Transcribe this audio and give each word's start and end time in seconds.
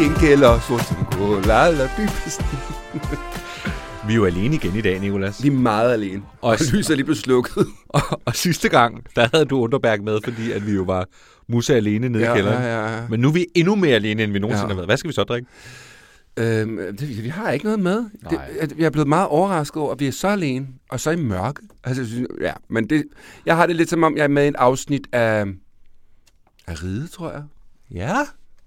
I 0.00 0.04
en 0.04 0.14
kælder, 0.14 0.60
sort 0.60 0.84
som 0.86 0.96
kål, 1.12 1.50
alla 1.50 1.88
dybest. 1.98 2.40
Vi 4.06 4.12
er 4.12 4.16
jo 4.16 4.24
alene 4.24 4.54
igen 4.54 4.76
i 4.76 4.80
dag, 4.80 5.00
Nicolas. 5.00 5.42
Vi 5.42 5.48
er 5.48 5.52
meget 5.52 5.92
alene. 5.92 6.22
Og, 6.40 6.50
Og- 6.50 6.56
lyset 6.72 6.90
er 6.90 6.94
lige 6.96 7.04
blevet 7.04 7.18
slukket. 7.18 7.66
Og, 7.88 8.00
og 8.24 8.34
sidste 8.36 8.68
gang, 8.68 9.04
der 9.16 9.28
havde 9.32 9.44
du 9.44 9.60
Underberg 9.60 10.02
med, 10.04 10.18
fordi 10.24 10.52
at 10.52 10.66
vi 10.66 10.72
jo 10.72 10.82
var 10.82 11.06
musse 11.48 11.74
alene 11.76 12.08
nede 12.08 12.24
Ja, 12.24 12.32
i 12.32 12.36
kælderen. 12.36 12.62
ja, 12.62 12.86
ja, 12.86 12.96
ja. 12.96 13.08
Men 13.08 13.20
nu 13.20 13.28
er 13.28 13.32
vi 13.32 13.46
endnu 13.54 13.74
mere 13.74 13.94
alene, 13.94 14.22
end 14.22 14.32
vi 14.32 14.38
nogensinde 14.38 14.64
Ja. 14.64 14.68
har 14.68 14.74
været. 14.74 14.88
Hvad 14.88 14.96
skal 14.96 15.08
vi 15.08 15.14
så 15.14 15.24
drikke? 15.24 15.48
Øhm, 16.36 16.76
det, 16.96 17.22
vi 17.24 17.28
har 17.28 17.50
ikke 17.50 17.64
noget 17.64 17.80
med. 17.80 17.96
Det, 17.96 18.32
Nej. 18.32 18.50
jeg 18.78 18.84
er 18.86 18.90
blevet 18.90 19.08
meget 19.08 19.26
overrasket 19.28 19.76
over, 19.82 19.92
at 19.92 20.00
vi 20.00 20.06
er 20.06 20.12
så 20.12 20.28
alene, 20.28 20.66
og 20.90 21.00
så 21.00 21.10
i 21.10 21.16
mørke. 21.16 21.60
Altså, 21.84 22.26
ja, 22.40 22.52
men 22.70 22.90
det, 22.90 23.04
jeg 23.46 23.56
har 23.56 23.66
det 23.66 23.76
lidt 23.76 23.90
som 23.90 24.02
om, 24.02 24.16
jeg 24.16 24.24
er 24.24 24.28
med 24.28 24.44
i 24.44 24.48
et 24.48 24.56
afsnit 24.58 25.06
af, 25.12 25.44
af 26.66 26.82
Ride, 26.82 27.06
tror 27.08 27.32
jeg. 27.32 27.42
Ja. 27.94 28.16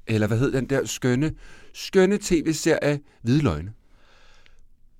Eller 0.07 0.27
hvad 0.27 0.37
hed 0.37 0.51
den 0.51 0.65
der 0.69 0.85
skønne, 0.85 1.31
skønne 1.73 2.17
tv-serie 2.21 2.99
Hvide 3.21 3.43
Løgne? 3.43 3.73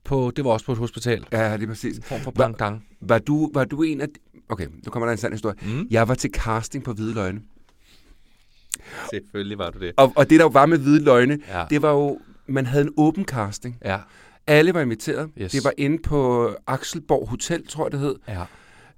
På, 0.03 0.31
det 0.35 0.45
var 0.45 0.51
også 0.51 0.65
på 0.65 0.71
et 0.71 0.77
hospital. 0.77 1.25
Ja, 1.31 1.53
det 1.57 1.63
er 1.63 1.67
præcis. 1.67 1.97
En 1.97 2.03
form 2.03 2.21
for 2.21 2.31
pendant. 2.31 2.81
Var 3.01 3.19
du, 3.19 3.51
var 3.53 3.65
du 3.65 3.83
en 3.83 4.01
af... 4.01 4.07
Okay, 4.49 4.67
nu 4.85 4.91
kommer 4.91 5.05
der 5.07 5.11
en 5.11 5.17
sand 5.17 5.33
historie. 5.33 5.55
Mm. 5.65 5.87
Jeg 5.91 6.07
var 6.07 6.15
til 6.15 6.29
casting 6.33 6.83
på 6.83 6.93
Hvide 6.93 7.13
Løgne. 7.13 7.41
Selvfølgelig 9.13 9.57
var 9.57 9.69
du 9.69 9.79
det. 9.79 9.93
Og, 9.97 10.13
og 10.15 10.29
det, 10.29 10.39
der 10.39 10.49
var 10.49 10.65
med 10.65 10.77
Hvide 10.77 11.03
Løgne, 11.03 11.39
Ja. 11.47 11.65
det 11.69 11.81
var 11.81 11.91
jo... 11.91 12.19
Man 12.47 12.65
havde 12.65 12.85
en 12.85 12.93
åben 12.97 13.25
casting. 13.25 13.77
Ja. 13.85 13.99
Alle 14.47 14.73
var 14.73 14.81
inviteret. 14.81 15.29
Yes. 15.41 15.51
Det 15.51 15.63
var 15.63 15.73
inde 15.77 15.97
på 16.03 16.49
Axelborg 16.67 17.29
Hotel, 17.29 17.67
tror 17.67 17.85
jeg 17.85 17.91
det 17.91 17.99
hed. 17.99 18.15
Ja. 18.27 18.43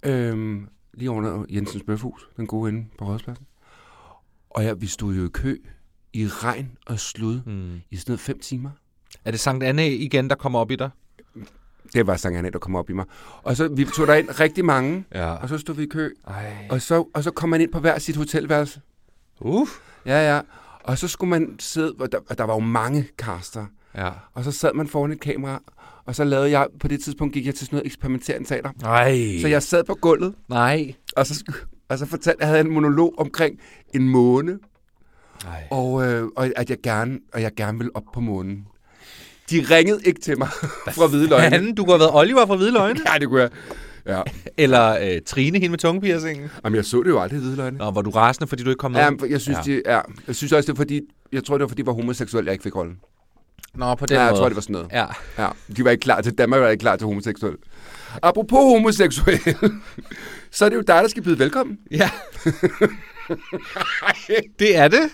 Øhm, 0.04 0.68
lige 0.94 1.12
under 1.12 1.46
Jensens 1.50 1.84
Bøfhus, 1.88 2.30
den 2.38 2.48
gode 2.48 2.70
inde 2.72 2.86
på 2.98 3.06
Rådspladsen. 3.06 3.46
Og 4.50 4.64
ja, 4.64 4.74
vi 4.74 4.88
stod 4.88 5.16
jo 5.16 5.26
i 5.26 5.30
kø 5.34 5.58
i 6.18 6.28
regn 6.28 6.72
og 6.88 7.00
slud 7.00 7.40
Mm. 7.46 7.76
i 7.92 7.96
sådan 7.98 8.12
noget 8.12 8.20
fem 8.20 8.40
timer. 8.40 8.70
Er 9.26 9.32
det 9.32 9.40
Sankt 9.40 9.64
Anne 9.64 9.90
igen, 9.90 10.30
der 10.30 10.36
kommer 10.36 10.60
op 10.60 10.72
i 10.72 10.76
dig? 10.76 10.90
Det 11.94 12.08
var 12.08 12.16
Sankt 12.16 12.38
Anne, 12.38 12.50
der 12.52 12.60
kom 12.60 12.76
op 12.76 12.90
i 12.90 12.94
mig. 12.94 13.06
Og 13.44 13.58
så 13.58 13.68
vi 13.68 13.86
tog 13.86 14.08
der 14.08 14.14
ind 14.16 14.40
rigtig 14.40 14.66
mange, 14.66 15.06
Ja. 15.14 15.26
og 15.32 15.50
så 15.50 15.58
stod 15.58 15.76
vi 15.76 15.84
i 15.84 15.88
kø. 15.88 16.10
Ej. 16.28 16.68
Og 16.70 16.82
så, 16.82 17.06
og 17.14 17.24
så 17.24 17.32
kom 17.32 17.50
man 17.50 17.62
ind 17.62 17.72
på 17.72 17.80
hver 17.80 18.00
sit 18.00 18.16
hotelværelse. 18.16 18.82
Uff. 19.42 19.72
Ja, 20.06 20.36
ja. 20.36 20.42
Og 20.84 20.98
så 20.98 21.08
skulle 21.08 21.30
man 21.30 21.56
sidde, 21.60 21.94
og 22.00 22.12
der, 22.12 22.20
og 22.30 22.38
der 22.38 22.44
var 22.44 22.54
jo 22.54 22.60
mange 22.60 23.08
caster. 23.18 23.66
Ja. 23.96 24.10
Og 24.34 24.44
så 24.44 24.52
sad 24.52 24.74
man 24.74 24.88
foran 24.88 25.12
et 25.12 25.20
kamera, 25.20 25.62
og 26.06 26.16
så 26.16 26.24
lavede 26.24 26.50
jeg, 26.52 26.68
på 26.80 26.88
det 26.88 27.04
tidspunkt 27.04 27.34
gik 27.34 27.46
jeg 27.46 27.56
til 27.56 27.66
sådan 27.68 27.76
noget 27.78 27.86
eksperimenterende 27.86 28.48
teater. 28.48 28.72
Ej. 28.84 29.38
Så 29.42 29.48
jeg 29.48 29.64
sad 29.64 29.84
på 29.84 29.96
gulvet, 30.02 30.36
Nej. 30.50 30.94
og 31.16 31.28
så, 31.28 31.44
og 31.90 31.98
så 32.00 32.06
fortalte 32.06 32.38
jeg, 32.42 32.48
havde 32.48 32.62
en 32.62 32.72
monolog 32.72 33.14
omkring 33.18 33.60
en 33.96 34.10
måne, 34.10 34.60
Ej. 35.46 35.64
og, 35.72 36.08
øh, 36.08 36.28
og 36.36 36.50
at 36.56 36.70
jeg 36.70 36.78
gerne, 36.84 37.20
og 37.34 37.42
jeg 37.42 37.52
gerne 37.58 37.78
ville 37.78 37.96
op 37.96 38.04
på 38.14 38.20
månen. 38.20 38.66
De 39.50 39.66
ringede 39.72 40.00
ikke 40.04 40.22
til 40.22 40.38
mig 40.38 40.48
fra 40.98 41.08
Hvide 41.08 41.28
Løgne. 41.28 41.56
Anden, 41.56 41.76
du 41.76 41.84
kunne 41.86 41.94
have 41.94 42.00
været 42.00 42.12
Oliver 42.16 42.46
fra 42.46 42.56
Hvide 42.56 42.72
Løgne. 42.72 43.00
Ja, 43.14 43.20
det 43.20 43.28
kunne 43.30 43.42
jeg. 43.42 43.50
Ja. 44.08 44.22
Eller 44.58 44.98
øh, 45.16 45.22
Trine, 45.26 45.58
hende 45.60 45.70
med 45.70 45.78
tungepiercingen. 45.78 46.50
Jamen, 46.64 46.76
jeg 46.76 46.86
så 46.86 47.04
det 47.04 47.10
jo 47.10 47.20
aldrig 47.22 47.38
i 47.38 47.42
Hvide 47.42 47.56
Løgne. 47.56 47.78
Nå, 47.78 47.92
var 47.92 48.02
du 48.02 48.10
rasende, 48.10 48.48
fordi 48.48 48.64
du 48.64 48.70
ikke 48.70 48.80
kom 48.80 48.92
med? 48.92 49.00
Ja, 49.00 49.10
jeg 49.30 49.42
synes, 49.42 49.58
Ja. 49.68 49.72
De, 49.74 49.82
ja. 49.86 50.00
jeg 50.28 50.36
synes 50.36 50.54
også, 50.54 50.68
det 50.68 50.78
var 50.78 50.82
fordi, 50.84 51.02
jeg 51.32 51.44
tror, 51.44 51.58
det 51.58 51.62
var 51.64 51.68
fordi, 51.68 51.82
jeg 51.82 51.88
var 51.88 51.94
homoseksuel, 51.94 52.46
jeg 52.46 52.52
ikke 52.54 52.64
fik 52.64 52.76
rollen. 52.76 52.98
Nå, 53.76 53.96
på 53.96 54.06
den 54.06 54.16
Ja, 54.16 54.22
jeg 54.22 54.30
måde. 54.32 54.40
tror, 54.40 54.48
det 54.50 54.56
var 54.56 54.62
sådan 54.62 54.74
noget. 54.74 54.88
Ja. 54.92 55.06
Ja, 55.38 55.50
de 55.78 55.84
var 55.84 55.92
ikke 55.92 56.02
klar 56.02 56.22
til, 56.22 56.34
Danmark 56.38 56.62
var 56.62 56.70
ikke 56.70 56.82
klar 56.82 56.96
til 56.96 57.08
homoseksuel. 57.08 57.56
Apropos 58.22 58.60
homoseksuel, 58.60 59.40
så 60.52 60.66
er 60.66 60.70
det 60.70 60.76
jo 60.76 60.82
dig, 60.82 60.96
der 61.04 61.08
skal 61.08 61.24
byde 61.24 61.40
velkommen. 61.40 61.78
Ja. 61.92 62.10
Det 64.60 64.76
er 64.78 64.88
det. 64.88 65.10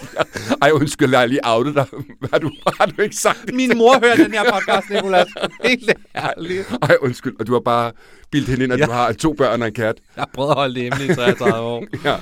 Ej, 0.62 0.70
undskyld, 0.72 1.10
jeg 1.10 1.18
har 1.18 1.26
lige 1.26 1.40
outet 1.44 1.74
dig. 1.74 1.86
Har 2.32 2.38
du, 2.38 2.50
har 2.78 2.86
du 2.86 3.02
ikke 3.02 3.16
sagt 3.16 3.38
det? 3.46 3.54
Min 3.54 3.78
mor 3.78 4.00
hører 4.04 4.16
den 4.16 4.32
her 4.32 4.52
podcast, 4.52 4.90
Nicolas. 4.90 5.26
Helt 5.64 5.90
ærligt. 6.16 6.68
Ej, 6.82 6.96
undskyld, 7.00 7.34
og 7.40 7.46
du 7.46 7.52
har 7.52 7.60
bare 7.60 7.92
bildt 8.30 8.48
hende 8.48 8.64
ind, 8.64 8.72
at 8.72 8.78
Ja. 8.78 8.82
ja. 8.82 8.86
du 8.86 8.92
har 8.92 9.12
to 9.12 9.32
børn 9.32 9.62
og 9.62 9.68
en 9.68 9.74
kat. 9.74 9.96
Jeg 10.16 10.22
har 10.22 10.30
prøvet 10.34 10.50
at 10.50 10.56
holde 10.56 10.74
det 10.74 10.82
hjemme 10.82 11.04
i 11.04 11.14
33 11.14 11.58
år. 11.60 11.84
Ja. 12.04 12.16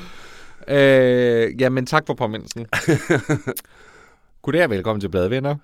Øh, 0.68 1.60
jamen, 1.60 1.86
tak 1.86 2.02
for 2.06 2.14
påmindelsen. 2.14 2.66
Goddag 4.42 4.64
og 4.64 4.70
velkommen 4.70 5.00
til 5.00 5.08
Bladvenner 5.08 5.56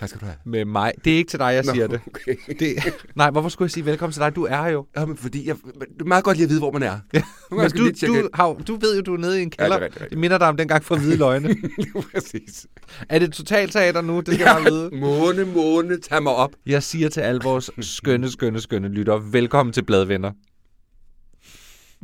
Tak 0.00 0.08
skal 0.08 0.20
du 0.20 0.24
have. 0.26 0.36
med 0.44 0.64
mig. 0.64 0.92
Det 1.04 1.12
er 1.12 1.16
ikke 1.16 1.30
til 1.30 1.38
dig, 1.38 1.54
jeg 1.54 1.64
siger 1.64 1.86
det. 1.86 2.00
Okay. 2.06 2.36
det. 2.58 2.76
Nej, 3.14 3.30
hvorfor 3.30 3.48
skulle 3.48 3.66
jeg 3.66 3.70
sige 3.70 3.86
velkommen 3.86 4.12
til 4.12 4.20
dig? 4.20 4.36
Du 4.36 4.44
er 4.44 4.62
her 4.62 4.68
jo. 4.70 4.86
Ja, 4.96 5.04
men 5.04 5.16
fordi 5.16 5.48
jeg, 5.48 5.56
det 5.74 6.00
er 6.00 6.04
meget 6.04 6.24
godt 6.24 6.36
lige 6.36 6.44
at 6.44 6.50
vide, 6.50 6.60
hvor 6.60 6.72
man 6.72 6.82
er. 6.82 6.98
Ja. 7.14 7.22
Men 7.50 7.70
du, 7.70 7.90
du, 8.06 8.28
har, 8.34 8.52
du 8.52 8.76
ved 8.76 8.96
jo, 8.96 9.02
du 9.02 9.14
er 9.14 9.18
nede 9.18 9.40
i 9.40 9.42
en 9.42 9.50
kælder. 9.50 9.74
Ja, 9.74 9.74
det 9.74 9.82
er 9.82 9.84
rigtigt, 9.84 10.00
rigtigt. 10.00 10.10
det 10.10 10.18
minder 10.18 10.38
dig 10.38 10.48
om 10.48 10.56
dengang 10.56 10.84
fra 10.84 10.96
Hvide 10.96 11.16
Løgne. 11.16 11.56
Præcis. 12.14 12.66
er 13.08 13.18
det 13.18 13.32
totalteater 13.32 14.00
nu? 14.00 14.20
Det 14.20 14.34
skal 14.34 14.44
jeg 14.44 14.54
bare 14.54 14.72
vide. 14.72 14.90
Måne, 15.00 15.44
måne, 15.44 16.00
tag 16.00 16.22
mig 16.22 16.32
op. 16.32 16.50
Jeg 16.66 16.82
siger 16.82 17.08
til 17.08 17.20
alle 17.20 17.40
vores 17.44 17.70
skønne, 17.80 18.30
skønne, 18.30 18.60
skønne 18.60 18.88
lyttere, 18.88 19.32
velkommen 19.32 19.72
til 19.72 19.84
Bladvenner. 19.84 20.32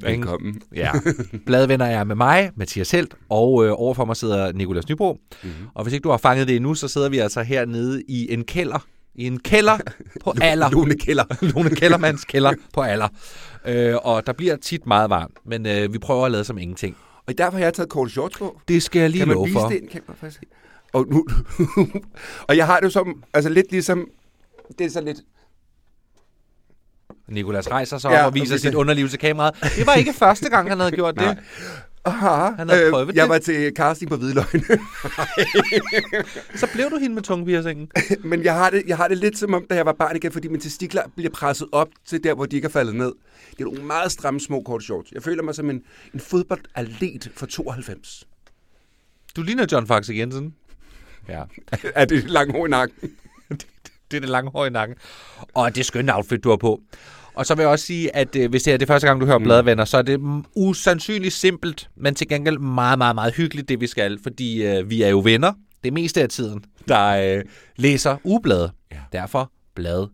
Velkommen. 0.02 0.62
Ja. 0.74 0.92
Bladvenner 1.46 1.86
er 1.86 2.04
med 2.04 2.16
mig, 2.16 2.50
Mathias 2.56 2.90
Helt, 2.90 3.14
og 3.28 3.66
øh, 3.66 3.72
overfor 3.76 4.04
mig 4.04 4.16
sidder 4.16 4.52
Nikolas 4.52 4.88
Nybro. 4.88 5.12
Mhm. 5.12 5.50
Mm-hmm. 5.50 5.66
Og 5.74 5.82
hvis 5.82 5.94
ikke 5.94 6.04
du 6.04 6.10
har 6.10 6.16
fanget 6.16 6.48
det 6.48 6.56
endnu, 6.56 6.74
så 6.74 6.88
sidder 6.88 7.08
vi 7.08 7.18
altså 7.18 7.42
hernede 7.42 8.02
i 8.08 8.32
en 8.32 8.44
kælder. 8.44 8.86
I 9.14 9.26
en 9.26 9.38
kælder 9.40 9.78
på 10.24 10.34
alder. 10.40 10.70
Lone 10.70 10.94
Keller. 10.98 11.24
Lone 11.54 11.70
Kellermanns 11.70 12.24
kælder 12.24 12.52
på 12.74 12.80
alder. 12.80 13.08
Øh, 13.66 13.94
og 14.02 14.26
der 14.26 14.32
bliver 14.32 14.56
tit 14.56 14.86
meget 14.86 15.10
varmt, 15.10 15.34
men 15.46 15.66
øh, 15.66 15.92
vi 15.92 15.98
prøver 15.98 16.26
at 16.26 16.32
lade 16.32 16.44
som 16.44 16.58
ingenting. 16.58 16.96
Og 17.26 17.38
derfor 17.38 17.58
har 17.58 17.64
jeg 17.64 17.74
taget 17.74 17.90
Cole 17.90 18.10
Shorts 18.10 18.38
på. 18.38 18.60
Det 18.68 18.82
skal 18.82 19.00
jeg 19.00 19.10
lige 19.10 19.20
Kan 19.20 19.28
man 19.28 19.34
love 19.34 19.46
vise 19.46 19.58
for. 19.60 19.68
det? 19.68 19.80
Kan 19.90 20.00
man? 20.22 20.32
Og, 20.92 21.06
nu, 21.10 21.26
og 22.48 22.56
jeg 22.56 22.66
har 22.66 22.76
det 22.76 22.84
jo 22.84 22.90
som, 22.90 23.22
altså 23.34 23.50
lidt 23.50 23.70
ligesom, 23.70 24.08
det 24.78 24.86
er 24.86 24.90
så 24.90 25.00
lidt, 25.00 25.18
Nikolas 27.28 27.70
rejser 27.70 27.98
sig 27.98 28.10
op 28.10 28.14
Ja, 28.16 28.26
og 28.26 28.34
viser 28.34 28.56
sit 28.56 28.74
underliv 28.74 29.08
til 29.08 29.18
kameraet. 29.18 29.54
Det 29.76 29.86
var 29.86 29.94
ikke 29.94 30.12
første 30.12 30.48
gang, 30.50 30.68
han 30.68 30.78
havde 30.80 30.92
gjort 30.92 31.14
det. 31.18 31.38
Aha, 32.04 32.50
Han 32.56 32.68
har 32.68 32.90
prøvet 32.90 33.14
jeg 33.14 33.22
det. 33.22 33.28
var 33.30 33.38
til 33.38 33.72
casting 33.76 34.10
på 34.10 34.16
Hvidløgne. 34.16 34.62
Så 36.60 36.68
blev 36.72 36.90
du 36.90 36.96
hende 36.98 37.14
med 37.14 37.22
tungepiercingen. 37.22 37.90
Men 38.30 38.44
jeg 38.44 38.54
har, 38.54 38.70
det, 38.70 38.82
jeg 38.86 38.96
har 38.96 39.08
det 39.08 39.18
lidt 39.18 39.38
som 39.38 39.54
om, 39.54 39.66
da 39.70 39.74
jeg 39.74 39.86
var 39.86 39.92
barn 39.92 40.16
igen, 40.16 40.32
fordi 40.32 40.48
mine 40.48 40.60
testikler 40.60 41.02
bliver 41.16 41.30
presset 41.30 41.68
op 41.72 41.88
til 42.06 42.24
der, 42.24 42.34
hvor 42.34 42.46
de 42.46 42.56
ikke 42.56 42.66
er 42.66 42.70
faldet 42.70 42.94
ned. 42.94 43.12
Det 43.50 43.60
er 43.60 43.64
nogle 43.64 43.82
meget 43.82 44.12
stramme 44.12 44.40
små 44.40 44.62
kort 44.62 44.82
shorts. 44.82 45.12
Jeg 45.12 45.22
føler 45.22 45.42
mig 45.42 45.54
som 45.54 45.70
en, 45.70 45.82
en 46.14 46.20
fodboldatlet 46.20 47.30
for 47.36 47.46
92. 47.46 48.24
Du 49.36 49.42
ligner 49.42 49.66
John 49.72 49.86
Faxe 49.86 50.14
Jensen. 50.16 50.54
Ja. 51.28 51.42
er 51.94 52.04
det 52.04 52.30
langt 52.30 52.52
hår 52.52 52.66
i 52.66 52.70
nakken? 52.70 53.10
Det 54.10 54.16
er 54.16 54.20
det 54.20 54.28
lange 54.28 54.50
hår 54.50 54.66
i 54.66 54.70
nakken. 54.70 54.96
Og 55.54 55.74
det 55.76 55.86
skønne 55.86 56.16
outfit, 56.16 56.44
du 56.44 56.48
har 56.50 56.56
på. 56.56 56.80
Og 57.38 57.46
så 57.46 57.54
vil 57.54 57.62
jeg 57.62 57.70
også 57.70 57.84
sige, 57.84 58.16
at 58.16 58.36
øh, 58.36 58.50
hvis 58.50 58.62
det 58.62 58.72
er 58.72 58.76
det 58.76 58.88
første 58.88 59.06
gang, 59.06 59.20
du 59.20 59.26
hører 59.26 59.38
mm. 59.38 59.44
Bladvenner, 59.44 59.84
så 59.84 59.98
er 59.98 60.02
det 60.02 60.20
usandsynligt 60.56 61.34
simpelt, 61.34 61.90
men 61.96 62.14
til 62.14 62.28
gengæld 62.28 62.58
meget, 62.58 62.98
meget, 62.98 63.14
meget 63.14 63.34
hyggeligt, 63.34 63.68
det 63.68 63.80
vi 63.80 63.86
skal. 63.86 64.18
Fordi 64.22 64.66
øh, 64.66 64.90
vi 64.90 65.02
er 65.02 65.08
jo 65.08 65.20
venner 65.20 65.52
det 65.84 65.92
meste 65.92 66.22
af 66.22 66.28
tiden, 66.28 66.64
der 66.88 67.36
øh, 67.36 67.44
læser 67.76 68.16
ugeblade. 68.24 68.70
Ja. 68.92 68.96
Derfor 69.12 69.52
blad 69.74 70.06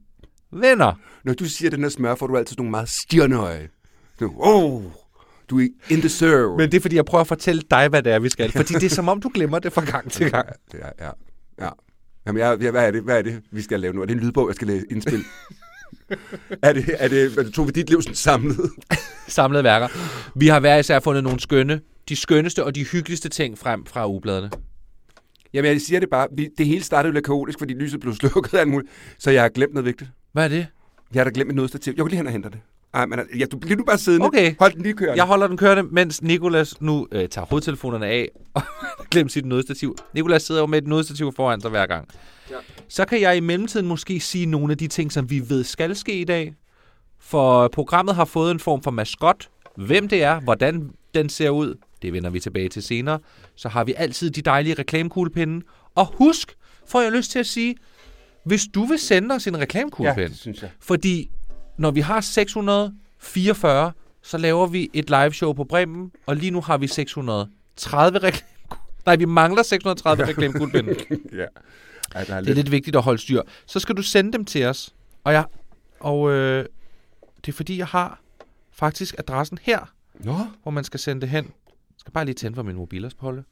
venner. 0.52 0.92
Når 1.24 1.34
du 1.34 1.44
siger 1.44 1.70
den 1.70 1.82
her 1.82 1.88
smør, 1.88 2.14
får 2.14 2.26
du 2.26 2.36
altid 2.36 2.56
nogle 2.56 2.70
meget 2.70 2.88
stjerneøje. 2.88 3.68
Du, 4.20 4.32
oh, 4.38 4.82
du 5.50 5.60
er 5.60 5.68
in 5.88 6.00
the 6.00 6.08
serve. 6.08 6.56
Men 6.56 6.70
det 6.70 6.76
er, 6.76 6.80
fordi 6.80 6.96
jeg 6.96 7.04
prøver 7.04 7.20
at 7.20 7.28
fortælle 7.28 7.62
dig, 7.70 7.88
hvad 7.88 8.02
det 8.02 8.12
er, 8.12 8.18
vi 8.18 8.28
skal. 8.28 8.52
Fordi 8.52 8.74
det 8.74 8.84
er 8.84 8.94
som 8.94 9.08
om, 9.08 9.20
du 9.20 9.30
glemmer 9.34 9.58
det 9.58 9.72
fra 9.72 9.84
gang 9.84 10.10
til 10.10 10.30
gang. 10.30 10.48
Er, 10.74 10.88
ja, 11.00 11.10
ja. 11.64 11.70
Jamen, 12.26 12.40
jeg, 12.40 12.56
jeg, 12.60 12.70
hvad, 12.70 12.86
er 12.86 12.90
det, 12.90 13.02
hvad 13.02 13.18
er 13.18 13.22
det, 13.22 13.42
vi 13.50 13.62
skal 13.62 13.80
lave 13.80 13.94
nu? 13.94 14.02
Er 14.02 14.06
det 14.06 14.14
en 14.14 14.20
lydbog, 14.20 14.48
jeg 14.48 14.54
skal 14.54 14.66
læse 14.66 14.86
indspil? 14.90 15.24
er 16.62 16.72
det, 16.72 16.84
er 16.98 17.08
det, 17.08 17.38
er 17.38 17.42
det 17.42 17.54
tog 17.54 17.66
vi 17.66 17.72
dit 17.72 17.90
liv 17.90 18.02
sådan 18.02 18.14
samlet? 18.14 18.70
Samlede 19.28 19.64
værker. 19.64 19.88
Vi 20.38 20.46
har 20.46 20.60
hver 20.60 20.76
især 20.76 21.00
fundet 21.00 21.24
nogle 21.24 21.40
skønne, 21.40 21.80
de 22.08 22.16
skønneste 22.16 22.64
og 22.64 22.74
de 22.74 22.84
hyggeligste 22.84 23.28
ting 23.28 23.58
frem 23.58 23.86
fra 23.86 24.08
ugebladene. 24.08 24.50
Jamen, 25.54 25.72
jeg 25.72 25.80
siger 25.80 26.00
det 26.00 26.10
bare. 26.10 26.28
Vi, 26.36 26.48
det 26.58 26.66
hele 26.66 26.84
startede 26.84 27.10
jo 27.10 27.14
lidt 27.14 27.26
kaotisk, 27.26 27.58
fordi 27.58 27.74
lyset 27.74 28.00
blev 28.00 28.14
slukket 28.20 28.54
alt 28.54 28.68
muligt. 28.68 28.92
Så 29.18 29.30
jeg 29.30 29.42
har 29.42 29.48
glemt 29.48 29.74
noget 29.74 29.86
vigtigt. 29.86 30.10
Hvad 30.32 30.44
er 30.44 30.48
det? 30.48 30.66
Jeg 31.14 31.20
har 31.20 31.24
da 31.24 31.30
glemt 31.34 31.50
et 31.50 31.56
nødstativ. 31.56 31.92
Jeg 31.96 32.02
går 32.02 32.08
lige 32.08 32.16
hen 32.16 32.26
og 32.26 32.32
henter 32.32 32.50
det. 32.50 32.60
Ej, 32.94 33.06
men 33.06 33.20
ja, 33.38 33.44
du 33.44 33.58
bliver 33.58 33.76
du 33.76 33.84
bare 33.84 33.98
siddende. 33.98 34.26
Okay. 34.26 34.54
Hold 34.58 34.72
den 34.72 34.82
lige 34.82 34.94
kørende. 34.94 35.16
Jeg 35.16 35.24
holder 35.24 35.46
den 35.46 35.56
kørende, 35.56 35.82
mens 35.82 36.22
Nikolas 36.22 36.80
nu 36.80 37.08
øh, 37.12 37.28
tager 37.28 37.46
hovedtelefonerne 37.46 38.06
af 38.06 38.28
og 38.54 38.62
glemmer 39.10 39.30
sit 39.30 39.44
nødstativ. 39.44 39.96
Nikolas 40.14 40.42
sidder 40.42 40.60
jo 40.60 40.66
med 40.66 40.78
et 40.78 40.86
nødstativ 40.86 41.32
foran 41.36 41.60
sig 41.60 41.70
hver 41.70 41.86
gang. 41.86 42.08
Ja. 42.50 42.56
Så 42.88 43.04
kan 43.04 43.20
jeg 43.20 43.36
i 43.36 43.40
mellemtiden 43.40 43.86
måske 43.86 44.20
sige 44.20 44.46
nogle 44.46 44.72
af 44.72 44.78
de 44.78 44.88
ting, 44.88 45.12
som 45.12 45.30
vi 45.30 45.42
ved 45.48 45.64
skal 45.64 45.96
ske 45.96 46.20
i 46.20 46.24
dag. 46.24 46.54
For 47.18 47.68
programmet 47.68 48.14
har 48.14 48.24
fået 48.24 48.50
en 48.50 48.60
form 48.60 48.82
for 48.82 48.90
maskot. 48.90 49.48
Hvem 49.76 50.08
det 50.08 50.22
er, 50.22 50.40
hvordan 50.40 50.90
den 51.14 51.28
ser 51.28 51.50
ud, 51.50 51.74
det 52.02 52.12
vender 52.12 52.30
vi 52.30 52.40
tilbage 52.40 52.68
til 52.68 52.82
senere. 52.82 53.18
Så 53.54 53.68
har 53.68 53.84
vi 53.84 53.94
altid 53.96 54.30
de 54.30 54.42
dejlige 54.42 54.74
reklamekuglepinde. 54.74 55.66
Og 55.94 56.06
husk, 56.06 56.54
får 56.86 57.00
jeg 57.00 57.12
lyst 57.12 57.30
til 57.30 57.38
at 57.38 57.46
sige, 57.46 57.76
hvis 58.44 58.62
du 58.74 58.84
vil 58.84 58.98
sende 58.98 59.34
os 59.34 59.46
en 59.46 59.54
ja, 59.54 59.60
reklamekuglepinde, 59.60 60.28
det 60.28 60.38
synes 60.38 60.62
jeg. 60.62 60.70
fordi 60.80 61.30
når 61.78 61.90
vi 61.90 62.00
har 62.00 62.20
644, 62.20 63.92
så 64.22 64.38
laver 64.38 64.66
vi 64.66 64.90
et 64.92 65.10
live 65.10 65.32
show 65.32 65.52
på 65.52 65.64
Bremen, 65.64 66.12
og 66.26 66.36
lige 66.36 66.50
nu 66.50 66.60
har 66.60 66.78
vi 66.78 66.86
630 66.86 68.18
reklame. 68.18 68.48
Nej, 69.06 69.16
vi 69.16 69.24
mangler 69.24 69.62
630 69.62 70.24
reklamekuglepinde. 70.28 70.94
ja. 71.32 71.44
Er 72.14 72.40
Det 72.40 72.50
er 72.50 72.54
lidt 72.54 72.70
vigtigt 72.70 72.96
at 72.96 73.02
holde 73.02 73.18
styr. 73.22 73.42
Så 73.66 73.80
skal 73.80 73.96
du 73.96 74.02
sende 74.02 74.32
dem 74.32 74.44
til 74.44 74.64
os. 74.66 74.94
Og, 75.24 75.32
jeg, 75.32 75.44
og 76.00 76.30
øh, 76.30 76.64
det 77.46 77.52
er 77.52 77.56
fordi, 77.56 77.78
jeg 77.78 77.86
har 77.86 78.20
faktisk 78.72 79.14
adressen 79.18 79.58
her, 79.62 79.92
Nå, 80.20 80.36
hvor 80.62 80.70
man 80.70 80.84
skal 80.84 81.00
sende 81.00 81.20
det 81.20 81.28
hen. 81.28 81.44
Jeg 81.44 81.98
skal 81.98 82.12
bare 82.12 82.24
lige 82.24 82.34
tænde 82.34 82.54
for 82.54 82.62
min 82.62 82.76
mobilerspolle. 82.76 83.44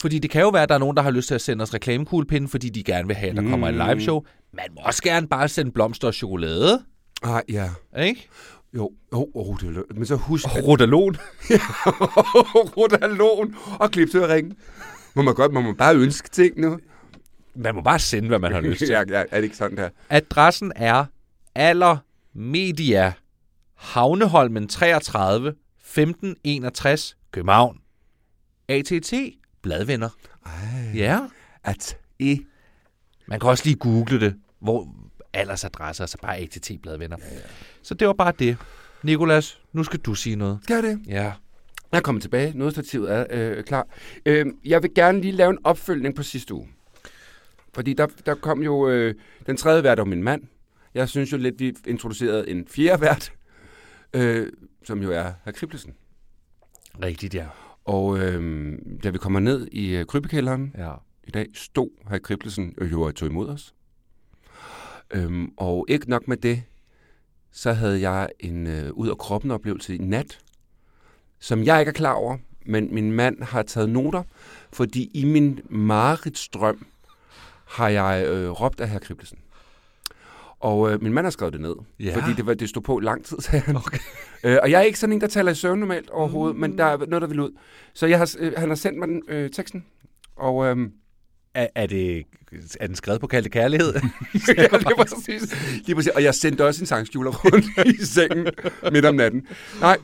Fordi 0.00 0.18
det 0.18 0.30
kan 0.30 0.40
jo 0.42 0.48
være, 0.48 0.62
at 0.62 0.68
der 0.68 0.74
er 0.74 0.78
nogen, 0.78 0.96
der 0.96 1.02
har 1.02 1.10
lyst 1.10 1.28
til 1.28 1.34
at 1.34 1.40
sende 1.40 1.62
os 1.62 1.74
reklamekuglepinde, 1.74 2.48
fordi 2.48 2.68
de 2.68 2.82
gerne 2.82 3.06
vil 3.06 3.16
have, 3.16 3.30
at 3.30 3.36
der 3.36 3.42
kommer 3.50 3.68
et 3.68 3.74
live 3.74 4.00
show. 4.00 4.22
Man 4.52 4.64
må 4.74 4.80
også 4.84 5.02
gerne 5.02 5.28
bare 5.28 5.48
sende 5.48 5.70
blomster 5.72 6.08
og 6.08 6.14
chokolade. 6.14 6.82
Ej, 7.22 7.42
ja. 7.48 7.70
Ikke? 7.98 8.28
Jo, 8.74 8.90
jo, 9.12 9.28
oh, 9.34 9.56
det 9.60 9.76
lø- 9.76 9.94
Men 9.94 10.06
så 10.06 10.16
husk... 10.16 10.44
at- 10.56 10.66
Rodalon. 10.66 11.16
Rodalon 12.76 13.54
og 13.80 13.90
klipsøringen. 13.90 14.52
Må 15.14 15.22
man 15.22 15.34
godt, 15.34 15.52
må 15.52 15.60
man 15.60 15.76
bare 15.76 15.96
ønske 15.96 16.28
ting 16.30 16.60
nu? 16.60 16.78
Man 17.56 17.74
må 17.74 17.80
bare 17.80 17.98
sende, 17.98 18.28
hvad 18.28 18.38
man 18.38 18.52
har 18.52 18.60
lyst 18.60 18.78
til. 18.78 18.88
ja, 18.96 19.02
ja, 19.08 19.24
er 19.30 19.36
det 19.36 19.44
ikke 19.44 19.56
sådan 19.56 19.76
der? 19.76 19.88
Adressen 20.10 20.72
er 20.76 21.04
Aller 21.54 21.96
Media, 22.34 23.12
Havneholmen 23.74 24.68
33, 24.68 25.48
1561, 25.48 27.16
København. 27.30 27.80
ATT, 28.68 29.12
bladvenner. 29.62 30.08
Ej. 30.46 30.52
Ja. 30.94 31.20
At 31.64 31.98
i... 32.18 32.40
Man 33.26 33.40
kan 33.40 33.50
også 33.50 33.64
lige 33.64 33.76
google 33.76 34.20
det, 34.20 34.34
hvor 34.60 34.88
Allers 35.32 35.64
adresse 35.64 36.02
er 36.02 36.06
så 36.06 36.18
bare 36.22 36.36
ATT, 36.36 36.70
bladvenner. 36.82 37.16
Ja, 37.20 37.34
ja. 37.34 37.40
Så 37.82 37.94
det 37.94 38.06
var 38.06 38.14
bare 38.14 38.32
det. 38.38 38.56
Nikolas, 39.02 39.60
nu 39.72 39.84
skal 39.84 40.00
du 40.00 40.14
sige 40.14 40.36
noget. 40.36 40.58
Skal 40.62 40.82
det? 40.82 41.00
Ja. 41.06 41.32
Jeg 41.92 42.02
kommer 42.02 42.20
tilbage. 42.20 42.52
Nødstativet 42.58 43.12
er 43.12 43.26
øh, 43.30 43.64
klar. 43.64 43.86
Øh, 44.26 44.46
jeg 44.64 44.82
vil 44.82 44.94
gerne 44.94 45.20
lige 45.20 45.32
lave 45.32 45.50
en 45.50 45.58
opfølgning 45.64 46.14
på 46.14 46.22
sidste 46.22 46.54
uge. 46.54 46.68
Fordi 47.76 47.92
der, 47.92 48.06
der 48.26 48.34
kom 48.34 48.62
jo... 48.62 48.88
Øh, 48.88 49.14
den 49.46 49.56
tredje 49.56 49.82
vært 49.82 50.00
om 50.00 50.08
min 50.08 50.22
mand. 50.22 50.42
Jeg 50.94 51.08
synes 51.08 51.32
jo 51.32 51.36
lidt, 51.36 51.60
vi 51.60 51.76
introducerede 51.86 52.50
en 52.50 52.66
fjerde 52.68 53.00
vært, 53.00 53.32
øh, 54.12 54.52
som 54.84 55.02
jo 55.02 55.10
er 55.10 55.32
herr 55.44 55.52
Kriblesen. 55.52 55.94
Rigtigt, 57.02 57.34
ja. 57.34 57.46
Og 57.84 58.18
øh, 58.18 58.72
da 59.02 59.10
vi 59.10 59.18
kommer 59.18 59.40
ned 59.40 59.68
i 59.72 59.96
øh, 59.96 60.06
krybekælderen 60.06 60.74
ja. 60.78 60.92
i 61.24 61.30
dag, 61.30 61.46
stod 61.54 61.90
herr 62.08 62.18
Kriblesen 62.18 62.74
jo 62.92 63.02
og 63.02 63.14
tog 63.14 63.28
imod 63.28 63.48
os. 63.48 63.74
Øhm, 65.14 65.52
og 65.56 65.86
ikke 65.88 66.10
nok 66.10 66.28
med 66.28 66.36
det, 66.36 66.62
så 67.52 67.72
havde 67.72 68.10
jeg 68.10 68.28
en 68.40 68.66
øh, 68.66 68.92
ud 68.92 69.08
af 69.08 69.18
kroppen 69.18 69.50
oplevelse 69.50 69.94
i 69.94 69.98
nat, 69.98 70.38
som 71.38 71.64
jeg 71.64 71.80
ikke 71.80 71.90
er 71.90 71.92
klar 71.92 72.12
over, 72.12 72.38
men 72.66 72.94
min 72.94 73.12
mand 73.12 73.42
har 73.42 73.62
taget 73.62 73.90
noter, 73.90 74.22
fordi 74.72 75.10
i 75.14 75.24
min 75.24 75.60
mareridtsdrøm 75.68 76.86
har 77.66 77.88
jeg 77.88 78.26
øh, 78.28 78.50
råbt 78.50 78.80
af 78.80 78.88
herr 78.88 78.98
Kriblesen. 78.98 79.38
Og 80.60 80.92
øh, 80.92 81.02
min 81.02 81.12
mand 81.12 81.26
har 81.26 81.30
skrevet 81.30 81.52
det 81.52 81.60
ned, 81.60 81.74
Ja. 82.00 82.16
fordi 82.16 82.32
det, 82.32 82.46
var, 82.46 82.54
det 82.54 82.68
stod 82.68 82.82
på 82.82 82.98
lang 82.98 83.24
tid, 83.24 83.36
sagde 83.40 83.60
han. 83.64 83.76
Okay. 83.76 83.98
Øh, 84.44 84.58
og 84.62 84.70
jeg 84.70 84.78
er 84.78 84.82
ikke 84.82 84.98
sådan 84.98 85.12
en, 85.14 85.20
der 85.20 85.26
taler 85.26 85.52
i 85.52 85.54
søvn 85.54 85.78
normalt 85.78 86.10
overhovedet, 86.10 86.56
mm. 86.56 86.60
men 86.60 86.78
der 86.78 86.84
er 86.84 86.96
noget, 86.96 87.22
der 87.22 87.28
vil 87.28 87.40
ud. 87.40 87.50
Så 87.94 88.06
jeg 88.06 88.18
har, 88.18 88.34
øh, 88.38 88.52
han 88.56 88.68
har 88.68 88.76
sendt 88.76 88.98
mig 88.98 89.08
den, 89.08 89.22
øh, 89.28 89.50
teksten, 89.50 89.84
og... 90.36 90.66
Øh, 90.66 90.76
Er, 91.54 91.66
er, 91.74 91.86
det, 91.86 92.24
er 92.80 92.86
den 92.86 92.96
skrevet 92.96 93.20
på 93.20 93.26
kaldte 93.26 93.50
kærlighed? 93.50 93.92
ja, 94.56 94.62
lige 94.62 94.96
præcis. 94.98 95.56
lige 95.86 95.94
præcis. 95.94 96.12
Og 96.12 96.22
jeg 96.22 96.34
sendte 96.34 96.64
også 96.66 96.82
en 96.82 96.86
sangskjuler 96.86 97.30
rundt 97.32 97.66
i 98.00 98.04
sengen 98.04 98.46
midt 98.92 99.04
om 99.04 99.14
natten. 99.14 99.46
Nej, 99.80 99.98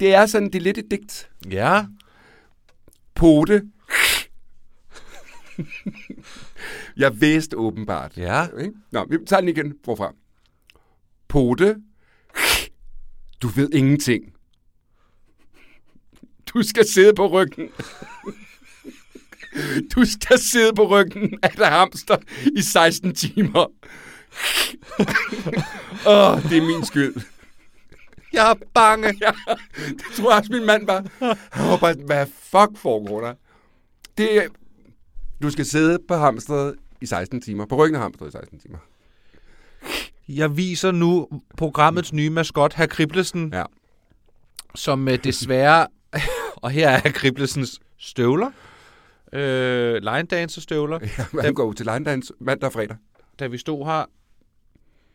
det- 0.00 0.14
er 0.14 0.26
sådan, 0.26 0.46
det 0.48 0.54
er 0.54 0.60
lidt 0.62 0.78
et 0.78 0.90
digt. 0.90 1.30
ja. 1.50 1.84
Pote. 3.14 3.62
Jeg 6.96 7.20
vidste 7.20 7.56
åbenbart. 7.56 8.16
Ja. 8.16 8.46
Ikke? 8.60 8.74
Nå, 8.92 9.06
vi 9.10 9.18
tager 9.26 9.40
den 9.40 9.48
igen 9.48 9.74
forfra. 9.84 10.12
Pote. 11.28 11.76
Du 13.42 13.48
ved 13.48 13.68
ingenting. 13.72 14.32
Du 16.46 16.62
skal 16.62 16.88
sidde 16.88 17.14
på 17.14 17.26
ryggen. 17.26 17.68
Du 19.94 20.04
skal 20.04 20.38
sidde 20.38 20.72
på 20.76 20.88
ryggen 20.88 21.38
af 21.42 21.52
et 21.54 21.66
hamster 21.66 22.16
i 22.56 22.62
16 22.62 23.14
timer. 23.14 23.66
Åh, 26.06 26.32
oh, 26.32 26.42
det 26.42 26.58
er 26.58 26.66
min 26.66 26.84
skyld. 26.84 27.14
Jeg 28.32 28.50
er 28.50 28.54
bange. 28.74 29.14
Ja, 29.20 29.32
det 29.88 30.04
tror 30.16 30.30
jeg 30.30 30.38
også, 30.38 30.52
min 30.52 30.66
mand 30.66 30.86
var. 30.86 31.06
Han 31.50 31.68
var 31.68 31.76
bare, 31.76 31.94
hvad 31.94 32.26
fuck 32.26 32.78
foregår 32.78 33.20
der? 33.20 33.34
Det 34.18 34.48
du 35.42 35.50
skal 35.50 35.64
sidde 35.64 35.98
på 36.08 36.14
hamstret 36.14 36.74
i 37.02 37.06
16 37.06 37.40
timer. 37.40 37.66
På 37.66 37.76
ryggen 37.76 37.94
af 37.96 38.02
hamstret 38.02 38.28
i 38.28 38.30
16 38.30 38.58
timer. 38.58 38.78
Jeg 40.28 40.56
viser 40.56 40.90
nu 40.90 41.28
programmets 41.56 42.12
nye 42.12 42.30
maskot, 42.30 42.74
herr 42.74 42.86
Kriblesen, 42.86 43.50
Ja. 43.54 43.64
som 44.74 45.08
øh, 45.08 45.24
desværre... 45.24 45.86
og 46.62 46.70
her 46.70 46.88
er 46.88 46.98
herr 47.04 47.12
Kriblesens 47.12 47.80
støvler. 47.98 48.50
Øh, 49.32 49.94
line 49.94 50.22
dancer 50.22 50.60
støvler. 50.60 50.98
ja 51.34 51.40
han 51.42 51.54
går 51.54 51.66
jo 51.66 51.72
til 51.72 51.86
line 51.86 52.04
dance 52.04 52.32
mandag 52.40 52.66
og 52.66 52.72
fredag. 52.72 52.96
Da 53.38 53.46
vi 53.46 53.58
stod 53.58 53.86
her 53.86 54.04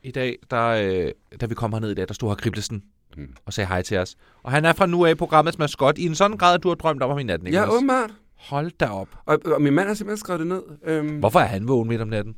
i 0.04 0.12
dag, 0.12 0.36
der, 0.52 0.66
øh, 0.68 1.12
da 1.42 1.46
vi 1.46 1.56
kom 1.56 1.74
herned 1.74 1.92
i 1.92 1.94
dag, 1.94 2.08
der 2.08 2.14
stod 2.14 2.30
herr 2.30 2.36
Kriblesen 2.36 2.84
Mm. 3.18 3.34
og 3.46 3.54
sagde 3.54 3.68
hej 3.68 3.82
til 3.82 3.98
os. 3.98 4.16
Og 4.44 4.52
han 4.52 4.66
er 4.66 4.74
fra 4.74 4.86
nu 4.86 5.06
af 5.06 5.18
programmets 5.18 5.58
maskot 5.60 5.98
i 5.98 6.06
en 6.06 6.16
sådan 6.16 6.38
grad, 6.38 6.54
at 6.56 6.64
du 6.64 6.68
har 6.68 6.76
drømt 6.76 7.04
om 7.04 7.10
ham 7.10 7.20
i 7.20 7.24
natten, 7.24 7.48
Ja, 7.48 7.52
Nicolas. 7.52 7.76
åbenbart. 7.78 8.12
Hold 8.40 8.72
da 8.80 8.86
op. 8.86 9.08
Og, 9.26 9.40
og 9.46 9.62
min 9.62 9.74
mand 9.74 9.88
har 9.88 9.96
simpelthen 9.96 10.18
skrevet 10.18 10.40
det 10.40 10.48
ned. 10.48 10.62
Øhm, 10.86 11.20
Hvorfor 11.20 11.40
er 11.40 11.46
han 11.46 11.68
vågen 11.68 11.88
midt 11.90 12.02
om 12.02 12.08
natten? 12.08 12.36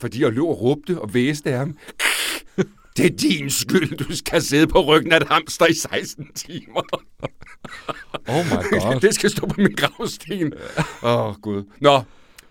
Fordi 0.00 0.22
jeg 0.22 0.32
løb 0.32 0.42
og 0.42 0.60
råbte 0.62 1.00
og 1.00 1.14
væste 1.14 1.50
af 1.50 1.58
ham. 1.58 1.76
Det 2.96 3.06
er 3.06 3.16
din 3.16 3.50
skyld, 3.50 3.96
du 3.96 4.16
skal 4.16 4.42
sidde 4.42 4.66
på 4.66 4.80
ryggen 4.80 5.12
af 5.12 5.16
et 5.16 5.28
hamster 5.28 5.66
i 5.66 5.74
16 5.74 6.26
timer. 6.34 6.82
Oh 8.28 8.44
my 8.46 8.64
god. 8.80 9.00
det 9.00 9.14
skal 9.14 9.30
stå 9.30 9.46
på 9.46 9.54
min 9.58 9.74
gravsten. 9.76 10.52
Åh, 11.02 11.26
oh, 11.28 11.34
Gud. 11.34 11.64
Nå, 11.80 12.00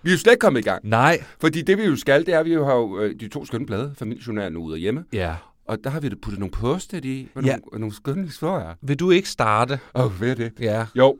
vi 0.03 0.09
er 0.09 0.13
jo 0.13 0.17
slet 0.17 0.33
ikke 0.33 0.39
kommet 0.41 0.59
i 0.59 0.63
gang. 0.63 0.89
Nej. 0.89 1.23
Fordi 1.39 1.61
det 1.61 1.77
vi 1.77 1.83
jo 1.83 1.95
skal, 1.95 2.25
det 2.25 2.33
er, 2.33 2.39
at 2.39 2.45
vi 2.45 2.53
jo 2.53 2.65
har 2.65 2.73
jo, 2.75 2.99
øh, 2.99 3.19
de 3.19 3.27
to 3.27 3.45
skønne 3.45 3.65
blade, 3.65 3.93
familiejournalen 3.97 4.57
ude 4.57 4.73
og 4.73 4.77
hjemme. 4.77 5.03
Ja. 5.13 5.35
Og 5.67 5.77
der 5.83 5.89
har 5.89 5.99
vi 5.99 6.09
puttet 6.21 6.39
nogle 6.39 6.51
post 6.51 6.93
i, 6.93 7.29
med 7.35 7.43
Ja. 7.43 7.57
nogle, 7.57 7.79
nogle 7.79 7.95
skønne 7.95 8.25
historier. 8.25 8.73
Vil 8.81 8.99
du 8.99 9.11
ikke 9.11 9.29
starte? 9.29 9.79
Åh, 9.95 10.05
oh, 10.21 10.27
er 10.27 10.35
det? 10.35 10.51
Ja. 10.59 10.85
Jo. 10.95 11.17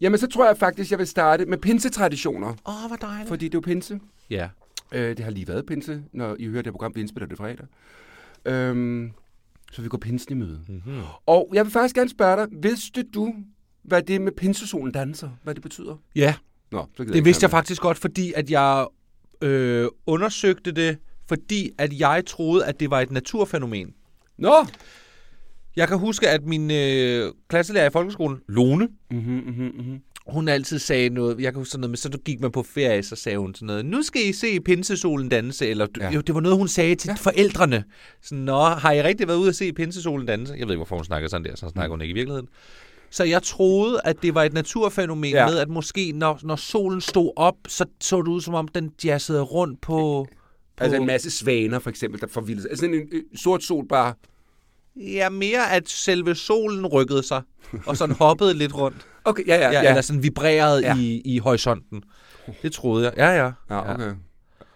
Jamen, 0.00 0.18
så 0.18 0.26
tror 0.26 0.46
jeg 0.46 0.56
faktisk, 0.56 0.90
jeg 0.90 0.98
vil 0.98 1.06
starte 1.06 1.46
med 1.46 1.58
pinsetraditioner. 1.58 2.48
Åh, 2.48 2.84
oh, 2.84 2.88
hvor 2.88 2.96
dejligt. 2.96 3.28
Fordi 3.28 3.44
det 3.44 3.54
er 3.54 3.58
jo 3.58 3.60
pinse. 3.60 4.00
Ja. 4.30 4.48
Øh, 4.92 5.16
det 5.16 5.24
har 5.24 5.30
lige 5.30 5.48
været 5.48 5.66
pinse, 5.66 6.02
når 6.12 6.36
I 6.38 6.46
hører 6.46 6.62
det 6.62 6.72
program, 6.72 6.92
vi 6.94 7.00
indspiller 7.00 7.28
det 7.28 7.36
fredag. 7.36 7.66
Øhm, 8.44 9.12
så 9.72 9.82
vi 9.82 9.88
går 9.88 9.98
pinsen 9.98 10.32
i 10.32 10.34
møde. 10.34 10.60
Mm-hmm. 10.68 11.00
Og 11.26 11.50
jeg 11.52 11.64
vil 11.64 11.72
faktisk 11.72 11.94
gerne 11.94 12.10
spørge 12.10 12.36
dig, 12.36 12.48
vidste 12.62 13.02
du, 13.02 13.34
hvad 13.82 14.02
det 14.02 14.20
med 14.20 14.32
pinsesolen 14.32 14.92
danser, 14.92 15.30
hvad 15.42 15.54
det 15.54 15.62
betyder? 15.62 15.96
Ja, 16.14 16.34
Nå, 16.72 16.86
så 16.96 17.02
gider 17.02 17.12
det 17.12 17.24
vidste 17.24 17.44
jeg 17.44 17.50
faktisk 17.50 17.82
godt, 17.82 17.98
fordi 17.98 18.32
at 18.36 18.50
jeg 18.50 18.86
øh, 19.42 19.88
undersøgte 20.06 20.72
det, 20.72 20.98
fordi 21.28 21.70
at 21.78 22.00
jeg 22.00 22.22
troede, 22.26 22.66
at 22.66 22.80
det 22.80 22.90
var 22.90 23.00
et 23.00 23.10
naturfænomen. 23.10 23.94
Nå! 24.38 24.54
Jeg 25.76 25.88
kan 25.88 25.98
huske, 25.98 26.28
at 26.28 26.44
min 26.44 26.70
øh, 26.70 27.32
klasselærer 27.48 27.86
i 27.86 27.90
folkeskolen, 27.92 28.38
Lone, 28.48 28.88
Mm-hmm, 29.10 29.32
mm-hmm, 29.34 29.64
mm-hmm. 29.78 30.00
hun 30.26 30.48
altid 30.48 30.78
sagde 30.78 31.08
noget, 31.08 31.40
jeg 31.40 31.52
kan 31.52 31.60
huske 31.60 31.70
sådan 31.70 31.80
noget, 31.80 31.90
men 31.90 31.96
så 31.96 32.18
gik 32.24 32.40
man 32.40 32.50
på 32.50 32.62
ferie, 32.62 33.02
så 33.02 33.16
sagde 33.16 33.38
hun 33.38 33.54
sådan 33.54 33.66
noget, 33.66 33.86
nu 33.86 34.02
skal 34.02 34.28
I 34.28 34.32
se 34.32 34.60
pinsesolen 34.60 35.28
danse, 35.28 35.66
eller 35.68 35.86
Ja. 36.00 36.10
jo, 36.10 36.20
det 36.20 36.34
var 36.34 36.40
noget, 36.40 36.58
hun 36.58 36.68
sagde 36.68 36.94
til 36.94 37.08
Ja. 37.08 37.14
forældrene. 37.14 37.84
Sådan, 38.22 38.44
nå, 38.44 38.58
har 38.64 38.92
I 38.92 39.02
rigtig 39.02 39.28
været 39.28 39.38
ude 39.38 39.48
at 39.48 39.56
se 39.56 39.72
pinsesolen 39.72 40.26
danse? 40.26 40.54
Jeg 40.58 40.66
ved 40.66 40.74
ikke, 40.74 40.78
hvorfor 40.78 40.96
hun 40.96 41.04
snakker 41.04 41.28
sådan 41.28 41.44
der, 41.44 41.56
så 41.56 41.68
snakker 41.68 41.90
hun 41.90 42.00
ikke 42.00 42.12
i 42.12 42.14
virkeligheden. 42.14 42.48
Så 43.10 43.24
jeg 43.24 43.42
troede, 43.42 44.00
at 44.04 44.22
det 44.22 44.34
var 44.34 44.42
et 44.42 44.52
naturfænomen 44.52 45.30
Ja. 45.30 45.46
med, 45.48 45.58
at 45.58 45.68
måske 45.68 46.12
når, 46.12 46.40
når 46.42 46.56
solen 46.56 47.00
stod 47.00 47.32
op, 47.36 47.54
så 47.68 47.84
så 48.00 48.16
det 48.22 48.28
ud 48.28 48.40
som 48.40 48.54
om, 48.54 48.68
den 48.68 48.90
jazzede 49.04 49.40
rundt 49.42 49.80
på... 49.80 50.26
på 50.76 50.84
Altså 50.84 50.96
en 50.96 51.06
masse 51.06 51.30
svaner, 51.30 51.78
for 51.78 51.90
eksempel, 51.90 52.20
der 52.20 52.26
forvildes. 52.26 52.64
Altså 52.66 52.80
sådan 52.80 52.94
en 52.94 53.08
øh, 53.12 53.22
sort 53.36 53.62
sol 53.62 53.88
bare... 53.88 54.14
Ja, 54.96 55.28
mere 55.28 55.70
at 55.72 55.88
selve 55.88 56.34
solen 56.34 56.86
rykkede 56.86 57.22
sig, 57.22 57.42
og 57.86 57.96
sådan 57.96 58.14
hoppede 58.14 58.54
lidt 58.54 58.74
rundt. 58.74 59.06
Okay, 59.24 59.46
ja, 59.46 59.54
ja, 59.56 59.60
Ja, 59.60 59.70
ja. 59.72 59.82
ja. 59.82 59.88
Eller 59.88 60.00
sådan 60.02 60.22
vibrerede 60.22 60.80
Ja. 60.80 60.94
ja. 60.94 61.00
i, 61.00 61.22
i 61.24 61.38
horisonten. 61.38 62.02
Det 62.62 62.72
troede 62.72 63.04
jeg. 63.04 63.12
Ja, 63.16 63.44
ja. 63.44 63.52
Ja, 63.70 63.94
okay. 63.94 64.12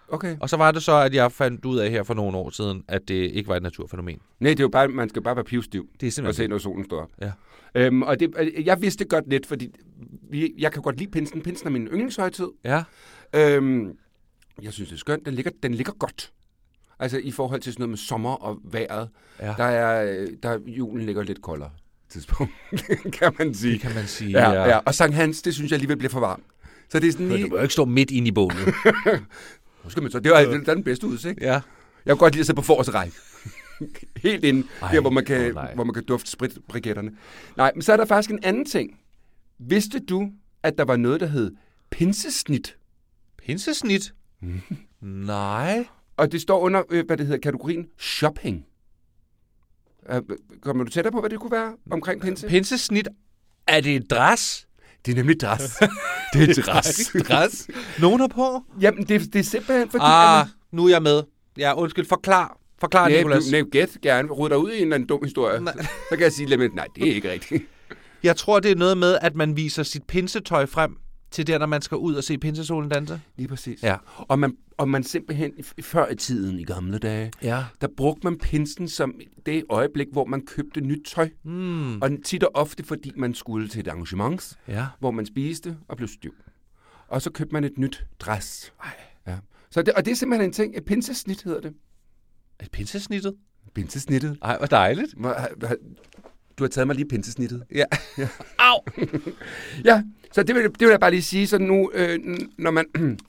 Okay. 0.07 0.37
Og 0.39 0.49
så 0.49 0.57
var 0.57 0.71
det 0.71 0.83
så, 0.83 0.91
at 0.95 1.13
jeg 1.13 1.31
fandt 1.31 1.65
ud 1.65 1.77
af 1.79 1.89
her 1.91 2.03
for 2.03 2.13
nogle 2.13 2.37
år 2.37 2.49
siden, 2.49 2.83
at 2.87 3.01
det 3.07 3.13
ikke 3.31 3.47
var 3.47 3.55
et 3.55 3.63
naturfænomen. 3.63 4.19
Nej, 4.39 4.51
det 4.51 4.59
er 4.59 4.63
jo 4.63 4.69
bare, 4.69 4.87
man 4.87 5.09
skal 5.09 5.21
bare 5.23 5.35
være 5.35 5.45
pivstiv 5.45 5.87
Det 6.01 6.03
er 6.03 6.07
og 6.07 6.11
se, 6.11 6.15
simpelthen... 6.15 6.49
når 6.49 6.57
solen 6.57 6.85
står 6.85 7.01
op. 7.01 7.09
Ja. 7.21 7.31
Øhm, 7.75 8.01
og 8.01 8.19
det, 8.19 8.33
øh, 8.39 8.65
jeg 8.65 8.81
vidste 8.81 9.03
det 9.03 9.09
godt 9.09 9.29
lidt, 9.29 9.45
fordi 9.45 9.69
vi, 10.29 10.53
jeg 10.57 10.71
kan 10.71 10.81
godt 10.81 10.97
lide 10.97 11.11
pinsen. 11.11 11.41
Pinsen 11.41 11.67
er 11.67 11.71
min 11.71 11.87
yndlingshøjtid. 11.87 12.47
Ja. 12.63 12.83
Øhm, 13.35 13.91
jeg 14.61 14.73
synes, 14.73 14.89
det 14.89 14.95
er 14.95 14.99
skønt. 14.99 15.25
Den 15.25 15.33
ligger, 15.33 15.51
den 15.63 15.73
ligger 15.73 15.93
godt. 15.93 16.31
Altså 16.99 17.17
i 17.17 17.31
forhold 17.31 17.61
til 17.61 17.73
sådan 17.73 17.81
noget 17.81 17.89
med 17.89 17.97
sommer 17.97 18.33
og 18.33 18.57
vejret. 18.63 19.09
Ja. 19.41 19.53
Der 19.57 19.63
er, 19.63 20.13
øh, 20.21 20.27
der 20.43 20.59
julen 20.67 21.05
ligger 21.05 21.23
lidt 21.23 21.41
koldere 21.41 21.69
tidspunkt, 22.09 22.53
kan 23.19 23.33
man 23.39 23.53
sige. 23.53 23.73
Det 23.73 23.81
kan 23.81 23.95
man 23.95 24.07
sige. 24.07 24.31
Ja, 24.31 24.51
ja. 24.51 24.77
Og 24.77 24.95
Sankt 24.95 25.15
Hans, 25.15 25.41
det 25.41 25.53
synes 25.53 25.71
jeg 25.71 25.75
alligevel 25.75 25.97
bliver 25.97 26.11
for 26.11 26.19
varmt. 26.19 26.43
Så 26.89 26.99
det 26.99 27.07
er 27.07 27.11
sådan 27.11 27.29
lige... 27.29 27.43
du 27.43 27.49
må 27.49 27.55
jo 27.55 27.61
ikke 27.61 27.73
stå 27.73 27.85
midt 27.85 28.11
inde 28.11 28.27
i 28.27 28.31
bålet. 28.31 28.57
Nu 29.83 29.89
skal 29.89 30.03
man 30.03 30.11
så... 30.11 30.19
Det 30.19 30.31
er, 30.31 30.51
det 30.51 30.67
er 30.67 30.73
den 30.73 30.83
bedste 30.83 31.07
udsigt. 31.07 31.41
ja. 31.41 31.61
Jeg 32.05 32.11
kan 32.11 32.17
godt 32.17 32.33
lide 32.33 32.39
at 32.39 32.45
sidde 32.45 32.55
på 32.55 32.61
forreste 32.61 32.91
række. 32.93 33.15
Helt 34.23 34.43
inde, 34.43 34.67
Ej, 34.81 34.91
der 34.91 35.01
hvor 35.01 35.09
man, 35.09 35.25
kan, 35.25 35.53
nej. 35.53 35.75
hvor 35.75 35.83
man 35.83 35.93
kan 35.93 36.05
dufte 36.05 36.31
spritbriketterne. 36.31 37.11
Nej, 37.57 37.71
men 37.75 37.81
så 37.81 37.93
er 37.93 37.97
der 37.97 38.05
faktisk 38.05 38.31
en 38.31 38.39
anden 38.43 38.65
ting. 38.65 38.99
Vidste 39.59 39.99
du, 39.99 40.29
at 40.63 40.77
der 40.77 40.85
var 40.85 40.95
noget, 40.95 41.19
der 41.19 41.27
hed 41.27 41.51
pinsesnit? 41.91 42.77
Pinsesnit? 43.37 44.13
Nej. 45.01 45.85
Og 46.17 46.31
det 46.31 46.41
står 46.41 46.59
under, 46.59 46.83
øh, 46.89 47.05
hvad 47.05 47.17
det 47.17 47.25
hedder, 47.25 47.39
kategorien 47.41 47.87
shopping. 47.99 48.65
Øh, 50.09 50.21
Kommer 50.61 50.83
du 50.83 50.89
tættere 50.89 51.11
på, 51.11 51.19
hvad 51.19 51.29
det 51.29 51.39
kunne 51.39 51.51
være 51.51 51.73
omkring 51.91 52.21
pinse? 52.21 52.47
Pinsesnit? 52.47 53.07
Er 53.67 53.81
det 53.81 53.95
et 53.95 54.09
dræs? 54.09 54.67
Det 55.05 55.11
er 55.11 55.15
nemlig 55.15 55.41
dræs. 55.41 55.61
det 56.33 56.49
er 56.49 56.61
dræs. 56.61 57.11
dræs? 57.27 57.67
Nogen 57.99 58.19
har 58.19 58.27
på? 58.27 58.63
Jamen, 58.81 59.03
det, 59.07 59.33
det 59.33 59.39
er 59.39 59.43
simpelthen 59.43 59.89
fordi... 59.89 60.03
Ah, 60.07 60.41
at 60.41 60.47
nu 60.71 60.85
er 60.85 60.89
jeg 60.89 61.01
med. 61.01 61.23
Ja, 61.57 61.73
undskyld. 61.77 62.05
Forklar. 62.05 62.57
Forklar, 62.79 63.09
nej, 63.09 63.17
Nicolas. 63.17 63.51
nej, 63.51 63.61
gæt 63.71 63.97
gerne. 64.01 64.31
Ryd 64.31 64.49
dig 64.49 64.57
ud 64.57 64.71
i 64.71 64.75
en 64.75 64.81
eller 64.81 64.95
anden 64.95 65.09
dum 65.09 65.23
historie. 65.23 65.61
Nej. 65.61 65.73
Så 65.83 66.09
kan 66.11 66.21
jeg 66.21 66.31
sige 66.31 66.49
lidt, 66.49 66.75
nej, 66.75 66.87
det 66.95 67.09
er 67.09 67.13
ikke 67.13 67.31
rigtigt. 67.31 67.63
Jeg 68.23 68.37
tror, 68.37 68.59
det 68.59 68.71
er 68.71 68.75
noget 68.75 68.97
med, 68.97 69.17
at 69.21 69.35
man 69.35 69.55
viser 69.57 69.83
sit 69.83 70.03
pinsetøj 70.03 70.65
frem 70.65 70.97
til 71.35 71.47
der, 71.47 71.57
når 71.57 71.65
man 71.65 71.81
skal 71.81 71.97
ud 71.97 72.15
og 72.15 72.23
se 72.23 72.37
pinsesolen 72.37 72.89
danse. 72.89 73.21
Lige 73.35 73.47
præcis. 73.47 73.83
Ja. 73.83 73.95
Og 74.17 74.39
man, 74.39 74.57
og 74.77 74.89
man 74.89 75.03
simpelthen, 75.03 75.51
før 75.81 76.07
i 76.11 76.15
tiden, 76.15 76.59
i 76.59 76.63
gamle 76.63 76.97
dage, 76.97 77.31
Ja. 77.41 77.65
der 77.81 77.87
brugte 77.97 78.21
man 78.27 78.37
pinsen 78.37 78.87
som 78.87 79.19
det 79.45 79.63
øjeblik, 79.69 80.07
hvor 80.11 80.25
man 80.25 80.45
købte 80.45 80.81
nyt 80.81 81.05
tøj. 81.07 81.29
Mm. 81.43 82.01
Og 82.01 82.11
tit 82.25 82.43
og 82.43 82.51
ofte, 82.53 82.83
fordi 82.83 83.11
man 83.15 83.33
skulle 83.33 83.67
til 83.67 83.79
et 83.79 83.87
arrangement, 83.87 84.57
Ja. 84.67 84.85
hvor 84.99 85.11
man 85.11 85.25
spiste 85.25 85.77
og 85.87 85.97
blev 85.97 86.07
stiv. 86.09 86.33
Og 87.07 87.21
så 87.21 87.31
købte 87.31 87.53
man 87.53 87.63
et 87.63 87.77
nyt 87.77 88.05
dress. 88.19 88.73
Ej. 88.83 88.89
Ja. 89.27 89.37
Så 89.69 89.81
det, 89.81 89.93
og 89.93 90.05
det 90.05 90.11
er 90.11 90.15
simpelthen 90.15 90.49
en 90.49 90.53
ting. 90.53 90.77
Et 90.77 90.85
pinsesnit 90.85 91.41
hedder 91.43 91.61
det. 91.61 91.73
Er 92.59 92.65
pinsesnittet? 92.71 93.33
Pinsesnittet. 93.73 94.37
Ej, 94.41 94.57
hvor 94.57 94.67
dejligt. 94.67 95.15
Du 96.59 96.63
har 96.63 96.67
taget 96.67 96.87
mig 96.87 96.95
lige 96.95 97.07
pinsesnittet. 97.07 97.63
Ja. 97.75 97.83
Au! 98.59 98.79
Ja, 99.85 100.03
så 100.35 100.43
det 100.43 100.55
vil, 100.55 100.63
det 100.63 100.79
vil 100.79 100.89
jeg 100.89 100.99
bare 100.99 101.11
lige 101.11 101.21
sige. 101.21 101.47
Så 101.47 101.57
nu, 101.57 101.91
øh, 101.93 102.19
når, 102.57 102.71
man, 102.71 102.85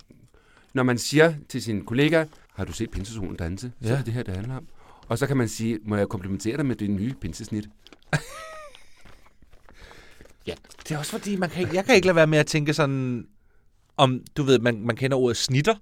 når 0.75 0.83
man 0.83 0.99
siger 0.99 1.35
til 1.49 1.63
sin 1.63 1.85
kollega, 1.85 2.25
har 2.55 2.65
du 2.65 2.73
set 2.73 2.91
pinsesolen 2.91 3.37
danse? 3.37 3.73
Så 3.83 3.89
Ja. 3.89 3.95
er 3.99 4.03
det 4.03 4.13
her, 4.15 4.23
det 4.23 4.35
handler 4.35 4.57
om. 4.57 4.67
Og 5.09 5.19
så 5.19 5.27
kan 5.27 5.37
man 5.37 5.49
sige, 5.49 5.79
må 5.85 5.97
jeg 5.97 6.09
komplimentere 6.09 6.57
dig 6.57 6.67
med 6.67 6.77
det 6.77 6.91
nye 6.91 7.15
pinsesnit? 7.21 7.69
Ja, 10.47 10.55
det 10.89 10.95
er 10.95 10.99
også 10.99 11.11
fordi, 11.11 11.37
man 11.37 11.51
kan, 11.51 11.75
jeg 11.75 11.85
kan 11.85 11.95
ikke 11.95 12.07
lade 12.07 12.17
være 12.17 12.27
med 12.27 12.39
at 12.39 12.47
tænke 12.47 12.75
sådan, 12.75 13.27
om, 13.97 14.21
du 14.37 14.43
ved, 14.43 14.59
man, 14.59 14.81
man 14.81 14.97
kender 14.97 15.17
ordet 15.17 15.37
snitter. 15.37 15.75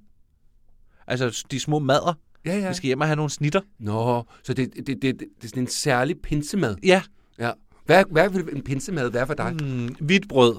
Altså 1.07 1.45
de 1.51 1.61
små 1.61 1.79
mader. 1.79 2.15
Ja, 2.47 2.59
ja. 2.59 2.69
Vi 2.69 2.75
skal 2.75 2.87
hjem 2.87 3.01
og 3.01 3.07
have 3.07 3.17
nogle 3.17 3.31
snitter. 3.31 3.61
Nå, 3.79 4.25
så 4.43 4.55
det, 4.55 4.73
det, 4.77 4.87
det, 4.87 5.03
det, 5.03 5.21
det 5.21 5.45
er 5.45 5.49
sådan 5.49 5.63
en 5.63 5.67
særlig 5.69 6.17
pinsemad. 6.23 6.77
Ja. 6.83 7.03
Ja. 7.39 7.51
Hvad, 7.87 8.05
hvad 8.11 8.29
vil 8.31 8.49
en 8.57 8.63
pinsemad 8.63 9.09
være 9.11 9.27
for 9.27 9.35
dig? 9.35 9.57
Mm, 9.63 9.97
hvidt 10.01 10.29
brød, 10.29 10.57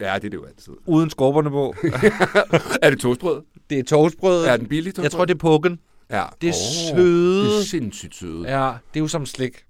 Ja, 0.00 0.06
det 0.14 0.14
er 0.14 0.18
det 0.18 0.34
jo 0.34 0.44
altid. 0.44 0.72
uden 0.86 1.10
skorperne 1.10 1.50
på. 1.50 1.74
er 2.82 2.90
det 2.90 3.00
toastbrød? 3.00 3.42
det 3.70 3.78
er 3.78 3.82
toastbrød. 3.84 4.44
Er 4.44 4.56
den 4.56 4.66
billige 4.68 4.92
toastbrød? 4.92 5.04
jeg 5.04 5.10
tror, 5.12 5.24
det 5.24 5.34
er 5.34 5.38
pukken. 5.38 5.78
ja. 6.10 6.24
det 6.40 6.48
er 6.48 6.52
Åh, 6.52 6.96
søde. 6.96 7.44
Det 7.44 7.58
er 7.60 7.64
sindssygt 7.64 8.14
søde. 8.14 8.42
Ja. 8.48 8.66
Ja, 8.66 8.72
det 8.94 9.00
er 9.00 9.04
jo 9.04 9.08
som 9.08 9.26
slik. 9.26 9.64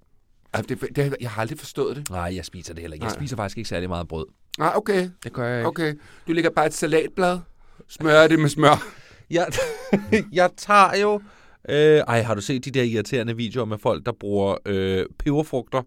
Det, 0.69 0.81
det, 0.95 1.15
jeg 1.21 1.29
har 1.29 1.41
aldrig 1.41 1.59
forstået 1.59 1.95
det. 1.95 2.09
Nej, 2.09 2.35
jeg 2.35 2.45
spiser 2.45 2.73
det 2.73 2.81
heller 2.81 2.93
ikke. 2.95 3.05
Jeg 3.05 3.11
Nej. 3.11 3.19
spiser 3.19 3.35
faktisk 3.35 3.57
ikke 3.57 3.69
særlig 3.69 3.89
meget 3.89 4.07
brød. 4.07 4.25
Ah, 4.59 4.77
okay. 4.77 5.09
Det 5.23 5.33
gør 5.33 5.47
jeg 5.47 5.59
ikke. 5.59 5.67
Okay. 5.67 5.93
Du 6.27 6.33
lægger 6.33 6.49
bare 6.49 6.65
et 6.65 6.73
salatblad, 6.73 7.39
smører 7.87 8.27
det 8.27 8.39
med 8.39 8.49
smør. 8.49 8.83
Jeg, 9.29 9.47
jeg 10.33 10.49
tager 10.57 10.97
jo... 11.01 11.21
Øh, 11.69 11.97
ej, 11.97 12.21
har 12.21 12.35
du 12.35 12.41
set 12.41 12.65
de 12.65 12.71
der 12.71 12.83
irriterende 12.83 13.35
videoer 13.35 13.65
med 13.65 13.77
folk, 13.77 14.05
der 14.05 14.11
bruger 14.11 14.55
øh, 14.65 15.05
peberfrugter 15.19 15.81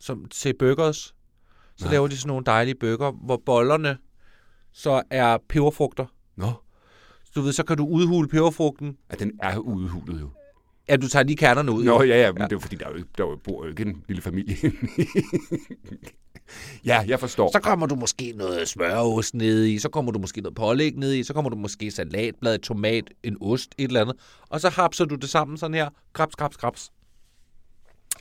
som, 0.00 0.24
til 0.24 0.54
burgers? 0.58 1.14
Så 1.78 1.84
Nej. 1.84 1.92
Laver 1.92 2.08
de 2.08 2.16
sådan 2.16 2.28
nogle 2.28 2.44
dejlige 2.44 2.74
burger, 2.74 3.10
hvor 3.10 3.42
bollerne 3.46 3.98
så 4.72 5.02
er 5.10 5.38
peberfrugter. 5.48 6.06
Nå. 6.36 6.52
Så 7.24 7.32
du 7.34 7.40
ved, 7.40 7.52
så 7.52 7.62
kan 7.64 7.76
du 7.76 7.86
udhule 7.86 8.28
peberfrugten. 8.28 8.96
Ja, 9.10 9.16
den 9.16 9.32
er 9.42 9.58
udhulet 9.58 10.20
jo. 10.20 10.30
Ja, 10.88 10.96
du 10.96 11.08
tager 11.08 11.22
lige 11.22 11.36
kernerne 11.36 11.72
ud. 11.72 11.84
Nå, 11.84 12.02
jo. 12.02 12.02
ja, 12.08 12.20
ja, 12.20 12.32
men 12.32 12.42
Ja. 12.42 12.46
det 12.48 12.56
er 12.56 12.60
fordi, 12.60 12.76
der, 12.76 12.86
er 12.86 12.90
jo, 12.98 13.04
der 13.18 13.24
er 13.24 13.36
bor 13.36 13.64
jo 13.64 13.70
ikke 13.70 13.82
en 13.82 14.02
lille 14.08 14.22
familie. 14.22 14.56
ja, 16.84 17.04
jeg 17.08 17.20
forstår. 17.20 17.52
Så 17.52 17.60
kommer 17.60 17.86
du 17.86 17.94
måske 17.94 18.32
noget 18.36 18.68
smørost 18.68 19.34
ned 19.34 19.64
i, 19.66 19.78
så 19.78 19.88
kommer 19.88 20.12
du 20.12 20.18
måske 20.18 20.40
noget 20.40 20.54
pålæg 20.54 20.96
ned 20.96 21.14
i, 21.14 21.22
så 21.22 21.34
kommer 21.34 21.50
du 21.50 21.56
måske 21.56 21.90
salatblad, 21.90 22.58
tomat, 22.58 23.04
en 23.22 23.36
ost, 23.40 23.74
et 23.78 23.84
eller 23.88 24.00
andet. 24.00 24.16
Og 24.48 24.60
så 24.60 24.68
hapser 24.68 25.04
du 25.04 25.14
det 25.14 25.28
sammen 25.28 25.58
sådan 25.58 25.74
her. 25.74 25.88
Krabs, 26.12 26.34
krabs, 26.34 26.56
krabs. 26.56 26.90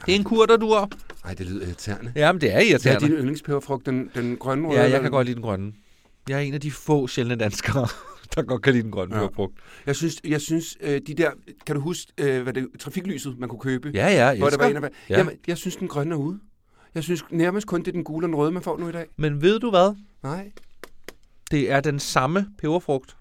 Det 0.05 0.11
er 0.11 0.15
en 0.19 0.23
kur, 0.23 0.45
der 0.45 0.57
dur. 0.57 0.89
Ej, 1.25 1.33
det 1.33 1.45
lyder 1.45 1.65
irriterende. 1.65 2.11
Jamen, 2.15 2.41
det 2.41 2.53
er 2.53 2.57
Det 2.59 2.67
er 2.67 2.71
irriterende. 2.71 3.07
din 3.07 3.15
yndlingspeberfrugt, 3.15 3.85
den, 3.85 4.09
den 4.15 4.37
grønne 4.37 4.67
røde? 4.67 4.79
Ja, 4.79 4.89
jeg 4.89 5.01
kan 5.01 5.11
godt 5.11 5.25
lide 5.25 5.35
den 5.35 5.43
grønne. 5.43 5.73
Jeg 6.29 6.35
er 6.35 6.39
en 6.39 6.53
af 6.53 6.61
de 6.61 6.71
få 6.71 7.07
sjældne 7.07 7.35
danskere, 7.35 7.87
der 8.35 8.41
godt 8.41 8.61
kan 8.61 8.73
lide 8.73 8.83
den 8.83 8.91
grønne 8.91 9.15
Ja. 9.15 9.21
peberfrugt. 9.21 9.53
Jeg 9.85 9.95
synes, 9.95 10.15
jeg 10.23 10.41
synes 10.41 10.77
øh, 10.81 11.01
de 11.07 11.13
der... 11.13 11.31
Kan 11.65 11.75
du 11.75 11.81
huske, 11.81 12.11
øh, 12.17 12.43
hvad 12.43 12.53
det 12.53 12.67
trafiklyset, 12.79 13.39
man 13.39 13.49
kunne 13.49 13.59
købe? 13.59 13.91
Ja, 13.93 14.07
ja, 14.07 14.25
jeg 14.25 14.37
Hvor 14.37 14.49
der 14.49 14.57
var 14.57 14.65
en 14.65 14.75
af, 14.83 14.89
Ja. 15.09 15.17
Jamen, 15.17 15.33
jeg 15.47 15.57
synes, 15.57 15.75
den 15.75 15.87
grønne 15.87 16.13
er 16.15 16.19
ude. 16.19 16.39
Jeg 16.95 17.03
synes 17.03 17.23
nærmest 17.31 17.67
kun, 17.67 17.79
det 17.79 17.87
er 17.87 17.91
den 17.91 18.03
gule 18.03 18.25
og 18.25 18.27
den 18.27 18.35
røde, 18.35 18.51
man 18.51 18.63
får 18.63 18.77
nu 18.77 18.89
i 18.89 18.91
dag. 18.91 19.05
Men 19.17 19.41
ved 19.41 19.59
du 19.59 19.69
hvad? 19.69 19.95
Nej. 20.23 20.51
Det 21.51 21.71
er 21.71 21.79
den 21.79 21.99
samme 21.99 22.47
peberfrugt. 22.57 23.17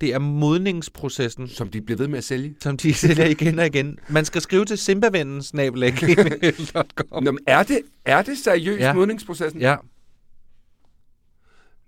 Det 0.00 0.14
er 0.14 0.18
modningsprocessen, 0.18 1.48
Som 1.48 1.68
de 1.68 1.80
bliver 1.82 1.98
ved 1.98 2.08
med 2.08 2.18
at 2.18 2.24
sælge. 2.24 2.54
som 2.60 2.76
de 2.76 2.94
sælger 2.94 3.24
igen 3.26 3.58
og 3.58 3.66
igen. 3.66 3.98
Man 4.08 4.24
skal 4.24 4.40
skrive 4.40 4.64
til 4.64 4.78
simbavennen. 4.78 5.36
Nå, 7.22 7.30
men 7.30 7.38
er 7.46 7.62
det, 7.62 7.80
er 8.04 8.22
det 8.22 8.38
seriøst 8.38 8.80
ja. 8.80 8.86
Ja. 8.86 8.92
modningsprocessen? 8.94 9.60
Ja, 9.60 9.76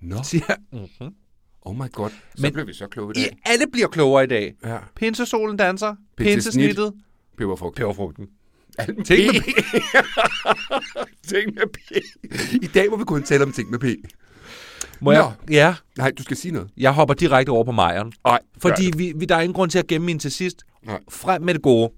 Nå, 0.01 0.23
siger 0.31 0.55
mm-hmm. 0.73 1.15
oh 1.63 1.77
my 1.77 1.93
god. 1.93 2.11
Så 2.11 2.43
Men- 2.43 2.53
blev 2.53 2.67
vi 2.67 2.73
så 2.73 2.87
kloge 2.87 3.13
i 3.17 3.21
I, 3.21 3.23
dag. 3.23 3.39
alle 3.47 3.65
bliver 3.73 3.89
klogere 3.89 4.25
i 4.25 4.27
dag. 4.27 4.55
Ja. 4.65 4.79
Pinsesolen 4.97 5.57
danser. 5.57 5.95
Pinsesnit. 6.17 6.35
Pinsesnittet. 6.35 6.93
Peberfrugt. 7.39 7.77
Peberfrugten. 7.77 8.29
Ting 9.05 9.27
med 9.35 9.43
P. 9.43 9.47
ting 11.29 11.55
med 11.55 11.67
P. 11.73 11.79
I 12.63 12.67
dag 12.75 12.91
må 12.91 12.97
vi 12.97 13.05
kun 13.05 13.23
tale 13.23 13.45
om 13.45 13.53
ting 13.53 13.71
med 13.71 13.79
P. 13.79 13.85
Må 15.01 15.13
jeg? 15.13 15.33
Ja, 15.51 15.75
Nej, 15.99 16.11
du 16.19 16.23
skal 16.23 16.37
sige 16.37 16.53
noget. 16.53 16.71
jeg 16.77 16.93
hopper 16.93 17.15
direkte 17.15 17.51
over 17.51 17.65
på 17.65 17.73
Majeren. 17.73 18.13
Nej, 18.25 18.39
Fordi 18.59 18.91
vi, 18.97 19.13
vi, 19.17 19.25
der 19.25 19.37
er 19.37 19.41
ingen 19.41 19.55
grund 19.55 19.71
til 19.71 19.79
at 19.79 19.87
gemme 19.87 20.07
min 20.07 20.19
til 20.19 20.31
sidst. 20.33 20.63
Nej. 20.83 21.01
Frem 21.09 21.43
med 21.43 21.55
det 21.55 21.63
gode. 21.63 21.93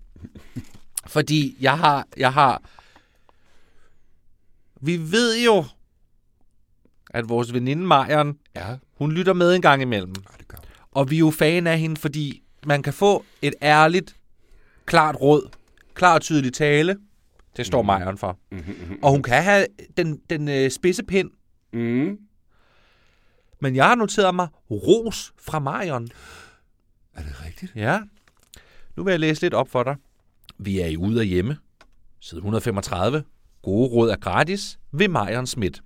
Fordi 1.07 1.57
jeg 1.61 1.79
har, 1.79 2.07
jeg 2.17 2.33
har... 2.33 2.63
Vi 4.81 4.97
ved 5.13 5.45
jo, 5.45 5.65
at 7.11 7.29
vores 7.29 7.53
veninde 7.53 7.87
Majeren, 7.87 8.39
Ja, 8.57 8.77
hun 8.99 9.13
lytter 9.13 9.33
med 9.33 9.55
en 9.55 9.63
gang 9.63 9.83
imellem. 9.83 10.09
Nej, 10.11 10.37
det 10.39 10.49
gør. 10.49 10.59
Og 10.93 11.11
vi 11.11 11.15
er 11.17 11.19
jo 11.19 11.31
fan 11.31 11.67
af 11.67 11.79
hende, 11.79 11.97
fordi 11.97 12.43
man 12.67 12.83
kan 12.83 12.93
få 12.93 13.25
et 13.43 13.55
ærligt, 13.63 14.17
klart 14.87 15.17
råd, 15.21 15.49
klar 15.95 16.15
og 16.15 16.21
tydelig 16.21 16.53
tale. 16.53 16.97
Det 17.57 17.67
står 17.67 17.83
Majeren 17.83 18.19
for. 18.19 18.39
Mm-hmm. 18.53 18.99
Og 19.03 19.11
hun 19.11 19.23
kan 19.23 19.43
have 19.43 19.67
den, 19.97 20.21
den 20.31 20.49
øh, 20.49 20.71
spidse 20.71 21.03
pind. 21.03 21.31
Mm. 21.73 22.19
Men 23.63 23.77
jeg 23.77 23.89
har 23.89 23.95
noteret 23.95 24.35
mig 24.35 24.49
ros 24.71 25.33
fra 25.39 25.59
Majeren. 25.59 26.09
Er 27.15 27.23
det 27.23 27.45
rigtigt? 27.47 27.73
Ja. 27.77 28.01
Nu 28.97 29.05
vil 29.05 29.11
jeg 29.11 29.21
læse 29.21 29.43
lidt 29.43 29.55
op 29.55 29.69
for 29.69 29.83
dig. 29.83 29.97
Vi 30.59 30.81
er 30.81 30.87
i 30.87 30.97
ude 30.97 31.21
og 31.21 31.25
hjemme. 31.25 31.57
Side 32.21 32.39
135. 32.39 33.25
Gode 33.63 33.89
råd 33.89 34.11
er 34.11 34.17
gratis 34.17 34.79
ved 34.93 35.09
Marion 35.09 35.47
Schmidt. 35.47 35.83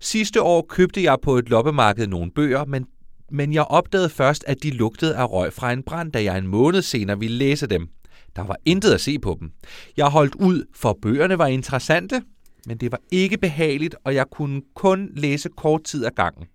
Sidste 0.00 0.42
år 0.42 0.66
købte 0.68 1.02
jeg 1.02 1.16
på 1.22 1.36
et 1.36 1.48
loppemarked 1.48 2.06
nogle 2.06 2.30
bøger, 2.30 2.64
men, 2.64 2.86
men 3.30 3.52
jeg 3.52 3.64
opdagede 3.64 4.08
først, 4.08 4.44
at 4.46 4.62
de 4.62 4.70
lugtede 4.70 5.16
af 5.16 5.30
røg 5.30 5.52
fra 5.52 5.72
en 5.72 5.82
brand, 5.82 6.12
da 6.12 6.22
jeg 6.22 6.38
en 6.38 6.46
måned 6.46 6.82
senere 6.82 7.18
ville 7.18 7.36
læse 7.36 7.66
dem. 7.66 7.88
Der 8.36 8.42
var 8.42 8.56
intet 8.64 8.92
at 8.92 9.00
se 9.00 9.18
på 9.18 9.36
dem. 9.40 9.50
Jeg 9.96 10.06
holdt 10.06 10.34
ud, 10.34 10.64
for 10.74 10.98
bøgerne 11.02 11.38
var 11.38 11.46
interessante, 11.46 12.22
men 12.66 12.78
det 12.78 12.92
var 12.92 13.00
ikke 13.10 13.38
behageligt, 13.38 13.96
og 14.04 14.14
jeg 14.14 14.26
kunne 14.30 14.62
kun 14.74 15.10
læse 15.14 15.48
kort 15.56 15.84
tid 15.84 16.04
ad 16.04 16.10
gangen. 16.10 16.46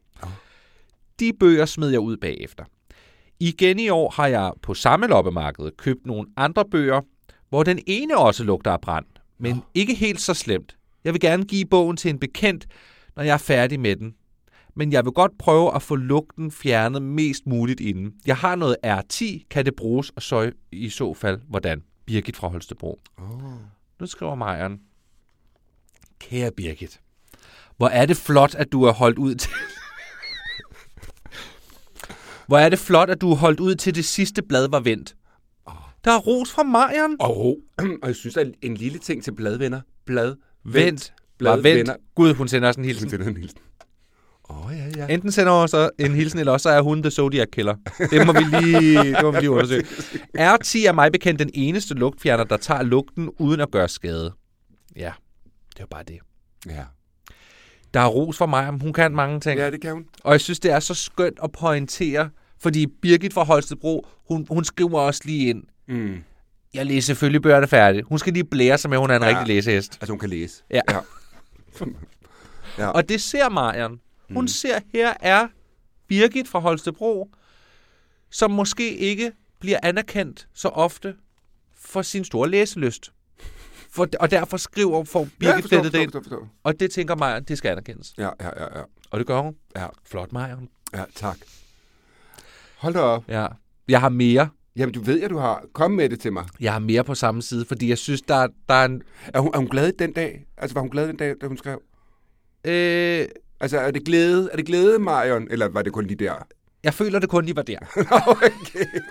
De 1.20 1.34
bøger 1.40 1.66
smed 1.66 1.90
jeg 1.90 2.00
ud 2.00 2.18
bagefter. 2.18 2.64
Igen 3.40 3.80
i 3.80 3.90
år 3.90 4.10
har 4.10 4.28
jeg 4.28 4.52
på 4.62 4.74
samme 4.74 5.08
loppemarked 5.08 5.72
købt 5.78 6.06
nogle 6.06 6.28
andre 6.38 6.66
bøger, 6.72 7.02
hvor 7.50 7.64
den 7.64 7.80
ene 7.88 8.18
også 8.18 8.44
lugter 8.44 8.72
af 8.72 8.82
brand, 8.82 9.06
men 9.40 9.52
oh. 9.52 9.60
ikke 9.74 9.94
helt 9.96 10.22
så 10.22 10.34
slemt. 10.34 10.78
Jeg 11.04 11.14
vil 11.14 11.22
gerne 11.22 11.46
give 11.46 11.66
bogen 11.66 11.98
til 11.98 12.10
en 12.10 12.20
bekendt, 12.20 12.68
når 13.16 13.24
jeg 13.24 13.34
er 13.34 13.38
færdig 13.38 13.80
med 13.80 13.96
den. 13.96 14.16
Men 14.76 14.92
jeg 14.92 15.06
vil 15.06 15.14
godt 15.14 15.32
prøve 15.40 15.76
at 15.76 15.82
få 15.82 15.96
lugten 15.96 16.52
fjernet 16.52 17.02
mest 17.02 17.48
muligt 17.48 17.80
inden. 17.80 18.14
Jeg 18.26 18.36
har 18.36 18.56
noget 18.56 18.78
R10, 18.86 19.48
kan 19.50 19.66
det 19.66 19.76
bruges, 19.76 20.10
og 20.10 20.22
så 20.22 20.52
i 20.72 20.90
så 20.90 21.14
fald, 21.14 21.40
hvordan? 21.50 21.84
Birgit 22.06 22.38
fra 22.38 22.48
Holstebro. 22.48 23.00
Oh. 23.18 23.54
Nu 24.00 24.06
skriver 24.06 24.36
Majeren. 24.36 24.80
Kære 26.22 26.52
Birgit, 26.58 27.00
hvor 27.78 27.88
er 27.88 28.06
det 28.06 28.18
flot, 28.18 28.56
at 28.56 28.72
du 28.72 28.84
er 28.84 28.92
holdt 28.92 29.18
ud 29.18 29.36
til... 29.36 29.52
hvor 32.48 32.58
er 32.58 32.70
det 32.70 32.80
flot, 32.80 33.10
at 33.10 33.22
du 33.22 33.32
er 33.32 33.36
holdt 33.36 33.60
ud 33.60 33.76
til 33.76 33.96
det 33.96 34.06
sidste 34.06 34.42
blad 34.42 34.68
var 34.70 34.80
vendt. 34.80 35.16
Der 36.06 36.12
er 36.12 36.18
ros 36.20 36.52
fra 36.52 36.64
Majeren. 36.64 37.16
Og, 37.20 37.58
og 38.02 38.08
jeg 38.08 38.16
synes, 38.16 38.38
at 38.38 38.52
en 38.62 38.76
lille 38.78 39.00
ting 39.00 39.24
til 39.24 39.36
bladvenner. 39.36 39.82
Blad, 40.06 40.26
Vendt. 40.26 40.36
Var 40.66 40.76
vendt. 40.86 41.12
Bladvenner. 41.38 41.96
Gud, 42.16 42.34
hun 42.34 42.48
sender 42.48 42.68
også 42.68 42.80
en 42.80 42.84
Hun 42.84 42.88
hilsen. 42.88 43.10
sender 43.10 43.28
en 43.28 43.38
hilsen. 43.38 43.60
Åh, 44.50 44.66
oh, 44.66 44.74
ja, 44.78 44.90
ja. 44.98 45.14
Enten 45.14 45.32
sender 45.32 45.60
hun 45.60 45.68
så 45.68 45.90
en 46.00 46.16
hilsen, 46.16 46.40
eller 46.40 46.52
også 46.52 46.64
så 46.64 46.70
er 46.70 46.82
hun 46.82 47.04
The 47.04 47.12
Zodiac 47.12 47.48
Killer. 47.54 47.76
Det 48.12 48.26
må 48.28 48.34
vi 48.34 48.40
lige, 48.62 48.98
det 48.98 49.18
må 49.24 49.32
vi 49.32 49.40
lige 49.40 49.52
undersøge. 49.52 49.84
R10 50.54 50.88
er 50.88 50.92
mig 50.94 51.12
bekendt 51.12 51.40
den 51.40 51.50
eneste 51.54 51.94
lugtfjerner, 51.94 52.44
der 52.44 52.58
tager 52.58 52.84
lugten 52.84 53.30
uden 53.40 53.60
at 53.62 53.72
gøre 53.72 53.90
skade. 53.90 54.34
Ja, 54.96 55.12
det 55.82 55.86
er 55.86 55.88
jo 55.88 55.88
bare 55.88 56.04
det. 56.04 56.20
Ja. 56.78 56.84
Der 57.94 58.00
er 58.00 58.08
ros 58.08 58.38
for 58.38 58.46
mig, 58.46 58.68
hun 58.82 58.94
kan 58.94 59.12
mange 59.16 59.40
ting. 59.40 59.60
ja, 59.60 59.72
det 59.72 59.82
kan 59.82 59.94
hun. 59.94 60.06
Og 60.24 60.32
jeg 60.32 60.42
synes, 60.42 60.60
det 60.60 60.72
er 60.72 60.80
så 60.80 60.94
skønt 60.94 61.40
at 61.44 61.52
pointere, 61.52 62.30
fordi 62.60 62.88
Birgit 62.88 63.34
fra 63.34 63.44
Holstebro, 63.44 64.08
hun, 64.28 64.48
hun 64.50 64.64
skriver 64.64 65.00
også 65.00 65.22
lige 65.26 65.50
ind, 65.50 65.64
Mm. 65.88 66.24
jeg 66.74 66.86
læser 66.86 67.06
selvfølgelig 67.06 67.42
bøgerne 67.42 67.68
færdigt. 67.68 68.06
Hun 68.08 68.20
skal 68.20 68.34
lige 68.34 68.44
blære 68.44 68.78
sig 68.78 68.90
med, 68.90 68.98
at 68.98 69.02
hun 69.02 69.10
er 69.12 69.16
en 69.16 69.22
Ja. 69.22 69.28
rigtig 69.28 69.48
læsehest. 69.48 69.94
Altså, 70.02 70.12
hun 70.12 70.20
kan 70.20 70.30
læse. 70.30 70.64
Ja. 70.70 70.82
ja. 70.90 71.00
ja. 72.78 72.88
Og 72.96 73.10
det 73.10 73.22
ser 73.22 73.50
Marion. 73.50 74.00
Hun 74.34 74.44
mm. 74.44 74.48
ser, 74.48 74.80
her 74.94 75.14
er 75.20 75.48
Birgit 76.08 76.48
fra 76.48 76.60
Holstebro, 76.60 77.30
som 78.30 78.52
måske 78.52 78.96
ikke 78.98 79.32
bliver 79.60 79.80
anerkendt 79.84 80.48
så 80.54 80.68
ofte 80.68 81.16
for 81.76 82.02
sin 82.02 82.24
store 82.26 82.50
læselyst. 82.50 83.12
For, 83.94 84.08
og 84.20 84.32
derfor 84.32 84.58
skriver 84.58 85.04
for 85.04 85.20
ja, 85.20 85.26
Birgit 85.40 85.62
forstår, 85.64 85.78
det 85.78 85.86
forstår, 85.86 86.00
ind. 86.00 86.12
forstår, 86.12 86.30
forstår. 86.38 86.50
Og 86.64 86.80
det 86.80 86.92
tænker 86.92 87.16
Marion, 87.16 87.44
det 87.44 87.58
skal 87.58 87.70
anerkendes. 87.70 88.14
Ja, 88.18 88.30
ja, 88.42 88.50
ja, 88.58 88.78
ja. 88.80 88.84
Og 89.12 89.20
det 89.20 89.28
gør 89.28 89.40
hun. 89.40 89.56
Ja, 89.76 89.88
Flot, 90.06 90.32
Marion. 90.32 90.70
ja, 90.94 91.04
tak. 91.16 91.38
Hold 92.78 92.94
da 92.94 93.00
op. 93.00 93.24
Ja. 93.28 93.48
Jeg 93.88 94.02
har 94.02 94.10
mere. 94.10 94.50
Jamen, 94.76 94.94
du 94.94 95.02
ved, 95.02 95.22
at 95.22 95.30
du 95.30 95.38
har. 95.38 95.64
Kom 95.74 95.92
med 95.92 96.10
det 96.10 96.20
til 96.20 96.34
mig. 96.34 96.46
Jeg 96.60 96.72
har 96.74 96.80
mere 96.80 97.04
på 97.04 97.16
samme 97.16 97.42
side, 97.42 97.66
fordi 97.66 97.90
jeg 97.90 97.98
synes, 97.98 98.22
der, 98.22 98.48
der 98.70 98.74
er 98.74 98.86
en... 98.86 99.02
Er 99.34 99.40
hun, 99.40 99.52
er 99.54 99.58
hun 99.58 99.68
glad 99.68 99.92
den 99.94 100.14
dag? 100.14 100.46
Altså, 100.58 100.74
var 100.74 100.82
hun 100.82 100.90
glad 100.90 101.08
den 101.08 101.18
dag, 101.18 101.36
da 101.42 101.48
hun 101.48 101.58
skrev? 101.58 101.82
Øh, 102.66 103.26
Altså, 103.62 103.80
er 103.80 103.92
det 103.92 104.06
glæde? 104.06 104.50
Er 104.52 104.56
det 104.56 104.66
glæde, 104.66 105.00
Marion? 105.00 105.48
Eller 105.52 105.70
var 105.70 105.82
det 105.82 105.94
kun 105.94 106.06
lige 106.06 106.26
der? 106.26 106.34
jeg 106.84 106.94
føler 106.94 107.20
det 107.20 107.30
kun 107.30 107.46
lige 107.46 107.56
var 107.56 107.62
der. 107.62 107.78
okay. 108.28 108.84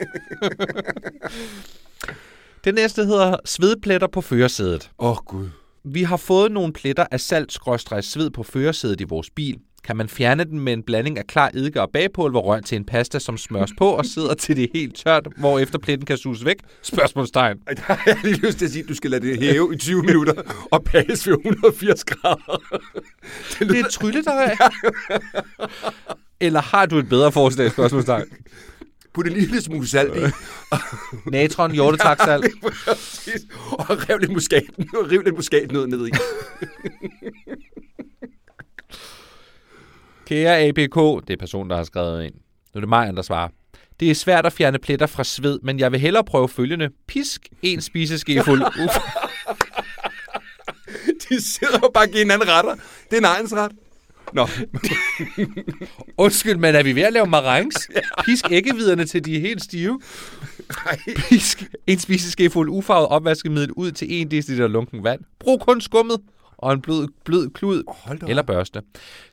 Det 2.64 2.74
næste 2.74 3.04
hedder 3.04 3.36
svedpletter 3.44 4.06
på 4.06 4.20
førersædet. 4.20 4.90
Åh, 4.98 5.10
oh, 5.10 5.16
Gud. 5.16 5.48
Vi 5.84 6.02
har 6.02 6.16
fået 6.16 6.52
nogle 6.52 6.72
pletter 6.72 7.06
af 7.10 7.20
salt 7.20 7.58
sved 8.00 8.30
på 8.30 8.42
førersædet 8.42 9.00
i 9.00 9.04
vores 9.04 9.30
bil. 9.30 9.56
Kan 9.84 9.96
man 9.96 10.08
fjerne 10.08 10.44
den 10.44 10.60
med 10.60 10.72
en 10.72 10.82
blanding 10.82 11.18
af 11.18 11.26
klar 11.26 11.50
eddike 11.54 11.80
og 11.80 11.90
bagpulver 11.92 12.40
rørt 12.40 12.64
til 12.64 12.76
en 12.76 12.84
pasta, 12.84 13.18
som 13.18 13.36
smøres 13.36 13.70
på 13.78 13.88
og 13.90 14.06
sidder 14.06 14.34
til 14.34 14.56
det 14.56 14.64
er 14.64 14.68
helt 14.74 14.96
tørt, 14.96 15.28
hvor 15.36 15.58
efter 15.58 15.78
pletten 15.78 16.06
kan 16.06 16.16
suges 16.16 16.44
væk? 16.44 16.56
Spørgsmålstegn. 16.82 17.58
Der 17.76 17.82
har 17.82 18.02
jeg 18.06 18.16
lige 18.24 18.36
lyst 18.36 18.58
til 18.58 18.64
at 18.64 18.70
sige, 18.70 18.82
at 18.82 18.88
du 18.88 18.94
skal 18.94 19.10
lade 19.10 19.26
det 19.26 19.38
hæve 19.38 19.74
i 19.74 19.78
20 19.78 20.02
minutter 20.02 20.32
og 20.70 20.84
bages 20.84 21.26
ved 21.26 21.34
180 21.34 22.04
grader. 22.04 22.62
Det 23.58 23.68
Det 23.68 23.80
er 23.80 23.84
et 23.84 23.90
trylledej. 23.90 24.56
Eller 26.40 26.60
har 26.60 26.86
du 26.86 26.98
et 26.98 27.08
bedre 27.08 27.32
forslag? 27.32 27.70
Spørgsmålstegn. 27.70 28.26
Put 29.12 29.26
en 29.26 29.32
lille 29.32 29.62
smule 29.62 29.88
salt 29.88 30.16
i. 30.16 30.20
Natron, 31.30 31.72
hjortetaksalt. 31.72 32.46
Præcis. 32.86 33.46
og 33.72 34.08
rev 34.08 34.18
lidt 34.18 34.32
muskat, 34.32 34.62
og 34.78 35.06
riv 35.10 35.22
lidt 35.22 35.34
muskatnød 35.34 35.86
ned 35.86 36.06
i. 36.06 36.10
Kære 40.26 40.58
APK, 40.60 41.26
det 41.28 41.32
er 41.32 41.36
personen, 41.38 41.70
der 41.70 41.76
har 41.76 41.84
skrevet 41.84 42.24
ind. 42.24 42.34
Nu 42.34 42.78
er 42.78 42.80
det 42.80 42.88
mig, 42.88 43.16
der 43.16 43.22
svarer. 43.22 43.48
Det 44.00 44.10
er 44.10 44.14
svært 44.14 44.46
at 44.46 44.52
fjerne 44.52 44.78
pletter 44.78 45.06
fra 45.06 45.24
sved, 45.24 45.58
men 45.62 45.78
jeg 45.78 45.92
vil 45.92 46.00
hellere 46.00 46.24
prøve 46.24 46.48
følgende. 46.48 46.90
Pisk 47.08 47.48
en 47.62 47.80
spiseskefuld. 47.80 48.62
Uf. 48.62 48.96
De 51.28 51.42
sidder 51.44 51.80
og 51.80 51.92
bare 51.94 52.06
giver 52.06 52.18
hinanden 52.18 52.48
retter. 52.48 52.74
Det 53.10 53.12
er 53.12 53.18
en 53.18 53.24
egensret. 53.24 53.72
Nå, 54.32 54.48
Undskyld, 56.24 56.56
men 56.56 56.74
er 56.74 56.82
vi 56.82 56.94
ved 56.94 57.02
at 57.02 57.12
lave 57.12 57.26
marengs? 57.26 57.90
Pisk 58.24 58.50
æggeviderne 58.50 59.04
til 59.04 59.24
de 59.24 59.36
er 59.36 59.40
helt 59.40 59.62
stive. 59.62 60.00
Ej. 60.86 60.98
Pisk 61.16 61.64
en 61.86 61.98
spiseskefuld 61.98 62.70
ufarvet 62.70 63.08
opvaskemiddel 63.08 63.72
ud 63.72 63.92
til 63.92 64.22
1 64.22 64.30
dl 64.30 64.62
lunken 64.62 65.04
vand. 65.04 65.20
Brug 65.38 65.60
kun 65.60 65.80
skummet 65.80 66.20
og 66.58 66.72
en 66.72 66.80
blød, 66.80 67.08
blød 67.24 67.50
klud 67.50 67.82
eller 68.28 68.42
børste. 68.42 68.82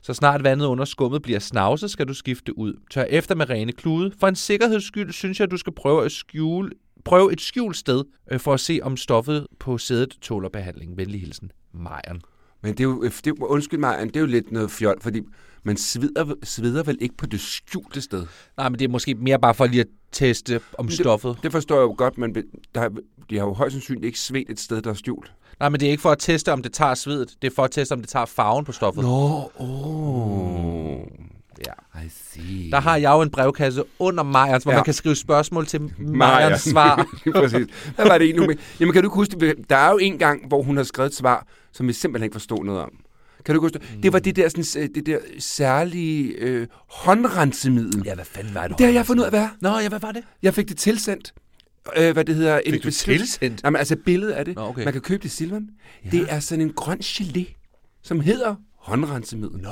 Så 0.02 0.14
snart 0.14 0.44
vandet 0.44 0.66
under 0.66 0.84
skummet 0.84 1.22
bliver 1.22 1.38
snavset, 1.38 1.90
skal 1.90 2.08
du 2.08 2.14
skifte 2.14 2.58
ud. 2.58 2.74
Tør 2.90 3.04
efter 3.04 3.34
med 3.34 3.50
rene 3.50 3.72
klude. 3.72 4.12
For 4.20 4.28
en 4.28 4.36
sikkerheds 4.36 4.84
skyld 4.84 5.12
synes 5.12 5.40
jeg, 5.40 5.44
at 5.44 5.50
du 5.50 5.56
skal 5.56 5.72
prøve 5.72 6.04
at 6.04 6.12
skjule 6.12 6.70
Prøv 7.04 7.26
et 7.26 7.40
skjult 7.40 7.76
sted 7.76 8.04
øh, 8.30 8.40
for 8.40 8.54
at 8.54 8.60
se, 8.60 8.80
om 8.82 8.96
stoffet 8.96 9.46
på 9.58 9.78
sædet 9.78 10.16
tåler 10.22 10.48
behandling. 10.48 10.96
Venlig 10.96 11.20
hilsen, 11.20 11.52
Majeren. 11.72 12.22
Men 12.68 12.74
det 12.74 12.80
er 12.80 12.84
jo, 12.84 13.02
det 13.02 13.26
er, 13.26 13.30
jo- 13.40 13.46
undskyld 13.46 13.80
mig, 13.80 13.98
det 14.04 14.16
er 14.16 14.20
jo 14.20 14.26
lidt 14.26 14.52
noget 14.52 14.70
fjol, 14.70 14.96
fordi 15.00 15.20
man 15.62 15.76
sveder, 15.76 16.34
sveder 16.42 16.82
vel 16.82 16.98
ikke 17.00 17.16
på 17.16 17.26
det 17.26 17.40
skjulte 17.40 18.00
sted. 18.00 18.26
Nej, 18.56 18.68
men 18.68 18.78
det 18.78 18.84
er 18.84 18.88
måske 18.88 19.14
mere 19.14 19.38
bare 19.38 19.54
for 19.54 19.66
lige 19.66 19.80
at 19.80 19.86
teste 20.12 20.60
om 20.78 20.90
stoffet. 20.90 21.36
Det 21.42 21.52
forstår 21.52 21.74
jeg 21.76 21.82
jo 21.82 21.94
godt, 21.98 22.18
men 22.18 22.34
der, 22.74 22.80
er- 22.80 22.88
de 23.30 23.38
har 23.38 23.44
jo 23.46 23.52
højst 23.52 23.72
sandsynligt 23.72 24.04
ikke 24.06 24.18
svedt 24.20 24.50
et 24.50 24.60
sted, 24.60 24.82
der 24.82 24.90
er 24.90 24.94
skjult. 24.94 25.32
Nej, 25.60 25.68
men 25.68 25.80
det 25.80 25.86
er 25.86 25.90
ikke 25.90 26.00
for 26.00 26.10
at 26.10 26.18
teste, 26.18 26.52
om 26.52 26.62
det 26.62 26.72
tager 26.72 26.94
svedet. 26.94 27.34
Det 27.42 27.50
er 27.50 27.54
for 27.54 27.64
at 27.64 27.70
teste, 27.70 27.92
om 27.92 28.00
det 28.00 28.08
tager 28.08 28.26
farven 28.26 28.64
på 28.64 28.72
stoffet. 28.72 29.04
Nå, 29.04 29.50
åh. 29.60 30.98
Ja. 31.66 32.00
I 32.04 32.08
see. 32.08 32.70
Der 32.70 32.80
har 32.80 32.96
jeg 32.96 33.10
jo 33.10 33.22
en 33.22 33.30
brevkasse 33.30 33.84
under 33.98 34.22
Majers, 34.22 34.62
hvor 34.62 34.72
Ja. 34.72 34.78
man 34.78 34.84
kan 34.84 34.94
skrive 34.94 35.16
spørgsmål 35.16 35.66
til 35.66 35.80
Majers 35.98 36.60
svar. 36.60 37.06
Præcis. 37.34 37.66
Hvad 37.94 38.06
var 38.06 38.18
det 38.18 38.24
egentlig? 38.24 38.40
nu 38.40 38.46
med? 38.46 38.56
Jamen, 38.80 38.92
kan 38.92 39.02
du 39.02 39.10
huske 39.10 39.36
det? 39.40 39.54
Der 39.70 39.76
er 39.76 39.90
jo 39.90 39.98
en 39.98 40.18
gang, 40.18 40.48
hvor 40.48 40.62
hun 40.62 40.76
har 40.76 40.84
skrevet 40.84 41.10
et 41.10 41.16
svar, 41.16 41.46
som 41.72 41.88
vi 41.88 41.92
simpelthen 41.92 42.24
ikke 42.24 42.34
forstod 42.34 42.64
noget 42.64 42.82
om. 42.82 42.90
Kan 43.44 43.54
du 43.54 43.60
huske 43.60 43.78
det? 43.78 44.02
Det 44.02 44.12
var 44.12 44.18
det 44.18 44.36
der, 44.36 44.48
sådan, 44.48 44.82
øh, 44.82 44.88
det 44.94 45.06
der 45.06 45.18
særlige 45.38 46.24
øh, 46.32 46.66
håndrensemiddel. 46.90 48.02
Ja, 48.04 48.14
hvad 48.14 48.24
fanden 48.24 48.54
var 48.54 48.66
det? 48.68 48.78
Det 48.78 48.86
har 48.86 48.92
jeg 48.92 49.06
fundet 49.06 49.22
ud 49.22 49.24
af, 49.24 49.32
hvad. 49.32 49.48
Nå, 49.60 49.78
ja, 49.78 49.88
hvad 49.88 50.00
var 50.00 50.12
det? 50.12 50.22
Jeg 50.42 50.54
fik 50.54 50.68
det 50.68 50.76
tilsendt. 50.78 51.34
Øh, 51.96 52.12
hvad 52.12 52.24
det 52.24 52.34
hedder. 52.34 52.60
Fik 52.70 52.82
du 52.84 52.90
tilsendt? 52.90 53.60
Jamen, 53.64 53.76
altså 53.78 53.94
et 53.94 54.00
billede 54.04 54.34
af 54.34 54.44
det. 54.44 54.54
Nå, 54.56 54.62
okay. 54.62 54.84
Man 54.84 54.92
kan 54.92 55.02
købe 55.02 55.22
det 55.22 55.24
i 55.24 55.36
Silvan. 55.36 55.68
Ja. 56.04 56.10
Det 56.10 56.26
er 56.28 56.40
sådan 56.40 56.60
en 56.64 56.72
grøn 56.72 56.98
gelé, 57.02 57.54
som 58.02 58.20
hedder 58.20 58.54
håndrensemiddel. 58.78 59.60
Nå. 59.60 59.70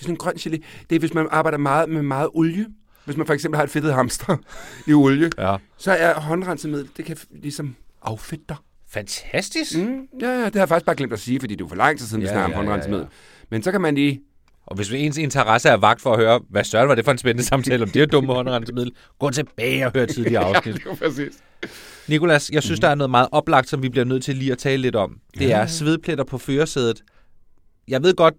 Det 0.00 0.04
er 0.04 0.08
sådan 0.08 0.12
en 0.14 0.16
grøn 0.18 0.34
gelé. 0.34 0.64
Det 0.90 0.96
er, 0.96 1.00
hvis 1.00 1.14
man 1.14 1.28
arbejder 1.30 1.58
meget 1.58 1.88
med 1.88 2.02
meget 2.02 2.28
olie. 2.34 2.66
Hvis 3.04 3.16
man 3.16 3.26
for 3.26 3.34
eksempel 3.34 3.56
har 3.56 3.64
et 3.64 3.70
fedtet 3.70 3.94
hamster 3.94 4.36
i 4.88 4.92
olie, 4.92 5.30
Ja. 5.38 5.56
så 5.78 5.92
er 5.92 6.20
håndrensemiddel, 6.20 6.88
det 6.96 7.04
kan 7.04 7.16
ligesom 7.42 7.76
affedte 8.02 8.44
dig. 8.48 8.56
Fantastisk. 8.88 9.78
Mm. 9.78 9.82
Mm, 9.84 10.00
ja, 10.20 10.28
ja, 10.30 10.44
det 10.44 10.54
har 10.54 10.60
jeg 10.60 10.68
faktisk 10.68 10.86
bare 10.86 10.96
glemt 10.96 11.12
at 11.12 11.20
sige, 11.20 11.40
fordi 11.40 11.54
det 11.54 11.64
var 11.64 11.68
for 11.68 11.76
lang 11.76 11.98
tid 11.98 12.06
siden, 12.06 12.20
vi 12.22 12.26
Ja, 12.26 12.32
snakkede 12.32 12.44
om 12.44 12.50
ja, 12.50 12.56
ja, 12.58 12.64
håndrensemiddel. 12.66 13.04
ja. 13.10 13.46
Men 13.50 13.62
så 13.62 13.72
kan 13.72 13.80
man 13.80 13.94
lige... 13.94 14.20
Og 14.66 14.76
hvis 14.76 14.90
ens 14.92 15.16
interesse 15.18 15.68
er 15.68 15.76
vagt 15.76 16.00
for 16.00 16.12
at 16.12 16.18
høre, 16.18 16.40
hvad 16.50 16.64
større 16.64 16.88
var 16.88 16.94
det 16.94 17.04
for 17.04 17.12
en 17.12 17.18
spændende 17.18 17.48
samtale 17.52 17.82
om 17.82 17.88
det 17.90 17.96
her 18.00 18.06
dumme 18.06 18.32
håndrensemiddel, 18.34 18.92
gå 19.18 19.30
tilbage 19.30 19.86
og 19.86 19.92
hør 19.94 20.06
tidligere 20.06 20.44
afsnit. 20.56 20.74
det 20.74 20.84
var 20.86 20.94
præcis. 20.94 21.32
Nikolas, 22.08 22.50
jeg 22.50 22.62
synes, 22.62 22.80
der 22.80 22.88
er 22.88 22.94
noget 22.94 23.10
meget 23.10 23.28
oplagt, 23.32 23.68
som 23.68 23.82
vi 23.82 23.88
bliver 23.88 24.04
nødt 24.04 24.24
til 24.24 24.36
lige 24.36 24.52
at 24.52 24.58
tale 24.58 24.82
lidt 24.82 24.96
om. 24.96 25.16
Det 25.38 25.52
er 25.52 25.66
svedpletter 25.66 26.24
på 26.24 26.38
førersædet. 26.38 27.02
Jeg 27.88 28.02
ved 28.02 28.14
godt, 28.14 28.34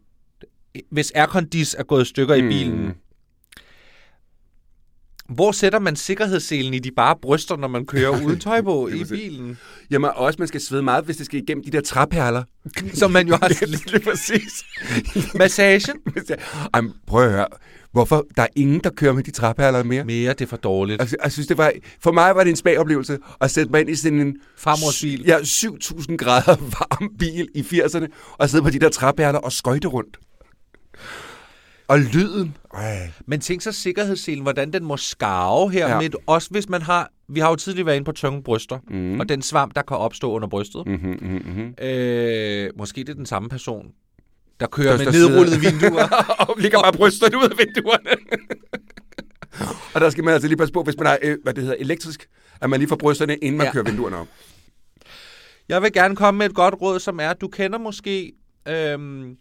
hvis 0.92 1.12
aircondis 1.16 1.76
er 1.80 1.84
gået 1.84 2.02
i 2.02 2.10
stykker 2.10 2.36
i 2.36 2.42
bilen, 2.42 2.94
Hvor 5.30 5.52
sætter 5.52 5.80
man 5.80 5.96
sikkerhedsselen 5.96 6.74
i 6.74 6.80
de 6.80 6.92
bare 6.96 7.16
bryster, 7.22 7.58
når 7.58 7.68
man 7.68 7.86
kører 7.86 8.10
uden 8.26 8.40
tøj 8.40 8.62
på 8.62 8.88
i 8.88 9.04
bilen? 9.04 9.58
Jamen 9.92 10.10
også, 10.16 10.36
man 10.40 10.48
skal 10.48 10.62
svede 10.62 10.84
meget, 10.84 11.06
hvis 11.06 11.18
det 11.18 11.26
skal 11.26 11.44
igennem 11.44 11.64
de 11.64 11.72
der 11.72 11.82
træperler. 11.82 12.44
Som 12.94 13.12
man 13.12 13.28
jo 13.28 13.36
har 13.36 13.48
er 13.62 13.66
lige 13.66 14.00
præcis. 14.00 14.64
Massagen? 15.36 15.96
Ej, 16.74 16.82
prøv 17.08 17.26
at 17.26 17.32
høre. 17.32 17.48
Hvorfor? 17.92 18.26
Der 18.38 18.44
er 18.44 18.48
ingen, 18.56 18.80
der 18.84 18.90
kører 18.90 19.14
med 19.14 19.24
de 19.24 19.32
træperler 19.32 19.84
mere. 19.84 20.04
Mere, 20.04 20.34
det 20.34 20.42
er 20.42 20.46
for 20.48 20.58
dårligt. 20.58 21.02
Altså, 21.02 21.16
jeg 21.24 21.32
synes, 21.32 21.48
det 21.48 21.58
var, 21.58 21.72
for 22.04 22.12
mig 22.12 22.36
var 22.36 22.44
det 22.44 22.50
en 22.50 22.56
smagoplevelse 22.56 23.18
at 23.42 23.52
sætte 23.52 23.72
mig 23.72 23.82
ind 23.82 23.90
i 23.90 23.96
sådan 23.96 24.20
en... 24.20 24.36
Farmors 24.58 25.02
bil. 25.02 25.24
Ja, 25.28 25.38
7.000 25.40 26.16
grader 26.16 26.56
varm 26.56 27.10
bil 27.20 27.48
i 27.56 27.62
80'erne, 27.62 28.08
og 28.38 28.50
sidde 28.50 28.64
på 28.64 28.70
de 28.70 28.80
der 28.80 28.90
træperler 28.90 29.40
og 29.40 29.52
skøjte 29.52 29.88
rundt. 29.88 30.18
Og 31.88 32.00
lyden. 32.00 32.58
Ej. 32.74 33.12
Men 33.26 33.40
tænk 33.42 33.62
så 33.62 33.72
sikkerhedsselen, 33.72 34.42
hvordan 34.44 34.74
den 34.74 34.84
må 34.84 34.98
skarve 34.98 35.72
her. 35.72 35.88
Ja. 35.90 36.00
Med, 36.02 36.10
også 36.28 36.48
hvis 36.52 36.70
man 36.70 36.82
har... 36.82 37.10
Vi 37.28 37.40
har 37.40 37.50
jo 37.50 37.56
tidligere 37.56 37.86
været 37.86 37.96
inde 37.96 38.06
på 38.06 38.12
tunge 38.12 38.44
bryster. 38.44 38.80
Mm. 38.90 39.20
Og 39.20 39.30
den 39.30 39.42
svamp, 39.42 39.76
der 39.76 39.82
kan 39.82 39.98
opstå 39.98 40.32
under 40.32 40.48
brystet. 40.48 40.84
Mm. 40.88 40.92
Mm-hmm, 40.92 41.42
mm-hmm. 41.46 41.86
Øh, 41.86 42.70
måske 42.78 43.02
det 43.02 43.10
er 43.10 43.14
den 43.14 43.26
samme 43.26 43.50
person, 43.50 43.86
der 44.60 44.68
kører 44.68 44.98
Der- 44.98 45.04
med 45.04 45.12
nedrullede 45.12 45.60
vinduer. 45.60 46.08
og 46.50 46.56
ligger 46.58 46.82
bare 46.82 46.94
brysterne 46.94 47.38
ud 47.38 47.44
af 47.44 47.58
vinduerne. 47.58 48.10
og 49.94 50.02
der 50.02 50.10
skal 50.10 50.24
man 50.24 50.34
altså 50.34 50.48
lige 50.48 50.58
passe 50.58 50.74
på, 50.74 50.84
hvis 50.84 50.98
man 50.98 51.08
er, 51.08 51.18
øh, 51.22 51.38
hvad 51.44 51.54
det 51.54 51.64
hedder, 51.64 51.78
elektrisk, 51.80 52.28
at 52.62 52.70
man 52.70 52.80
lige 52.80 52.90
får 52.90 52.96
brysterne, 52.96 53.36
inden 53.38 53.58
man 53.58 53.68
ja. 53.68 53.72
Kører 53.74 53.84
vinduerne 53.84 54.18
op. 54.18 54.28
Jeg 55.70 55.82
vil 55.82 55.94
gerne 55.94 56.16
komme 56.16 56.38
med 56.38 56.46
et 56.46 56.56
godt 56.56 56.76
råd, 56.82 57.00
som 57.00 57.20
er, 57.20 57.34
du 57.34 57.48
kender 57.48 57.80
måske 57.80 58.32
øhm, 58.68 59.36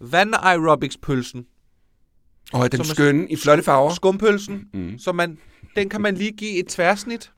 vand-aerobics-pølsen. 0.00 1.46
Og 2.52 2.72
den 2.72 2.84
Som 2.84 2.94
skønne 2.94 3.28
i 3.30 3.36
flotte 3.36 3.62
farver. 3.62 3.90
Skumpølsen. 3.94 4.62
Mm. 4.74 4.98
Så 4.98 5.12
man, 5.12 5.38
den 5.76 5.88
kan 5.88 6.00
man 6.00 6.14
lige 6.14 6.32
give 6.32 6.58
et 6.60 6.66
tværsnit. 6.66 7.32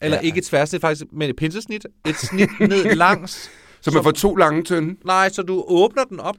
Eller 0.00 0.16
Ja. 0.16 0.22
ikke 0.22 0.38
et 0.38 0.44
tværsnit 0.44 0.80
faktisk, 0.80 1.06
men 1.12 1.30
et 1.30 1.36
pinsesnit. 1.36 1.86
Et 2.06 2.16
snit 2.16 2.48
ned 2.60 2.94
langs. 3.04 3.50
Så 3.80 3.90
man 3.90 4.02
får 4.02 4.10
to 4.10 4.36
lange 4.36 4.62
tynde. 4.62 4.96
Nej, 5.04 5.28
så 5.28 5.42
du 5.42 5.64
åbner 5.68 6.04
den 6.04 6.20
op, 6.20 6.36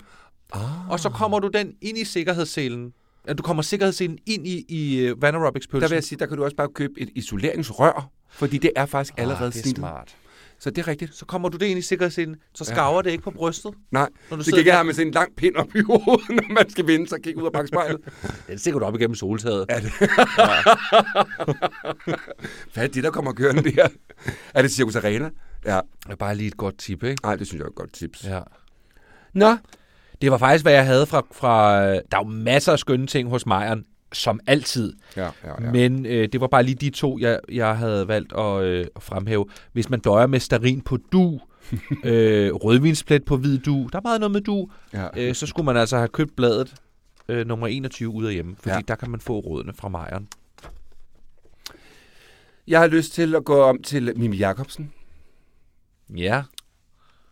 Ah. 0.54 0.90
og 0.90 1.00
så 1.00 1.10
kommer 1.10 1.40
du 1.40 1.48
den 1.54 1.74
ind 1.82 1.98
i 1.98 2.06
sikkerhedsselen. 2.06 2.94
Ja, 3.28 3.34
du 3.34 3.44
kommer 3.44 3.64
sikkerhedsselen 3.64 4.18
ind 4.26 4.48
i, 4.48 4.66
i 4.70 5.12
uh, 5.12 5.22
vanaerobics-pølsen. 5.22 5.82
Der 5.82 5.88
vil 5.88 5.96
jeg 5.96 6.04
sige, 6.04 6.20
der 6.20 6.26
kan 6.26 6.38
du 6.38 6.44
også 6.44 6.56
bare 6.56 6.68
købe 6.76 6.94
et 6.98 7.10
isoleringsrør, 7.16 8.10
fordi 8.30 8.58
det 8.58 8.72
er 8.76 8.86
faktisk 8.86 9.14
allerede 9.18 9.46
ah, 9.48 9.54
det 9.54 9.60
er 9.60 9.64
snittet. 9.64 9.78
smart. 9.82 10.16
Så 10.62 10.70
det 10.70 10.78
er 10.78 10.88
rigtigt. 10.88 11.16
Så 11.16 11.26
kommer 11.26 11.50
du 11.50 11.58
det 11.58 11.66
ind 11.66 11.80
i 11.80 11.82
sikkerhedsselen, 11.82 12.36
så 12.54 12.66
skarver 12.66 12.96
ja. 12.96 13.02
det 13.02 13.12
ikke 13.12 13.24
på 13.24 13.32
brystet. 13.32 13.72
Nej, 13.92 14.10
Når 14.30 14.38
du 14.38 14.44
det 14.44 14.54
kan 14.54 14.60
ikke 14.60 14.72
have 14.72 14.84
med 14.84 14.94
sådan 14.94 15.08
en 15.08 15.14
lang 15.14 15.36
pind 15.38 15.56
op 15.56 15.76
i 15.76 15.82
hovedet, 15.82 16.30
når 16.38 16.54
man 16.54 16.70
skal 16.70 16.88
vinde 16.88 17.08
sig 17.08 17.16
og 17.16 17.22
kigge 17.22 17.42
ud 17.42 17.46
af 17.46 17.52
bagspejlet. 17.52 18.00
Den 18.48 18.60
stikker 18.60 18.80
du 18.80 18.86
op 18.86 18.96
igennem 18.96 19.16
soltaget. 19.16 19.66
Ja, 19.70 19.76
det. 19.76 19.92
Hvad 22.74 22.84
er 22.84 22.88
det, 22.88 23.04
der 23.04 23.12
kommer 23.12 23.34
kørende 23.34 23.72
der? 23.72 23.88
Er 24.54 24.62
det 24.62 24.72
Circus 24.72 24.96
Arena? 24.96 25.30
Ja. 25.66 25.80
er 26.10 26.16
bare 26.16 26.36
lige 26.36 26.48
et 26.48 26.58
godt 26.58 26.78
tip, 26.78 27.04
ikke? 27.04 27.24
Nej, 27.24 27.36
det 27.36 27.48
synes 27.48 27.60
jeg 27.60 27.66
er 27.66 27.70
et 27.70 27.76
godt 27.76 27.94
tips. 27.94 28.24
Ja. 28.24 28.40
Nå, 29.34 29.58
Det 30.22 30.32
var 30.32 30.38
faktisk, 30.38 30.66
hvad 30.66 30.74
jeg 30.74 30.86
havde 30.86 31.06
fra... 31.06 31.24
fra 31.32 31.86
der 31.86 32.00
er 32.12 32.18
jo 32.18 32.24
masser 32.24 32.72
af 32.72 32.80
skønne 32.80 33.08
ting 33.08 33.30
hos 33.30 33.46
Mejeren, 33.46 33.86
som 34.14 34.40
altid. 34.48 34.94
ja, 35.18 35.24
ja, 35.24 35.64
ja. 35.64 35.72
Men 35.72 36.06
øh, 36.06 36.28
det 36.32 36.42
var 36.42 36.48
bare 36.48 36.64
lige 36.64 36.76
de 36.76 36.90
to, 36.90 37.20
jeg, 37.20 37.40
jeg 37.52 37.78
havde 37.78 38.08
valgt 38.08 38.34
at, 38.34 38.64
øh, 38.64 38.86
at 38.96 39.04
fremhæve. 39.04 39.46
Hvis 39.74 39.90
man 39.90 40.00
døjer 40.00 40.28
med 40.28 40.40
starin 40.40 40.82
på 40.82 40.98
du, 41.12 41.40
øh, 42.04 42.54
rødvinsplet 42.54 43.26
på 43.26 43.38
hvid 43.38 43.58
du, 43.58 43.88
der 43.92 43.98
er 43.98 44.02
meget 44.04 44.20
noget 44.20 44.32
med 44.32 44.42
du, 44.42 44.70
ja. 44.94 45.08
øh, 45.18 45.36
så 45.36 45.48
skulle 45.48 45.66
man 45.66 45.78
altså 45.78 45.98
have 45.98 46.08
købt 46.08 46.36
bladet 46.36 46.74
øh, 47.30 47.48
nummer 47.48 47.68
21 47.68 48.10
ud 48.10 48.26
af 48.26 48.34
hjemme, 48.34 48.56
fordi 48.60 48.76
ja. 48.76 48.82
der 48.88 48.96
kan 48.96 49.10
man 49.10 49.20
få 49.20 49.40
rådene 49.40 49.74
fra 49.74 49.90
Mejeren. 49.90 50.28
Jeg 52.68 52.80
har 52.80 52.88
lyst 52.88 53.14
til 53.14 53.36
at 53.36 53.46
gå 53.46 53.62
om 53.62 53.84
til 53.84 54.14
Mimi 54.16 54.38
Jacobsen. 54.38 54.92
Ja. 56.10 56.44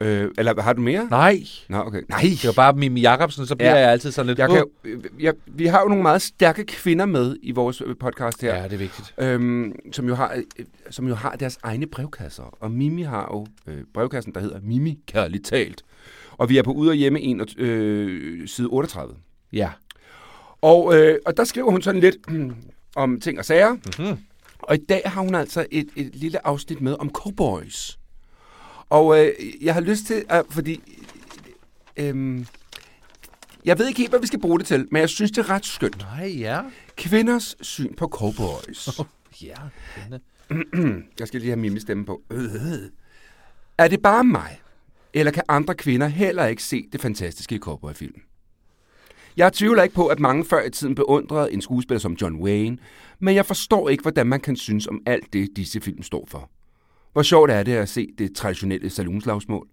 Øh, 0.01 0.31
eller 0.37 0.61
har 0.61 0.73
du 0.73 0.81
mere? 0.81 1.07
Nej. 1.09 1.39
Nå, 1.69 1.77
okay. 1.77 2.01
Nej, 2.09 2.21
Det 2.21 2.45
var 2.45 2.51
bare 2.53 2.73
Mimi 2.73 3.01
Jacobsen, 3.01 3.45
så 3.45 3.55
bliver 3.55 3.71
Ja. 3.75 3.79
jeg 3.79 3.91
altid 3.91 4.11
sådan 4.11 4.27
lidt... 4.27 4.39
jeg 4.39 4.49
kan, 4.49 4.63
øh, 4.83 4.99
jeg, 5.19 5.33
vi 5.47 5.65
har 5.65 5.81
jo 5.81 5.87
nogle 5.87 6.01
meget 6.03 6.21
stærke 6.21 6.63
kvinder 6.65 7.05
med 7.05 7.35
i 7.41 7.51
vores 7.51 7.81
øh, 7.85 7.95
podcast 7.99 8.41
her. 8.41 8.55
Ja, 8.55 8.63
det 8.63 8.73
er 8.73 8.77
vigtigt. 8.77 9.13
øhm, 9.17 9.73
som, 9.91 10.07
jo 10.07 10.15
har, 10.15 10.33
øh, 10.59 10.65
som 10.89 11.07
jo 11.07 11.15
har 11.15 11.31
deres 11.35 11.57
egne 11.63 11.87
brevkasser. 11.87 12.43
Og 12.59 12.71
Mimi 12.71 13.01
har 13.01 13.29
jo 13.31 13.47
øh, 13.73 13.83
brevkassen, 13.93 14.33
der 14.33 14.39
hedder 14.39 14.59
Mimi 14.63 14.99
Kærligt 15.07 15.45
Talt. 15.45 15.83
Og 16.31 16.49
vi 16.49 16.57
er 16.57 16.63
på 16.63 16.71
ude 16.71 16.89
og 16.89 16.95
hjemme 16.95 17.21
21, 17.21 17.65
øh, 17.67 18.47
side 18.47 18.67
38. 18.67 19.13
Ja. 19.53 19.69
Og, 20.61 20.95
øh, 20.97 21.17
og 21.25 21.37
der 21.37 21.43
skriver 21.43 21.71
hun 21.71 21.81
sådan 21.81 22.01
lidt 22.01 22.15
om 22.95 23.19
ting 23.19 23.39
og 23.39 23.45
sager. 23.45 23.71
Mm-hmm. 23.71 24.17
Og 24.59 24.75
i 24.75 24.79
dag 24.89 25.01
har 25.05 25.21
hun 25.21 25.35
altså 25.35 25.65
et, 25.71 25.87
et 25.95 26.15
lille 26.15 26.47
afsnit 26.47 26.81
med 26.81 26.95
om 26.99 27.09
cowboys. 27.09 27.98
Og 28.89 29.19
øh, 29.19 29.33
jeg 29.61 29.73
har 29.73 29.81
lyst 29.81 30.05
til, 30.05 30.25
at, 30.29 30.45
fordi... 30.49 30.81
Øh, 31.97 32.45
jeg 33.65 33.79
ved 33.79 33.87
ikke 33.87 33.97
helt, 33.97 34.11
hvad 34.11 34.19
vi 34.19 34.27
skal 34.27 34.39
bruge 34.39 34.59
det 34.59 34.67
til, 34.67 34.87
men 34.91 34.99
jeg 34.99 35.09
synes, 35.09 35.31
det 35.31 35.37
er 35.37 35.49
ret 35.49 35.65
skønt. 35.65 35.97
Nej, 35.97 36.27
ja. 36.27 36.61
Kvinders 36.95 37.55
syn 37.61 37.95
på 37.95 38.07
cowboys. 38.07 38.89
Ja. 39.41 39.55
spændende. 39.91 41.03
Jeg 41.19 41.27
skal 41.27 41.39
lige 41.39 41.49
have 41.49 41.59
Mimi 41.59 41.79
stemme 41.79 42.05
på. 42.05 42.21
Øh. 42.29 42.41
Er 43.77 43.87
det 43.87 44.01
bare 44.01 44.23
mig? 44.23 44.61
Eller 45.13 45.31
kan 45.31 45.43
andre 45.47 45.75
kvinder 45.75 46.07
heller 46.07 46.45
ikke 46.45 46.63
se 46.63 46.87
det 46.91 47.01
fantastiske 47.01 47.55
i 47.55 47.59
cowboyfilm? 47.59 48.21
Jeg 49.37 49.53
tvivler 49.53 49.83
ikke 49.83 49.95
på, 49.95 50.07
at 50.07 50.19
mange 50.19 50.45
før 50.45 50.65
i 50.65 50.69
tiden 50.69 50.95
beundrede 50.95 51.53
en 51.53 51.61
skuespiller 51.61 51.99
som 51.99 52.13
John 52.21 52.35
Wayne, 52.35 52.77
men 53.19 53.35
jeg 53.35 53.45
forstår 53.45 53.89
ikke, 53.89 54.01
hvordan 54.01 54.27
man 54.27 54.39
kan 54.39 54.55
synes 54.55 54.87
om 54.87 55.01
alt 55.05 55.33
det, 55.33 55.49
disse 55.55 55.81
film 55.81 56.03
står 56.03 56.25
for. 56.27 56.49
Hvor 57.13 57.21
sjovt 57.21 57.51
er 57.51 57.63
det 57.63 57.71
at 57.71 57.89
se 57.89 58.07
det 58.17 58.35
traditionelle 58.35 58.89
salonslagsmål, 58.89 59.67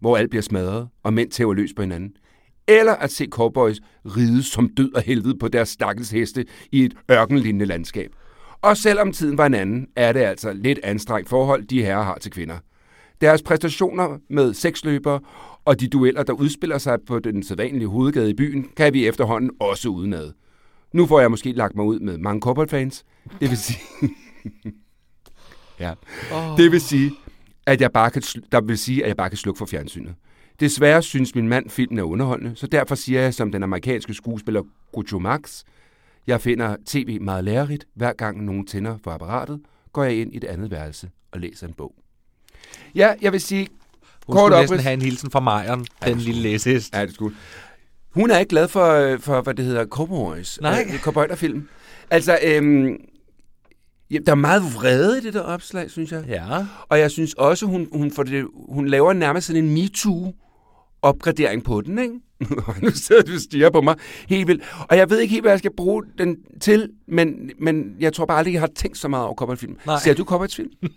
hvor 0.00 0.16
alt 0.16 0.30
bliver 0.30 0.42
smadret, 0.42 0.88
og 1.02 1.12
mænd 1.12 1.30
tæver 1.30 1.54
løs 1.54 1.74
på 1.76 1.82
hinanden. 1.82 2.12
Eller 2.68 2.92
at 2.92 3.12
se 3.12 3.26
cowboys 3.30 3.80
ride 4.04 4.42
som 4.42 4.68
død 4.68 4.94
og 4.94 5.02
helvede 5.02 5.38
på 5.38 5.48
deres 5.48 5.68
stakkels 5.68 6.10
heste 6.10 6.46
i 6.72 6.84
et 6.84 6.94
ørkenlignende 7.10 7.66
landskab. 7.66 8.10
Og 8.62 8.76
selvom 8.76 9.12
tiden 9.12 9.38
var 9.38 9.46
en 9.46 9.54
anden, 9.54 9.86
er 9.96 10.12
det 10.12 10.20
altså 10.20 10.52
lidt 10.52 10.78
anstrengt 10.82 11.28
forhold, 11.28 11.64
de 11.66 11.82
herrer 11.82 12.02
har 12.02 12.18
til 12.18 12.30
kvinder. 12.30 12.58
Deres 13.20 13.42
præstationer 13.42 14.18
med 14.30 14.54
seksløbere 14.54 15.20
og 15.64 15.80
de 15.80 15.88
dueller, 15.88 16.22
der 16.22 16.32
udspiller 16.32 16.78
sig 16.78 16.98
på 17.06 17.18
den 17.18 17.42
sædvanlige 17.42 17.88
hovedgade 17.88 18.30
i 18.30 18.34
byen, 18.34 18.68
kan 18.76 18.92
vi 18.94 19.06
efterhånden 19.06 19.50
også 19.60 19.88
udenad. 19.88 20.32
Nu 20.94 21.06
får 21.06 21.20
jeg 21.20 21.30
måske 21.30 21.52
lagt 21.52 21.76
mig 21.76 21.84
ud 21.84 22.00
med 22.00 22.18
mange 22.18 22.40
cowboy-fans. 22.40 23.04
Det 23.40 23.50
vil 23.50 23.58
sige 23.58 23.80
ja. 25.82 25.92
Oh. 26.32 26.56
Det 26.56 26.72
vil 26.72 26.80
sige, 26.80 27.12
at 27.66 27.80
jeg 27.80 27.92
bare 27.92 28.10
kan, 28.10 28.22
der 28.52 28.60
vil 28.60 28.78
sige, 28.78 29.02
at 29.02 29.08
jeg 29.08 29.16
bare 29.16 29.28
kan 29.28 29.36
slukke 29.38 29.58
for 29.58 29.66
fjernsynet. 29.66 30.14
Desværre 30.60 31.02
synes 31.02 31.34
min 31.34 31.48
mand, 31.48 31.70
filmen 31.70 31.98
er 31.98 32.02
underholdende, 32.02 32.56
så 32.56 32.66
derfor 32.66 32.94
siger 32.94 33.20
jeg 33.20 33.34
som 33.34 33.52
den 33.52 33.62
amerikanske 33.62 34.14
skuespiller 34.14 34.62
Groucho 34.92 35.18
Marx, 35.18 35.62
jeg 36.26 36.40
finder 36.40 36.76
tv 36.86 37.20
meget 37.20 37.44
lærerigt. 37.44 37.86
Hver 37.94 38.12
gang 38.12 38.44
nogen 38.44 38.66
tænder 38.66 38.98
for 39.04 39.10
apparatet, 39.10 39.60
går 39.92 40.04
jeg 40.04 40.14
ind 40.14 40.34
i 40.34 40.38
det 40.38 40.48
andet 40.48 40.70
værelse 40.70 41.10
og 41.32 41.40
læser 41.40 41.66
en 41.66 41.72
bog. 41.72 41.94
Ja, 42.94 43.14
jeg 43.20 43.32
vil 43.32 43.40
sige... 43.40 43.68
Hun 44.26 44.36
kort 44.36 44.48
skulle 44.50 44.60
næsten 44.60 44.78
oprids- 44.78 44.82
have 44.82 44.94
en 44.94 45.02
hilsen 45.02 45.30
fra 45.30 45.40
Mejeren, 45.40 45.86
den 46.04 46.18
lille 46.18 46.42
læsehest. 46.42 46.94
Ja, 46.94 47.06
det 47.06 47.14
skulle. 47.14 47.36
Hun 48.10 48.30
er 48.30 48.38
ikke 48.38 48.50
glad 48.50 48.68
for, 48.68 48.92
øh, 48.92 49.20
for 49.20 49.40
hvad 49.40 49.54
det 49.54 49.64
hedder, 49.64 49.86
cowboys. 49.86 50.60
Nej. 50.60 50.84
Øh, 50.92 50.98
cowboyterfilm. 50.98 51.68
Altså, 52.10 52.38
øhm, 52.44 52.96
ja, 54.12 54.18
der 54.26 54.32
er 54.32 54.36
meget 54.36 54.62
vrede 54.74 55.18
i 55.18 55.20
det 55.20 55.34
der 55.34 55.40
opslag, 55.40 55.90
synes 55.90 56.12
jeg. 56.12 56.24
Ja. 56.28 56.66
Og 56.88 56.98
jeg 56.98 57.10
synes 57.10 57.34
også, 57.34 57.66
hun, 57.66 57.88
hun, 57.92 58.10
får 58.10 58.22
det, 58.22 58.46
hun 58.68 58.88
laver 58.88 59.12
nærmest 59.12 59.46
sådan 59.46 59.64
en 59.64 59.74
MeToo-opgradering 59.74 61.64
på 61.64 61.80
den, 61.80 61.98
ikke? 61.98 62.14
nu 62.82 62.90
sidder 62.90 63.22
du 63.22 63.32
og 63.32 63.40
stiger 63.40 63.70
på 63.70 63.80
mig 63.80 63.96
helt 64.28 64.48
vildt. 64.48 64.62
Og 64.88 64.96
jeg 64.96 65.10
ved 65.10 65.20
ikke 65.20 65.32
helt, 65.32 65.44
hvad 65.44 65.52
jeg 65.52 65.58
skal 65.58 65.72
bruge 65.76 66.02
den 66.18 66.36
til, 66.60 66.90
men, 67.08 67.50
men 67.60 67.96
jeg 68.00 68.12
tror 68.12 68.26
bare 68.26 68.38
aldrig, 68.38 68.52
jeg 68.52 68.60
har 68.60 68.70
tænkt 68.76 68.98
så 68.98 69.08
meget 69.08 69.26
over. 69.26 69.76
Nej. 69.86 69.98
Ser 69.98 70.14
du 70.14 70.24
cowboyfilm? 70.24 70.70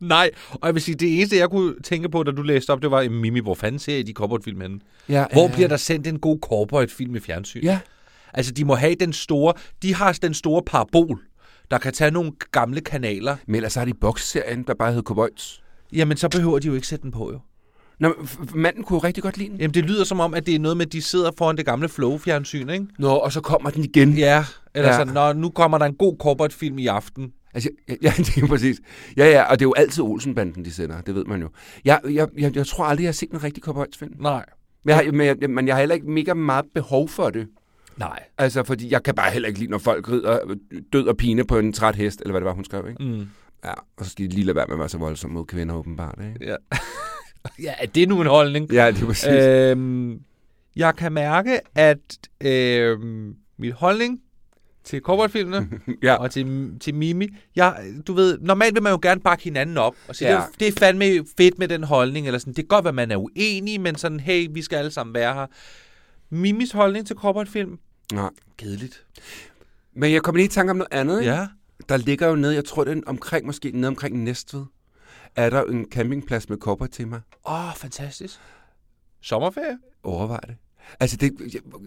Nej, 0.00 0.30
og 0.50 0.66
jeg 0.66 0.74
vil 0.74 0.82
sige, 0.82 0.94
det 0.94 1.16
eneste, 1.16 1.36
jeg 1.36 1.50
kunne 1.50 1.74
tænke 1.84 2.08
på, 2.08 2.22
da 2.22 2.30
du 2.30 2.42
læste 2.42 2.70
op, 2.70 2.82
det 2.82 2.90
var, 2.90 3.08
Mimi, 3.08 3.40
hvor 3.40 3.54
fanden 3.54 3.78
ser 3.78 3.96
I 3.96 4.02
de 4.02 4.12
cowboy-film 4.12 4.60
henne? 4.60 4.80
Ja, 5.08 5.24
Hvor 5.32 5.46
øh, 5.46 5.52
bliver 5.52 5.68
der 5.68 5.76
sendt 5.76 6.06
en 6.06 6.18
god 6.18 6.38
cowboy-film 6.42 7.16
i 7.16 7.20
fjernsyn? 7.20 7.62
Ja, 7.62 7.78
Altså, 8.34 8.52
de 8.52 8.64
må 8.64 8.74
have 8.74 8.94
den 8.94 9.12
store, 9.12 9.54
de 9.82 9.94
har 9.94 10.18
den 10.22 10.34
store 10.34 10.62
parabol, 10.66 11.20
der 11.70 11.78
kan 11.78 11.92
tage 11.92 12.10
nogle 12.10 12.32
gamle 12.52 12.80
kanaler. 12.80 13.36
men 13.46 13.54
ellers 13.56 13.74
har 13.74 13.84
de 13.84 13.94
boksserien, 13.94 14.62
der 14.62 14.74
bare 14.74 14.88
hedder 14.88 15.02
Cowboys. 15.02 15.62
Jamen, 15.92 16.16
så 16.16 16.28
behøver 16.28 16.58
de 16.58 16.66
jo 16.66 16.74
ikke 16.74 16.86
sætte 16.86 17.02
den 17.02 17.10
på, 17.10 17.32
jo. 17.32 17.38
Nå, 18.00 18.14
manden 18.54 18.84
kunne 18.84 18.94
jo 18.96 19.00
rigtig 19.00 19.22
godt 19.22 19.38
lide 19.38 19.48
den. 19.50 19.56
Jamen, 19.60 19.74
det 19.74 19.84
lyder 19.84 20.04
som 20.04 20.20
om, 20.20 20.34
at 20.34 20.46
det 20.46 20.54
er 20.54 20.58
noget 20.58 20.76
med, 20.76 20.86
at 20.86 20.92
de 20.92 21.02
sidder 21.02 21.30
foran 21.38 21.56
det 21.56 21.66
gamle 21.66 21.88
Flow-fjernsyn, 21.88 22.68
ikke? 22.68 22.86
Nå, 22.98 23.08
og 23.08 23.32
så 23.32 23.40
kommer 23.40 23.70
den 23.70 23.84
igen. 23.84 24.12
Ja, 24.12 24.44
eller 24.74 24.88
Ja. 24.90 24.96
sådan, 24.96 25.14
Nå, 25.14 25.32
nu 25.32 25.50
kommer 25.50 25.78
der 25.78 25.86
en 25.86 25.94
god 25.94 26.16
cowboy-film 26.20 26.78
i 26.78 26.86
aften. 26.86 27.32
Altså, 27.54 27.68
ja, 27.88 27.94
ja, 28.02 28.12
det 28.16 28.36
er 28.42 28.46
præcis. 28.46 28.80
Ja, 29.16 29.30
ja, 29.30 29.42
og 29.42 29.58
det 29.58 29.64
er 29.64 29.68
jo 29.68 29.74
altid 29.76 30.02
Olsenbanden, 30.02 30.64
de 30.64 30.72
sender, 30.74 31.00
det 31.00 31.14
ved 31.14 31.24
man 31.24 31.40
jo. 31.40 31.48
Jeg, 31.84 32.00
jeg, 32.10 32.28
jeg, 32.38 32.56
jeg 32.56 32.66
tror 32.66 32.84
aldrig, 32.84 33.04
jeg 33.04 33.08
har 33.08 33.12
set 33.12 33.30
en 33.30 33.44
rigtig 33.44 33.62
cowboysfilm. 33.62 34.12
Nej. 34.20 34.44
Men 34.84 34.88
jeg, 34.90 34.96
har- 34.96 35.12
men, 35.12 35.26
jeg, 35.26 35.50
men 35.50 35.66
jeg 35.66 35.74
har 35.74 35.80
heller 35.80 35.94
ikke 35.94 36.10
mega 36.10 36.34
meget 36.34 36.64
behov 36.74 37.08
for 37.08 37.30
det. 37.30 37.46
Nej. 38.00 38.22
Altså, 38.38 38.62
fordi 38.62 38.92
jeg 38.92 39.02
kan 39.02 39.14
bare 39.14 39.30
heller 39.30 39.48
ikke 39.48 39.60
lide, 39.60 39.70
når 39.70 39.78
folk 39.78 40.08
rider 40.08 40.38
død 40.92 41.06
og 41.06 41.16
pine 41.16 41.44
på 41.44 41.58
en 41.58 41.72
træt 41.72 41.96
hest, 41.96 42.20
eller 42.20 42.32
hvad 42.32 42.40
det 42.40 42.46
var, 42.46 42.52
hun 42.54 42.64
skrev, 42.64 42.88
ikke? 42.88 43.02
Mm. 43.04 43.26
Ja, 43.64 43.72
og 43.96 44.04
så 44.04 44.10
skal 44.10 44.24
de 44.24 44.34
lige 44.34 44.44
lade 44.44 44.56
være 44.56 44.66
med 44.66 44.74
at 44.74 44.78
være 44.78 44.88
så 44.88 44.98
voldsomme 44.98 45.34
mod 45.34 45.46
kvinder, 45.46 45.74
åbenbart, 45.74 46.18
ikke? 46.34 46.46
Ja. 46.46 46.56
ja, 47.66 47.74
er 47.78 47.86
det 47.86 48.08
nu 48.08 48.20
en 48.20 48.26
holdning? 48.26 48.72
Ja, 48.72 48.90
det 48.90 49.02
er 49.02 49.06
præcis. 49.06 49.28
Øhm, 49.28 50.20
jeg 50.76 50.96
kan 50.96 51.12
mærke, 51.12 51.60
at 51.74 51.98
øhm, 52.40 53.34
min 53.58 53.72
holdning 53.72 54.20
til 54.84 55.00
cowboyfilmene 55.00 55.68
ja. 56.02 56.14
og 56.14 56.30
til, 56.30 56.72
til 56.80 56.94
Mimi, 56.94 57.28
jeg, 57.56 57.84
du 58.06 58.12
ved, 58.12 58.38
normalt 58.38 58.74
vil 58.74 58.82
man 58.82 58.92
jo 58.92 58.98
gerne 59.02 59.20
bakke 59.20 59.44
hinanden 59.44 59.78
op 59.78 59.94
og 60.08 60.16
sige, 60.16 60.28
Ja. 60.30 60.36
det, 60.36 60.60
det 60.60 60.68
er 60.68 60.72
fandme 60.72 61.04
fedt 61.38 61.58
med 61.58 61.68
den 61.68 61.84
holdning, 61.84 62.26
eller 62.26 62.38
sådan, 62.38 62.52
det 62.54 62.64
kan 62.64 62.68
godt 62.76 62.84
være, 62.84 62.90
at 62.90 62.94
man 62.94 63.10
er 63.10 63.16
uenig, 63.16 63.80
men 63.80 63.94
sådan, 63.96 64.20
hey, 64.20 64.46
vi 64.50 64.62
skal 64.62 64.76
alle 64.76 64.90
sammen 64.90 65.14
være 65.14 65.34
her. 65.34 65.46
Mimis 66.30 66.72
holdning 66.72 67.06
til 67.06 67.16
cowboyfilm, 67.16 67.78
Nej. 68.12 68.30
kedeligt. 68.58 69.04
Men 69.94 70.12
jeg 70.12 70.22
kommer 70.22 70.36
lige 70.36 70.46
i 70.46 70.48
tanke 70.50 70.70
om 70.70 70.76
noget 70.76 70.92
andet, 70.92 71.20
ikke? 71.20 71.32
Ja. 71.32 71.46
Der 71.88 71.96
ligger 71.96 72.28
jo 72.28 72.34
nede, 72.34 72.54
jeg 72.54 72.64
tror, 72.64 72.84
det 72.84 72.96
er 72.98 73.02
omkring, 73.06 73.46
måske 73.46 73.70
nede 73.74 73.88
omkring 73.88 74.22
Næstved, 74.24 74.64
er 75.36 75.50
der 75.50 75.62
en 75.64 75.86
campingplads 75.90 76.48
med 76.48 76.58
cowboy-tema. 76.58 77.20
Åh, 77.46 77.68
oh, 77.68 77.74
fantastisk. 77.76 78.34
Sommerferie? 79.22 79.78
Overvej 80.02 80.40
det. 80.46 80.54
Altså, 81.00 81.16
det, 81.16 81.32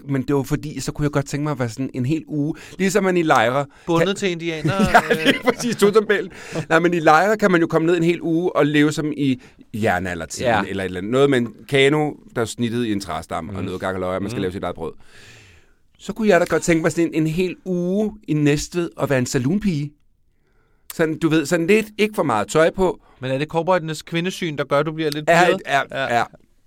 men 0.06 0.22
det 0.22 0.36
var 0.36 0.44
fordi, 0.44 0.80
så 0.80 0.92
kunne 0.92 1.04
jeg 1.04 1.12
godt 1.12 1.26
tænke 1.26 1.44
mig 1.44 1.52
at 1.52 1.60
være 1.60 1.70
sådan 1.70 1.90
en 1.94 2.06
hel 2.06 2.24
uge, 2.28 2.56
ligesom 2.78 3.04
man 3.04 3.18
i 3.18 3.22
lejre. 3.22 3.66
Bundet 3.86 4.08
Kan- 4.08 4.16
til 4.16 4.30
indianer? 4.30 4.74
Ja, 5.10 5.32
lige 5.32 5.44
præcis, 5.44 5.76
totombæl. 5.76 6.32
Nej, 6.70 6.80
men 6.80 6.94
i 6.94 7.00
lejre 7.00 7.38
kan 7.38 7.52
man 7.52 7.62
jo 7.62 7.68
komme 7.68 7.86
ned 7.88 7.98
en 7.98 8.04
hel 8.04 8.22
uge 8.22 8.56
og 8.56 8.66
leve 8.66 8.92
som 8.92 9.12
i 9.18 9.42
jernaldertiden, 9.74 10.52
Ja. 10.52 10.64
eller 10.70 10.84
eller. 10.84 11.02
Noget 11.02 11.30
med 11.30 11.38
en 11.38 11.54
kano, 11.70 12.12
der 12.36 12.42
er 12.42 12.46
snittet 12.46 12.86
i 12.86 12.92
en 12.92 13.00
træstam, 13.00 13.44
mm. 13.44 13.56
og 13.56 13.64
noget 13.64 13.80
gakkeløje, 13.82 14.16
og 14.16 14.22
man 14.22 14.30
skal 14.32 14.40
Mm. 14.40 14.42
lave 14.42 14.52
sit 14.52 14.64
eget 14.64 14.76
brød. 14.76 14.94
Så 16.04 16.14
kunne 16.14 16.28
jeg 16.28 16.40
da 16.40 16.46
godt 16.46 16.64
tænke 16.64 16.82
mig 16.82 16.92
sådan 16.92 17.08
en, 17.08 17.14
en 17.14 17.28
hel 17.28 17.56
uge 17.66 18.12
i 18.28 18.34
Næstved 18.34 18.90
og 18.98 19.10
være 19.10 19.20
en 19.20 19.26
saloonpige. 19.26 19.94
Sådan, 20.94 21.20
du 21.20 21.30
ved, 21.30 21.46
sådan 21.46 21.68
lidt, 21.68 21.86
ikke 21.98 22.16
for 22.16 22.24
meget 22.24 22.48
tøj 22.48 22.70
på. 22.70 23.02
Men 23.22 23.32
er 23.32 23.38
det 23.38 23.48
cowboyernes 23.48 24.02
kvindesyn, 24.02 24.58
der 24.58 24.64
gør, 24.64 24.80
at 24.80 24.86
du 24.86 24.92
bliver 24.92 25.12
lidt 25.12 25.26
Er, 25.28 25.46
pirret? 25.46 25.62
er, 25.66 25.84
er, 25.92 26.08
er, 26.08 26.26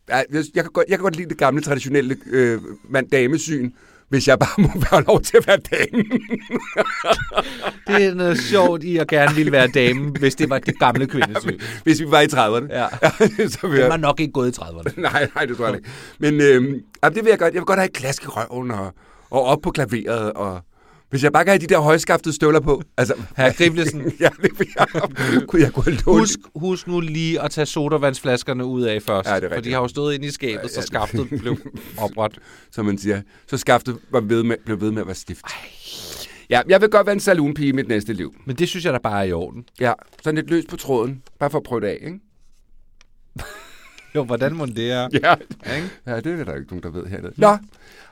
er, 0.08 0.22
jeg, 0.54 0.64
kan 0.64 0.72
godt, 0.72 0.86
jeg 0.88 0.98
kan 0.98 1.02
godt 1.02 1.16
lide 1.16 1.28
det 1.28 1.38
gamle, 1.38 1.62
traditionelle 1.62 2.16
øh, 2.26 2.60
mand-damesyn, 2.88 3.70
hvis 4.08 4.28
jeg 4.28 4.38
bare 4.38 4.62
må 4.62 4.68
være 4.90 5.04
lov 5.04 5.22
til 5.22 5.36
at 5.36 5.46
være 5.46 5.56
dame. 5.56 6.04
Det 7.86 8.04
er 8.04 8.14
noget 8.14 8.38
sjovt 8.40 8.84
i 8.84 8.96
at 8.96 9.08
gerne 9.08 9.34
ville 9.34 9.52
være 9.52 9.68
dame, 9.68 10.10
hvis 10.10 10.34
det 10.34 10.50
var 10.50 10.58
det 10.58 10.78
gamle 10.78 11.06
kvindesyn. 11.12 11.58
hvis 11.84 12.00
vi 12.00 12.10
var 12.10 12.20
i 12.20 12.26
30'erne. 12.26 12.74
Ja. 12.78 12.88
så 13.48 13.68
vil 13.68 13.78
jeg, 13.78 13.88
var 13.90 13.96
nok 13.96 14.20
ikke 14.20 14.32
gået 14.32 14.58
i 14.58 14.60
30'erne. 14.60 15.00
Nej, 15.00 15.28
nej, 15.34 15.44
det 15.44 15.56
tror 15.56 15.66
jeg 15.66 15.76
ikke. 15.76 15.88
Men 16.18 16.40
jamen, 16.40 16.82
det 17.04 17.24
vil 17.24 17.30
jeg 17.30 17.38
godt. 17.38 17.54
Jeg 17.54 17.60
vil 17.60 17.66
godt 17.66 17.78
have 17.78 17.86
et 17.86 17.92
klask 17.92 18.22
i 18.22 18.26
røven 18.26 18.70
og, 18.70 18.94
og 19.30 19.42
op 19.42 19.58
på 19.62 19.70
klaveret. 19.70 20.32
Og, 20.32 20.60
hvis 21.10 21.24
jeg 21.24 21.32
bare 21.32 21.44
kan 21.44 21.50
have 21.50 21.60
de 21.60 21.66
der 21.66 21.78
højskaftede 21.78 22.34
støvler 22.34 22.60
på. 22.60 22.82
Altså, 22.96 23.14
Herr 23.36 23.52
Griblesen. 23.52 24.12
ja, 24.20 24.28
det 24.42 24.50
jeg. 24.78 24.86
Kunne 25.48 25.62
jeg 25.62 25.72
kunne 25.72 25.98
Husk, 26.04 26.38
husk 26.54 26.86
nu 26.86 27.00
lige 27.00 27.40
at 27.42 27.50
tage 27.50 27.66
sodavandsflaskerne 27.66 28.64
ud 28.64 28.82
af 28.82 29.02
først. 29.02 29.28
Ja, 29.28 29.36
det 29.40 29.44
er 29.44 29.54
For 29.54 29.60
de 29.60 29.72
har 29.72 29.80
jo 29.80 29.88
stået 29.88 30.14
inde 30.14 30.26
i 30.26 30.30
skabet, 30.30 30.70
så 30.70 30.82
skaftet 30.82 31.28
blev 31.28 31.56
opret. 31.98 32.38
som 32.70 32.86
man 32.86 32.98
siger. 32.98 33.22
Så 33.46 33.56
skaftet 33.56 33.98
var 34.10 34.20
ved 34.20 34.42
med, 34.42 34.56
blev 34.64 34.80
ved 34.80 34.90
med 34.90 35.00
at 35.00 35.06
være 35.06 35.14
stift. 35.16 35.44
Ja, 36.50 36.62
jeg 36.68 36.80
vil 36.80 36.88
godt 36.88 37.06
være 37.06 37.12
en 37.12 37.20
saloonpige 37.20 37.68
i 37.68 37.72
mit 37.72 37.88
næste 37.88 38.12
liv. 38.12 38.34
Men 38.46 38.56
det 38.56 38.68
synes 38.68 38.84
jeg 38.84 38.92
da 38.92 38.98
bare 38.98 39.20
er 39.20 39.28
i 39.28 39.32
orden. 39.32 39.64
Ja, 39.80 39.92
sådan 40.22 40.34
lidt 40.34 40.50
løs 40.50 40.64
på 40.68 40.76
tråden. 40.76 41.22
Bare 41.38 41.50
for 41.50 41.58
at 41.58 41.64
prøve 41.64 41.80
det 41.80 41.86
af, 41.86 41.98
ikke? 42.00 42.20
Jo, 44.14 44.24
hvordan 44.24 44.54
må 44.54 44.66
det 44.66 44.90
er? 44.92 45.08
Ja. 45.22 45.34
Ikke? 45.76 45.88
Ja, 46.06 46.16
det 46.20 46.40
er 46.40 46.44
der 46.44 46.54
ikke 46.54 46.66
nogen, 46.68 46.82
der 46.82 46.90
ved 46.90 47.06
hernede. 47.06 47.32
Nå, 47.36 47.58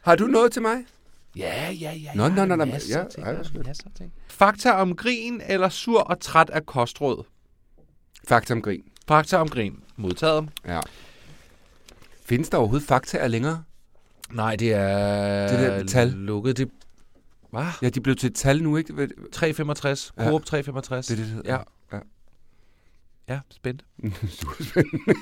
har 0.03 0.17
du 0.17 0.27
noget 0.27 0.53
til 0.53 0.63
mig? 0.63 0.77
Ja, 1.37 1.71
ja, 1.71 1.93
ja. 1.93 2.15
Nå, 2.15 2.29
nå, 2.29 2.45
nå, 2.45 2.57
nå, 2.57 2.65
masser 2.65 2.99
ja, 2.99 3.05
af 3.05 3.11
ting, 3.11 3.67
masser. 3.67 3.87
Fakta 4.29 4.73
om 4.73 4.97
grin 4.97 5.41
eller 5.47 5.69
sur 5.69 6.01
og 6.01 6.21
træt 6.21 6.51
af 6.51 6.67
kostråd? 6.67 7.25
Fakta 8.29 8.55
om 8.55 8.63
grin. 8.63 8.83
Fakta 9.09 9.37
om 9.37 9.49
grin. 9.49 9.81
Modtaget. 9.97 10.49
Ja. 10.67 10.81
Findes 12.25 12.49
der 12.49 12.59
overhovedet 12.59 12.89
fakta 12.89 13.27
længere? 13.27 13.63
Nej, 14.33 14.57
det 14.57 14.73
er 14.73 15.49
Det 15.49 15.59
der 15.59 15.85
tal. 15.85 16.09
lukket. 16.09 16.57
Det... 16.57 16.71
Hvad? 17.51 17.65
Ja, 17.83 17.89
de 17.89 18.01
blev 18.01 18.17
til 18.17 18.27
et 18.27 18.35
tal 18.35 18.63
nu, 18.63 18.77
ikke? 18.77 18.97
Det 18.97 19.13
365. 19.33 20.13
Ja. 20.19 20.29
Coop 20.29 20.45
365. 20.45 21.07
Det 21.07 21.13
er 21.13 21.17
det, 21.17 21.27
det 21.27 21.35
hedder. 21.35 21.53
Ja. 21.53 21.59
Ja. 21.97 22.03
Ja, 23.35 23.41
spændt. 23.51 23.85
Super 24.41 24.65
spændende. 24.65 25.15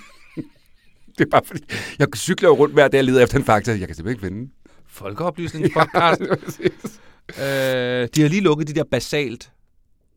det 1.19 1.25
er 1.27 1.31
bare 1.31 1.43
fordi, 1.47 1.63
jeg 1.99 2.09
cykler 2.17 2.49
jo 2.49 2.55
rundt 2.55 2.75
hver 2.75 2.89
dag 2.89 2.99
og 3.01 3.05
leder 3.05 3.23
efter 3.23 3.39
en 3.39 3.45
fakta. 3.45 3.71
Jeg 3.71 3.89
kan 3.89 3.97
simpelthen 3.97 4.09
ikke 4.09 4.27
finde 4.27 4.39
den. 4.41 4.53
Folkeoplysningspodcast. 4.93 6.21
det 6.21 6.39
præcis. 6.45 7.01
øh, 7.29 8.09
de 8.15 8.23
har 8.23 8.29
lige 8.29 8.41
lukket 8.41 8.69
de 8.69 8.73
der 8.73 8.85
basalt 8.85 9.53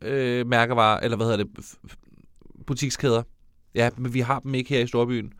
øh, 0.02 0.48
mærkevarer, 0.48 1.00
eller 1.00 1.18
hvad 1.18 1.28
hedder 1.28 1.44
det, 1.44 1.76
butikskæder. 2.68 3.24
Ja, 3.76 3.90
men 3.98 4.14
vi 4.14 4.20
har 4.20 4.40
dem 4.40 4.56
ikke 4.56 4.70
her 4.70 4.80
i 4.80 4.88
Storbyen. 4.88 5.34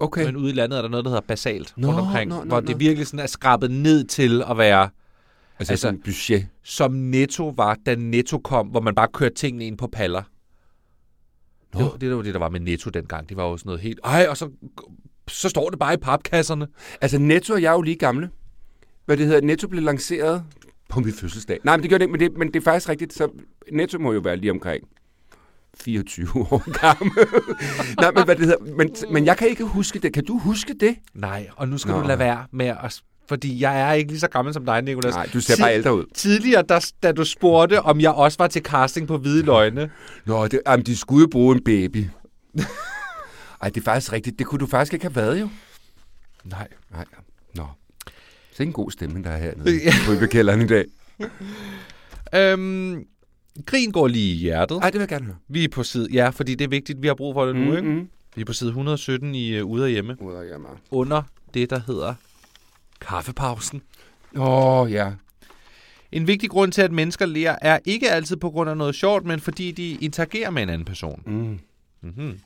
Okay. 0.00 0.24
Men 0.24 0.36
ude 0.36 0.50
i 0.50 0.52
landet 0.52 0.76
er 0.76 0.82
der 0.82 0.88
noget, 0.88 1.04
der 1.04 1.10
hedder 1.10 1.26
basalt 1.28 1.74
Nå, 1.76 1.88
rundt 1.88 2.00
omkring, 2.00 2.28
nå, 2.28 2.36
nå, 2.36 2.44
hvor 2.44 2.60
nå. 2.60 2.66
det 2.66 2.80
virkelig 2.80 3.06
sådan 3.06 3.20
er 3.20 3.26
skrabet 3.26 3.70
ned 3.70 4.04
til 4.04 4.42
at 4.50 4.58
være, 4.58 4.82
altså, 5.58 5.72
altså- 5.72 5.76
sådan 5.76 6.00
budget. 6.00 6.46
som 6.62 6.92
Netto 6.92 7.48
var, 7.48 7.76
da 7.86 7.94
Netto 7.94 8.38
kom, 8.38 8.66
hvor 8.66 8.80
man 8.80 8.94
bare 8.94 9.08
kørte 9.14 9.34
tingene 9.34 9.66
ind 9.66 9.78
på 9.78 9.86
paller. 9.86 10.22
Det, 11.72 11.80
Nå. 11.80 11.88
var, 11.88 11.96
det 11.96 12.16
var 12.16 12.22
det, 12.22 12.34
der 12.34 12.40
var 12.40 12.48
med 12.48 12.60
Netto 12.60 12.90
dengang. 12.90 13.28
Det 13.28 13.36
var 13.36 13.44
jo 13.44 13.56
sådan 13.56 13.68
noget 13.68 13.80
helt... 13.80 14.00
Ej, 14.04 14.26
og 14.28 14.36
så, 14.36 14.50
så 15.28 15.48
står 15.48 15.70
det 15.70 15.78
bare 15.78 15.94
i 15.94 15.96
papkasserne. 15.96 16.68
Altså, 17.00 17.18
Netto 17.18 17.54
og 17.54 17.62
jeg 17.62 17.68
er 17.68 17.72
jo 17.72 17.82
lige 17.82 17.96
gamle. 17.96 18.30
Hvad 19.10 19.16
det 19.16 19.26
hedder, 19.26 19.40
Netto 19.40 19.68
blev 19.68 19.82
lanceret 19.82 20.44
på 20.88 21.00
min 21.00 21.12
fødselsdag. 21.12 21.58
Nej, 21.64 21.76
men 21.76 21.82
det 21.82 21.90
gør 21.90 21.98
det 21.98 22.04
ikke, 22.04 22.12
men 22.12 22.20
det, 22.20 22.38
men 22.38 22.48
det 22.48 22.56
er 22.56 22.64
faktisk 22.64 22.88
rigtigt. 22.88 23.12
Så 23.12 23.28
Netto 23.72 23.98
må 23.98 24.12
jo 24.12 24.20
være 24.20 24.36
lige 24.36 24.50
omkring 24.50 24.84
24 25.80 26.28
år 26.50 26.80
gammel. 26.80 27.12
Nej, 28.00 28.10
men 28.14 28.24
hvad 28.24 28.36
det 28.36 28.46
hedder, 28.46 28.74
men, 28.76 28.90
men 29.12 29.26
jeg 29.26 29.36
kan 29.36 29.48
ikke 29.48 29.64
huske 29.64 29.98
det. 29.98 30.12
Kan 30.12 30.24
du 30.24 30.38
huske 30.38 30.74
det? 30.80 30.96
Nej, 31.14 31.48
og 31.56 31.68
nu 31.68 31.78
skal 31.78 31.92
Nå. 31.92 32.00
du 32.00 32.06
lade 32.06 32.18
være 32.18 32.46
med 32.52 32.66
at... 32.66 33.00
Fordi 33.28 33.60
jeg 33.60 33.80
er 33.80 33.92
ikke 33.92 34.10
lige 34.10 34.20
så 34.20 34.28
gammel 34.28 34.54
som 34.54 34.64
dig, 34.64 34.82
Nicolas. 34.82 35.14
Nej, 35.14 35.28
du 35.32 35.40
ser 35.40 35.62
bare 35.62 35.74
ældre 35.74 35.96
ud. 35.96 36.04
Tidligere, 36.14 36.64
der, 36.68 36.92
da 37.02 37.12
du 37.12 37.24
spurgte, 37.24 37.82
om 37.82 38.00
jeg 38.00 38.10
også 38.10 38.38
var 38.38 38.46
til 38.48 38.62
casting 38.62 39.08
på 39.08 39.18
Hvide 39.18 39.42
Løgne. 39.42 39.90
Nå, 40.24 40.48
det, 40.48 40.60
jamen, 40.66 40.86
de 40.86 40.96
skulle 40.96 41.20
jo 41.20 41.28
bruge 41.32 41.56
en 41.56 41.64
baby. 41.64 42.06
Ej, 43.62 43.68
det 43.68 43.76
er 43.80 43.84
faktisk 43.84 44.12
rigtigt. 44.12 44.38
Det 44.38 44.46
kunne 44.46 44.58
du 44.58 44.66
faktisk 44.66 44.92
ikke 44.92 45.04
have 45.04 45.16
været, 45.16 45.40
jo. 45.40 45.48
Nej. 46.44 46.68
Nej. 46.90 47.04
Nå. 47.54 47.66
Så 48.60 48.64
en 48.64 48.72
god 48.72 48.90
stemning, 48.90 49.24
der 49.24 49.30
er 49.30 49.38
hernede 49.38 49.80
på 50.06 50.12
Ibekælderen 50.12 50.60
i 50.60 50.66
dag. 50.66 50.84
Øhm, 52.34 53.04
grin 53.66 53.90
går 53.90 54.08
lige 54.08 54.34
i 54.34 54.36
hjertet. 54.36 54.78
Ej, 54.82 54.90
det 54.90 54.94
vil 54.94 55.00
jeg 55.00 55.08
gerne 55.08 55.24
høre. 55.24 55.36
Vi 55.48 55.64
er 55.64 55.68
på 55.68 55.82
side... 55.82 56.08
Ja, 56.12 56.28
fordi 56.28 56.54
det 56.54 56.64
er 56.64 56.68
vigtigt. 56.68 57.02
Vi 57.02 57.06
har 57.06 57.14
brug 57.14 57.34
for 57.34 57.46
det 57.46 57.56
nu, 57.56 57.76
ikke? 57.76 57.88
Mm-hmm. 57.88 58.08
Vi 58.34 58.40
er 58.40 58.44
på 58.44 58.52
side 58.52 58.68
117 58.68 59.34
i 59.34 59.60
uh, 59.60 59.70
Ude 59.70 59.84
og 59.84 59.88
Hjemme. 59.88 60.16
Ud 60.22 60.34
af 60.34 60.46
hjemme. 60.46 60.68
Under 60.90 61.22
det, 61.54 61.70
der 61.70 61.80
hedder 61.86 62.14
kaffepausen. 63.00 63.82
Åh, 64.36 64.80
oh, 64.80 64.92
ja. 64.92 65.12
En 66.12 66.26
vigtig 66.26 66.50
grund 66.50 66.72
til, 66.72 66.82
at 66.82 66.92
mennesker 66.92 67.26
lærer, 67.26 67.56
er 67.62 67.78
ikke 67.84 68.10
altid 68.10 68.36
på 68.36 68.50
grund 68.50 68.70
af 68.70 68.76
noget 68.76 68.94
sjovt, 68.94 69.24
men 69.24 69.40
fordi 69.40 69.70
de 69.70 69.90
interagerer 69.90 70.50
med 70.50 70.62
en 70.62 70.68
anden 70.68 70.84
person. 70.84 71.22
Mm. 71.26 71.58
Mm-hmm. 72.02 72.38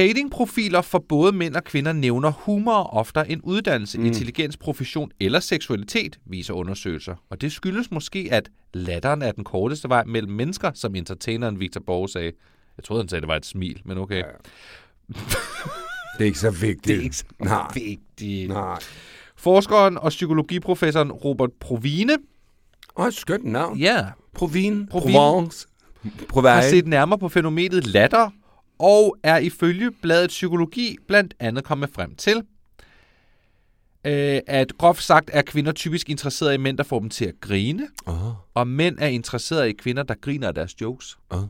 Datingprofiler 0.00 0.82
for 0.82 0.98
både 1.08 1.32
mænd 1.32 1.56
og 1.56 1.64
kvinder 1.64 1.92
nævner 1.92 2.30
humor 2.30 2.82
oftere 2.82 3.30
end 3.30 3.40
uddannelse, 3.44 3.98
mm. 3.98 4.06
Intelligens, 4.06 4.56
profession 4.56 5.10
eller 5.20 5.40
seksualitet, 5.40 6.18
viser 6.26 6.54
undersøgelser. 6.54 7.14
Og 7.30 7.40
det 7.40 7.52
skyldes 7.52 7.90
måske, 7.90 8.28
at 8.30 8.48
latteren 8.74 9.22
er 9.22 9.32
den 9.32 9.44
korteste 9.44 9.88
vej 9.88 10.04
mellem 10.04 10.32
mennesker, 10.32 10.70
som 10.74 10.94
entertaineren 10.94 11.60
Victor 11.60 11.80
Borge 11.86 12.08
sagde. 12.08 12.32
Jeg 12.76 12.84
troede, 12.84 13.02
han 13.02 13.08
sagde, 13.08 13.18
at 13.18 13.22
det 13.22 13.28
var 13.28 13.36
et 13.36 13.46
smil, 13.46 13.80
men 13.84 13.98
okay. 13.98 14.16
Ja. 14.16 14.22
Det 16.18 16.24
er 16.24 16.24
ikke 16.24 16.38
så 16.38 16.50
vigtigt. 16.50 16.84
Det 16.86 16.98
er 16.98 17.02
ikke 17.02 17.16
så 17.16 17.24
Nej. 17.40 17.70
vigtigt. 17.74 18.48
Nej. 18.48 18.78
Forskeren 19.36 19.98
og 19.98 20.08
psykologiprofessoren 20.08 21.12
Robert 21.12 21.50
Provine 21.60 22.12
Åh, 22.96 23.06
et 23.06 23.14
skønt 23.14 23.44
navn. 23.44 23.78
ja, 23.78 24.06
Provine. 24.34 24.86
Provine. 24.86 25.12
Provence. 25.12 25.66
har 26.34 26.62
set 26.62 26.86
nærmere 26.86 27.18
på 27.18 27.28
fænomenet 27.28 27.86
latter, 27.86 28.30
og 28.80 29.16
er 29.22 29.38
ifølge 29.38 29.90
bladet 29.90 30.28
Psykologi 30.28 30.96
blandt 31.08 31.34
andet 31.40 31.64
kommet 31.64 31.90
frem 31.92 32.14
til, 32.14 32.36
øh, 34.04 34.40
at 34.46 34.72
groft 34.78 35.02
sagt 35.02 35.30
er 35.32 35.42
kvinder 35.42 35.72
typisk 35.72 36.10
interesserede 36.10 36.54
i 36.54 36.58
mænd, 36.58 36.78
der 36.78 36.84
får 36.84 37.00
dem 37.00 37.10
til 37.10 37.24
at 37.24 37.34
grine, 37.40 37.88
Åh, 38.06 38.14
og 38.54 38.66
mænd 38.66 38.98
er 38.98 39.06
interesserede 39.06 39.70
i 39.70 39.72
kvinder, 39.72 40.02
der 40.02 40.14
griner 40.20 40.48
af 40.48 40.54
deres 40.54 40.80
jokes. 40.80 41.18
åh. 41.30 41.40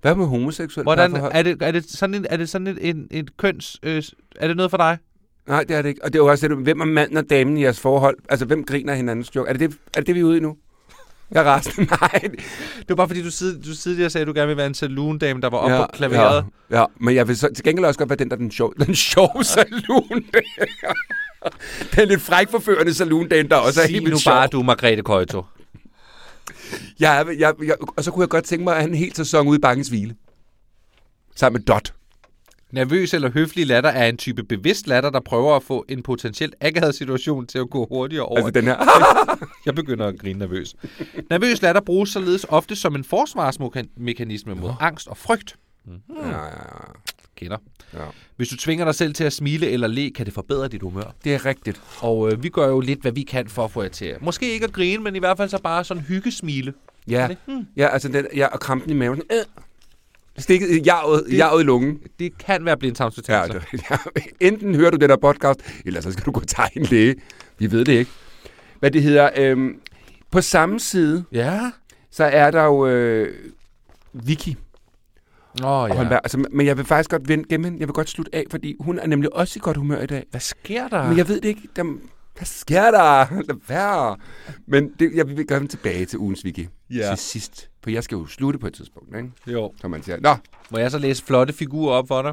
Hvad 0.00 0.14
med 0.14 0.26
homoseksuelle 0.26 0.84
Hvordan, 0.84 1.14
er, 1.16 1.42
det, 1.42 1.62
er 1.62 1.70
det 1.70 1.90
sådan, 1.90 2.14
en, 2.14 2.26
er 2.30 2.36
det 2.36 2.48
sådan 2.48 2.66
et, 2.66 2.88
en, 2.88 3.08
et 3.10 3.36
køns... 3.36 3.78
Øh, 3.82 4.02
er 4.36 4.48
det 4.48 4.56
noget 4.56 4.70
for 4.70 4.76
dig? 4.76 4.98
Nej, 5.46 5.64
det 5.64 5.76
er 5.76 5.82
det 5.82 5.88
ikke. 5.88 6.04
Og 6.04 6.12
det 6.12 6.18
er 6.18 6.22
jo 6.22 6.30
også 6.30 6.48
det, 6.48 6.56
hvem 6.56 6.80
er 6.80 6.84
manden 6.84 7.16
og 7.16 7.30
damen 7.30 7.56
i 7.56 7.62
jeres 7.62 7.80
forhold? 7.80 8.16
Altså, 8.28 8.46
hvem 8.46 8.64
griner 8.64 8.94
hinandens 8.94 9.36
joke? 9.36 9.48
Er 9.48 9.52
det 9.52 9.60
det, 9.70 9.78
er 9.96 10.00
det, 10.00 10.06
det 10.06 10.14
vi 10.14 10.20
er 10.20 10.24
ude 10.24 10.36
i 10.36 10.40
nu? 10.40 10.56
Jeg 11.34 11.40
er 11.46 11.56
resten. 11.56 11.88
Nej. 12.00 12.20
Det 12.78 12.88
var 12.88 12.94
bare 12.94 13.08
fordi, 13.08 13.22
du, 13.22 13.30
sid, 13.30 13.62
du 13.62 13.74
tidligere 13.76 14.10
sagde, 14.10 14.22
at 14.22 14.26
du 14.28 14.32
gerne 14.32 14.46
ville 14.46 14.56
være 14.56 14.66
en 14.66 14.74
saloon-dame, 14.74 15.40
der 15.40 15.50
var 15.50 15.58
oppe 15.58 15.76
på 15.76 15.86
klaveret. 15.96 16.44
Ja, 16.70 16.80
ja, 16.80 16.84
men 17.00 17.14
jeg 17.14 17.28
vil 17.28 17.36
så, 17.36 17.48
til 17.54 17.64
gengæld 17.64 17.86
også 17.86 17.98
godt 17.98 18.08
være 18.10 18.16
den, 18.16 18.28
der 18.30 18.36
er 18.36 18.38
den 18.38 18.50
sjove, 18.50 18.72
den 18.86 18.94
sjove 18.94 19.44
saloon. 19.54 20.24
Den 21.96 22.08
lidt 22.08 22.20
fræk 22.22 22.48
forførende 22.50 22.94
saloon 22.94 23.30
den 23.30 23.48
der 23.50 23.56
også 23.56 23.80
er 23.80 23.84
Sig 23.84 23.92
helt 23.92 24.04
nu 24.04 24.10
vildt 24.10 24.24
bare, 24.24 24.42
sjov. 24.48 24.52
du 24.52 24.60
er 24.60 24.64
Margrethe 24.64 25.02
Køjto. 25.02 25.44
Jeg, 27.00 27.26
jeg, 27.38 27.54
jeg, 27.64 27.74
og 27.96 28.04
så 28.04 28.10
kunne 28.10 28.22
jeg 28.22 28.28
godt 28.28 28.44
tænke 28.44 28.64
mig 28.64 28.74
at 28.74 28.80
have 28.82 28.90
en 28.90 28.96
hel 28.96 29.14
sæson 29.16 29.48
ude 29.48 29.56
i 29.56 29.60
Bangens 29.60 29.88
Hvile. 29.88 30.14
Sammen 31.36 31.60
med 31.60 31.66
Dot. 31.74 31.92
Nervøs 32.72 33.14
eller 33.14 33.30
høflig 33.30 33.66
latter 33.66 33.90
er 33.90 34.08
en 34.08 34.16
type 34.16 34.42
bevidst 34.44 34.86
latter, 34.86 35.10
der 35.10 35.20
prøver 35.20 35.56
at 35.56 35.62
få 35.62 35.84
en 35.88 36.02
potentielt 36.02 36.54
akavet 36.60 36.94
situation 36.94 37.46
til 37.46 37.58
at 37.58 37.70
gå 37.70 37.86
hurtigere 37.86 38.24
over. 38.24 38.36
Altså 38.36 38.50
den 38.50 38.64
her. 38.64 38.76
Jeg 39.66 39.74
begynder 39.74 40.06
at 40.06 40.18
grine 40.18 40.38
nervøs. 40.38 40.74
Nervøs 41.30 41.62
latter 41.62 41.80
bruges 41.80 42.10
således 42.10 42.46
ofte 42.48 42.76
som 42.76 42.94
en 42.94 43.04
forsvarsmekanisme 43.04 44.54
mod 44.54 44.70
angst 44.80 45.08
og 45.08 45.16
frygt. 45.16 45.56
ja, 45.86 45.92
ja, 46.28 46.44
ja. 46.44 46.52
Kender. 47.36 47.58
Ja. 47.94 47.98
Hvis 48.36 48.48
du 48.48 48.56
tvinger 48.56 48.84
dig 48.84 48.94
selv 48.94 49.14
til 49.14 49.24
at 49.24 49.32
smile 49.32 49.70
eller 49.70 49.88
le, 49.88 50.10
kan 50.10 50.26
det 50.26 50.34
forbedre 50.34 50.68
dit 50.68 50.82
humør. 50.82 51.14
Det 51.24 51.34
er 51.34 51.46
rigtigt. 51.46 51.82
Og 52.00 52.32
øh, 52.32 52.42
vi 52.42 52.48
gør 52.48 52.68
jo 52.68 52.80
lidt, 52.80 53.00
hvad 53.02 53.12
vi 53.12 53.22
kan 53.22 53.48
for 53.48 53.64
at 53.64 53.70
få 53.70 53.82
jer 53.82 53.88
til. 53.88 54.14
Måske 54.20 54.52
ikke 54.52 54.64
at 54.64 54.72
grine, 54.72 55.02
men 55.02 55.16
i 55.16 55.18
hvert 55.18 55.36
fald 55.36 55.48
så 55.48 55.62
bare 55.62 55.84
sådan 55.84 56.02
hyggesmile. 56.02 56.74
Ja, 57.08 57.26
det? 57.28 57.36
Hmm. 57.46 57.66
ja 57.76 57.88
altså 57.88 58.08
den, 58.08 58.26
ja, 58.36 58.46
og 58.46 58.60
krampen 58.60 58.90
i 58.90 58.94
maven. 58.94 59.22
Øh. 59.32 59.62
Stikket 60.42 60.86
jaret, 60.86 61.24
jaret 61.32 61.60
i 61.60 61.64
lungen. 61.64 61.98
Det 62.18 62.38
kan 62.38 62.64
være 62.64 62.70
Ja, 62.72 62.76
blindtarmsbetændelse. 62.76 63.60
det, 63.72 63.82
ja, 63.90 63.96
enten 64.40 64.74
hører 64.74 64.90
du 64.90 64.96
den 64.96 65.10
der 65.10 65.16
podcast, 65.16 65.60
eller 65.86 66.00
så 66.00 66.12
skal 66.12 66.24
du 66.24 66.30
gå 66.30 66.40
til 66.40 66.58
en 66.76 66.82
læge. 66.82 67.14
Vi 67.58 67.70
ved 67.72 67.84
det 67.84 67.92
ikke. 67.92 68.10
Hvad 68.80 68.90
det 68.90 69.02
hedder. 69.02 69.30
Øhm, 69.36 69.74
på 70.30 70.40
samme 70.40 70.80
side, 70.80 71.24
Ja. 71.32 71.70
så 72.10 72.24
er 72.24 72.50
der 72.50 72.64
jo 72.64 72.86
øh, 72.86 73.34
Vicky. 74.12 74.48
Oh, 74.48 74.54
Ja. 75.60 75.86
ja. 75.86 75.94
Holmberg. 75.94 76.20
Altså, 76.24 76.44
men 76.50 76.66
jeg 76.66 76.76
vil 76.76 76.84
faktisk 76.84 77.10
godt 77.10 77.28
vende 77.28 77.44
hende. 77.50 77.68
Jeg 77.78 77.88
vil 77.88 77.92
godt 77.94 78.08
slutte 78.08 78.34
af, 78.34 78.44
fordi 78.50 78.76
hun 78.80 78.98
er 78.98 79.06
nemlig 79.06 79.34
også 79.36 79.52
i 79.56 79.60
godt 79.62 79.76
humør 79.76 80.00
i 80.02 80.06
dag. 80.06 80.24
Hvad 80.30 80.40
sker 80.40 80.88
der? 80.88 81.08
Men 81.08 81.18
jeg 81.18 81.28
ved 81.28 81.40
det 81.40 81.48
ikke. 81.48 81.60
Der, 81.76 81.82
hvad 82.36 82.44
sker 82.46 82.90
der? 82.90 83.26
Lad 83.48 83.56
være. 83.68 84.16
Men 84.66 84.90
det, 84.98 85.10
jeg 85.14 85.28
vil 85.28 85.48
dem 85.48 85.68
tilbage 85.68 86.04
til 86.04 86.18
ugens 86.18 86.44
Vicky. 86.44 86.66
Ja. 86.90 87.08
Til 87.08 87.18
sidst. 87.18 87.68
For 87.82 87.90
jeg 87.90 88.04
skal 88.04 88.16
jo 88.16 88.26
slutte 88.26 88.58
på 88.58 88.66
et 88.66 88.74
tidspunkt, 88.74 89.16
ikke? 89.16 89.30
Jo. 89.46 89.72
Som 89.80 89.90
man 89.90 90.02
siger. 90.02 90.20
Nå. 90.20 90.36
Må 90.70 90.78
jeg 90.78 90.90
så 90.90 90.98
læse 90.98 91.24
flotte 91.24 91.52
figurer 91.52 91.94
op 91.94 92.08
for 92.08 92.22
dig? 92.22 92.32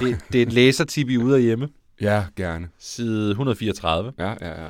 Det, 0.00 0.18
det 0.32 0.38
er 0.38 0.46
et 0.46 0.52
læsertip 0.52 1.08
i 1.08 1.16
ude 1.16 1.34
og 1.34 1.40
hjemme. 1.40 1.68
Ja, 2.00 2.24
gerne. 2.36 2.68
Side 2.78 3.30
134. 3.30 4.12
Ja, 4.18 4.34
ja, 4.40 4.62
ja. 4.62 4.68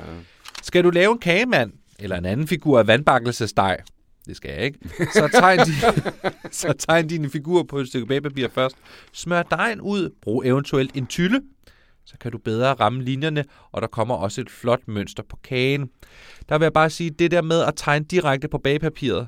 Skal 0.63 0.83
du 0.83 0.89
lave 0.89 1.11
en 1.11 1.19
kagemand, 1.19 1.71
eller 1.99 2.17
en 2.17 2.25
anden 2.25 2.47
figur 2.47 2.79
af 2.79 2.87
vandbakkelsesdej, 2.87 3.81
det 4.27 4.35
skal 4.35 4.51
jeg 4.51 4.63
ikke, 4.63 4.79
så 5.13 5.29
tegn, 5.33 5.59
din, 5.59 6.03
så 6.51 6.73
tegn 6.73 7.07
dine 7.07 7.29
figurer 7.29 7.63
på 7.63 7.77
et 7.77 7.87
stykke 7.87 8.07
bagpapir 8.07 8.47
først. 8.47 8.75
Smør 9.13 9.43
dejen 9.43 9.81
ud, 9.81 10.09
brug 10.21 10.45
eventuelt 10.45 10.91
en 10.95 11.07
tylle, 11.07 11.41
så 12.05 12.17
kan 12.17 12.31
du 12.31 12.37
bedre 12.37 12.73
ramme 12.73 13.03
linjerne, 13.03 13.45
og 13.71 13.81
der 13.81 13.87
kommer 13.87 14.15
også 14.15 14.41
et 14.41 14.49
flot 14.49 14.87
mønster 14.87 15.23
på 15.29 15.37
kagen. 15.43 15.89
Der 16.49 16.57
vil 16.57 16.65
jeg 16.65 16.73
bare 16.73 16.89
sige, 16.89 17.09
det 17.09 17.31
der 17.31 17.41
med 17.41 17.61
at 17.61 17.73
tegne 17.75 18.05
direkte 18.05 18.47
på 18.47 18.57
bagpapiret, 18.57 19.27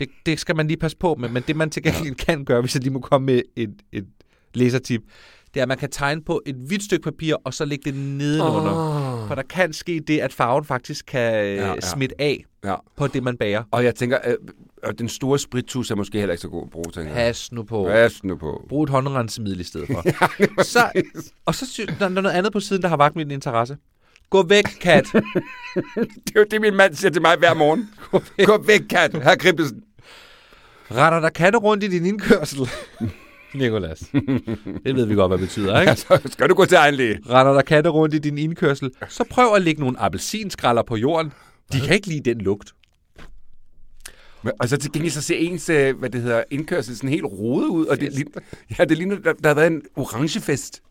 det, 0.00 0.08
det 0.26 0.40
skal 0.40 0.56
man 0.56 0.66
lige 0.66 0.76
passe 0.76 0.96
på 0.96 1.14
med, 1.18 1.28
men 1.28 1.42
det 1.46 1.56
man 1.56 1.70
til 1.70 1.82
gengæld 1.82 2.14
kan 2.14 2.44
gøre, 2.44 2.60
hvis 2.60 2.74
jeg 2.74 2.82
lige 2.82 2.92
må 2.92 3.00
komme 3.00 3.26
med 3.26 3.42
et, 3.56 3.70
et 3.92 4.06
læsertip, 4.54 5.00
det 5.54 5.60
er, 5.60 5.64
at 5.64 5.68
man 5.68 5.78
kan 5.78 5.90
tegne 5.90 6.22
på 6.22 6.42
et 6.46 6.54
hvidt 6.54 6.82
stykke 6.82 7.02
papir, 7.02 7.34
og 7.44 7.54
så 7.54 7.64
lægge 7.64 7.90
det 7.90 8.00
nedenunder. 8.00 8.72
Oh. 9.22 9.28
For 9.28 9.34
der 9.34 9.42
kan 9.42 9.72
ske 9.72 10.00
det, 10.06 10.18
at 10.18 10.32
farven 10.32 10.64
faktisk 10.64 11.06
kan 11.06 11.20
Ja, 11.20 11.54
ja, 11.54 11.54
ja. 11.54 11.68
ja. 11.74 11.80
smitte 11.80 12.20
af 12.20 12.44
Ja. 12.64 12.74
på 12.96 13.06
det, 13.06 13.22
man 13.22 13.36
bager. 13.36 13.62
Og 13.70 13.84
jeg 13.84 13.94
tænker, 13.94 14.18
øh, 14.26 14.34
øh, 14.86 14.94
den 14.98 15.08
store 15.08 15.38
sprittus 15.38 15.90
er 15.90 15.94
måske 15.94 16.18
heller 16.18 16.32
ikke 16.32 16.42
så 16.42 16.48
god 16.48 16.62
at 16.64 16.70
bruge, 16.70 16.84
tænker. 16.94 17.14
Pas 17.14 17.52
nu 17.52 17.62
på. 17.62 17.84
Pas 17.84 18.24
nu 18.24 18.36
på. 18.36 18.64
Brug 18.68 18.84
et 18.84 18.90
håndrensemiddel 18.90 19.60
i 19.60 19.64
stedet 19.64 19.86
for. 19.86 20.04
så, 20.62 21.02
og 21.46 21.54
så 21.54 21.66
sy- 21.66 21.80
der 21.98 22.04
er 22.04 22.08
noget 22.08 22.30
andet 22.36 22.52
på 22.52 22.60
siden, 22.60 22.82
der 22.82 22.88
har 22.88 22.96
vagt 22.96 23.16
min 23.16 23.30
interesse. 23.30 23.76
Gå 24.30 24.42
væk, 24.42 24.64
kat. 24.80 25.04
Det 25.14 26.36
er 26.36 26.40
jo 26.40 26.44
det, 26.50 26.60
min 26.60 26.76
mand 26.76 26.94
siger 26.94 27.10
til 27.10 27.22
mig 27.22 27.36
hver 27.38 27.54
morgen. 27.54 27.90
Gå 28.46 28.62
væk, 28.66 28.80
kat. 28.90 29.22
Her 29.22 29.36
Kribdelsen. 29.36 29.82
Retter 30.90 31.20
der 31.20 31.28
katte 31.30 31.58
rundt 31.58 31.84
i 31.84 31.88
din 31.88 32.06
indkørsel? 32.06 32.68
Nikolas. 33.54 33.98
Det 34.84 34.96
ved 34.96 35.06
vi 35.06 35.14
godt, 35.14 35.30
hvad 35.30 35.38
det 35.38 35.46
betyder, 35.48 35.80
ikke? 35.80 35.96
Så 35.96 36.20
skal 36.26 36.48
du 36.48 36.54
gå 36.54 36.64
til 36.64 36.76
egen 36.76 36.94
læge. 36.94 37.18
Retter 37.28 37.52
der 37.52 37.62
katte 37.62 37.90
rundt 37.90 38.14
i 38.14 38.18
din 38.18 38.38
indkørsel, 38.38 38.90
så 39.08 39.24
prøv 39.30 39.54
at 39.54 39.62
lægge 39.62 39.80
nogle 39.80 40.00
appelsinskralder 40.00 40.82
på 40.82 40.96
jorden. 40.96 41.32
De 41.72 41.80
kan 41.80 41.94
ikke 41.94 42.06
lide 42.08 42.30
den 42.34 42.38
lugt. 42.40 42.72
Men- 44.42 44.52
Og 44.60 44.68
så 44.68 44.76
til 44.76 44.92
gengæld 44.92 45.12
så 45.12 45.22
ser 45.22 45.36
ens, 45.36 45.68
øh, 45.68 45.98
hvad 45.98 46.10
det 46.10 46.22
hedder, 46.22 46.42
indkørsel 46.50 46.96
sådan 46.96 47.10
helt 47.10 47.24
rodet 47.24 47.68
ud. 47.68 47.86
Og 47.86 48.00
det, 48.00 48.12
ligner- 48.12 48.40
ja, 48.78 48.84
det 48.84 48.96
ligner, 48.98 49.16
der, 49.18 49.32
der 49.32 49.48
har 49.48 49.54
været 49.54 49.72
en 49.72 49.82
orangefest. 49.96 50.82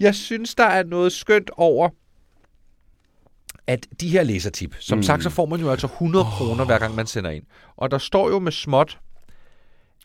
Jeg 0.00 0.14
synes, 0.14 0.54
der 0.54 0.64
er 0.64 0.82
noget 0.84 1.12
skønt 1.12 1.50
over, 1.56 1.88
at 3.66 3.86
de 4.00 4.08
her 4.08 4.22
læsertip, 4.22 4.76
som 4.80 4.98
mm. 4.98 5.02
sagt, 5.02 5.22
så 5.22 5.30
får 5.30 5.46
man 5.46 5.60
jo 5.60 5.70
altså 5.70 5.86
100 5.86 6.24
kroner, 6.24 6.64
hver 6.64 6.78
gang 6.78 6.94
man 6.94 7.06
sender 7.06 7.30
ind. 7.30 7.44
Og 7.76 7.90
der 7.90 7.98
står 7.98 8.28
jo 8.28 8.38
med 8.38 8.52
småt, 8.52 8.98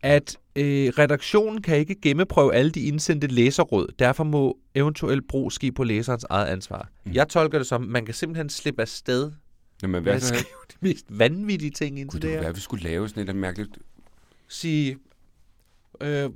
at 0.03 0.37
øh, 0.55 0.93
redaktionen 0.97 1.61
kan 1.61 1.77
ikke 1.77 1.95
gennemprøve 2.01 2.55
alle 2.55 2.71
de 2.71 2.81
indsendte 2.81 3.27
læserråd. 3.27 3.87
Derfor 3.99 4.23
må 4.23 4.57
eventuelt 4.75 5.27
brug 5.27 5.51
ske 5.51 5.71
på 5.71 5.83
læserens 5.83 6.25
eget 6.29 6.45
ansvar. 6.45 6.89
Mm. 7.05 7.11
Jeg 7.13 7.29
tolker 7.29 7.57
det 7.57 7.67
som, 7.67 7.81
man 7.81 8.05
kan 8.05 8.13
simpelthen 8.13 8.49
slippe 8.49 8.81
afsted 8.81 9.31
Jamen, 9.81 9.91
med 9.91 10.01
hvad 10.01 10.13
at 10.13 10.21
så? 10.21 10.27
skrive 10.27 10.43
de 10.71 10.75
mest 10.81 11.05
vanvittige 11.09 11.71
ting 11.71 11.99
ind 11.99 12.09
til 12.09 12.21
det 12.21 12.29
her. 12.29 12.39
være, 12.41 12.55
vi 12.55 12.61
skulle 12.61 12.83
lave 12.83 13.09
sådan 13.09 13.23
et 13.23 13.29
eller 13.29 13.41
mærkeligt... 13.41 13.77
Sige, 14.47 14.97
øh, 16.01 16.29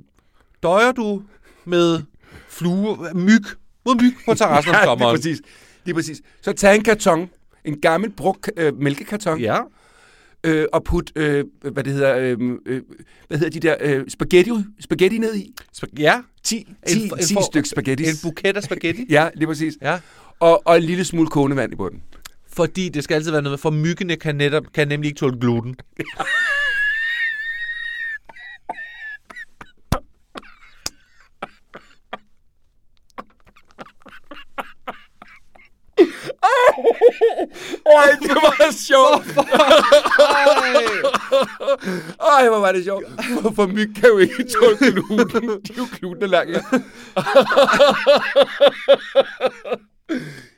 døjer 0.62 0.92
du 0.92 1.22
med 1.64 2.00
flue, 2.48 2.96
myg, 3.14 3.42
mod 3.86 4.02
myg 4.02 4.14
på 4.26 4.34
terrassen 4.34 4.74
om 4.74 4.74
Ja, 4.80 4.80
lige 4.80 4.84
sommeren? 4.84 5.16
præcis. 5.16 5.40
Lige 5.84 5.94
præcis. 5.94 6.22
Så 6.42 6.52
tag 6.52 6.74
en 6.76 6.82
karton, 6.84 7.30
en 7.64 7.80
gammel 7.80 8.10
brugt 8.10 8.50
øh, 8.56 8.78
mælkekarton, 8.80 9.40
Ja. 9.40 9.58
øh, 10.44 10.66
og 10.72 10.84
put, 10.84 11.12
øh, 11.16 11.44
hvad 11.72 11.84
det 11.84 11.92
hedder, 11.92 12.16
øh, 12.16 12.36
øh, 12.66 12.82
hvad 13.28 13.38
hedder 13.38 13.50
de 13.50 13.60
der, 13.60 13.76
øh, 13.80 14.04
spaghetti, 14.08 14.50
spaghetti 14.80 15.18
ned 15.18 15.34
i. 15.34 15.54
Sp- 15.76 15.92
ja, 15.98 16.20
10, 16.42 16.66
10, 16.86 17.02
en 17.02 17.18
10 17.18 17.34
for- 17.34 17.42
stykker 17.46 17.68
spaghetti. 17.68 18.04
en 18.04 18.14
buket 18.22 18.56
af 18.56 18.62
spaghetti. 18.62 19.06
Ja, 19.10 19.28
lige 19.34 19.46
præcis. 19.46 19.74
ja. 19.82 19.98
Og, 20.40 20.62
og 20.66 20.76
en 20.76 20.82
lille 20.82 21.04
smule 21.04 21.28
kogende 21.28 21.56
vand 21.56 21.72
i 21.72 21.76
bunden. 21.76 22.02
Fordi 22.52 22.88
det 22.88 23.04
skal 23.04 23.14
altid 23.14 23.30
være 23.30 23.42
noget, 23.42 23.60
for 23.60 23.70
myggene 23.70 24.16
kan, 24.16 24.36
netop, 24.36 24.64
kan 24.74 24.88
nemlig 24.88 25.08
ikke 25.08 25.18
tåle 25.18 25.40
gluten. 25.40 25.76
Ej, 37.86 38.10
det 38.22 38.30
var 38.30 38.72
sjovt. 38.72 39.26
Ej, 42.36 42.48
hvor 42.48 42.58
var 42.60 42.72
det 42.72 42.84
sjovt. 42.84 43.04
For, 43.42 43.52
for 43.54 43.66
myg 43.66 43.94
kan 43.94 44.08
jo 44.08 44.18
ikke 44.18 44.44
tåle 44.44 44.76
gluten. 44.92 45.48
De 45.48 45.72
er 45.72 45.76
jo 45.78 45.86
glutenallergiker. 45.98 46.80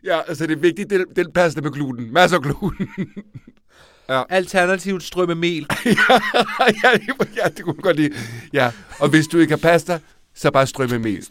ja, 0.05 0.21
altså 0.29 0.47
det 0.47 0.53
er 0.57 0.61
vigtigt, 0.61 0.91
den, 0.91 1.05
den 1.17 1.33
pasta 1.33 1.61
med 1.61 1.71
gluten. 1.71 2.13
Masser 2.13 2.37
af 2.37 2.43
gluten. 2.43 2.89
Alternativt 4.09 5.03
strømme 5.03 5.35
mel. 5.35 5.67
ja, 6.85 6.93
det- 6.93 7.37
ja, 7.37 7.49
det 7.57 7.65
kunne 7.65 7.75
godt 7.83 7.97
lide. 7.97 8.15
Ja, 8.53 8.71
og 8.99 9.09
hvis 9.09 9.27
du 9.27 9.39
ikke 9.39 9.53
har 9.53 9.59
pasta, 9.59 9.99
så 10.35 10.51
bare 10.51 10.67
strømme 10.67 10.99
mel. 10.99 11.27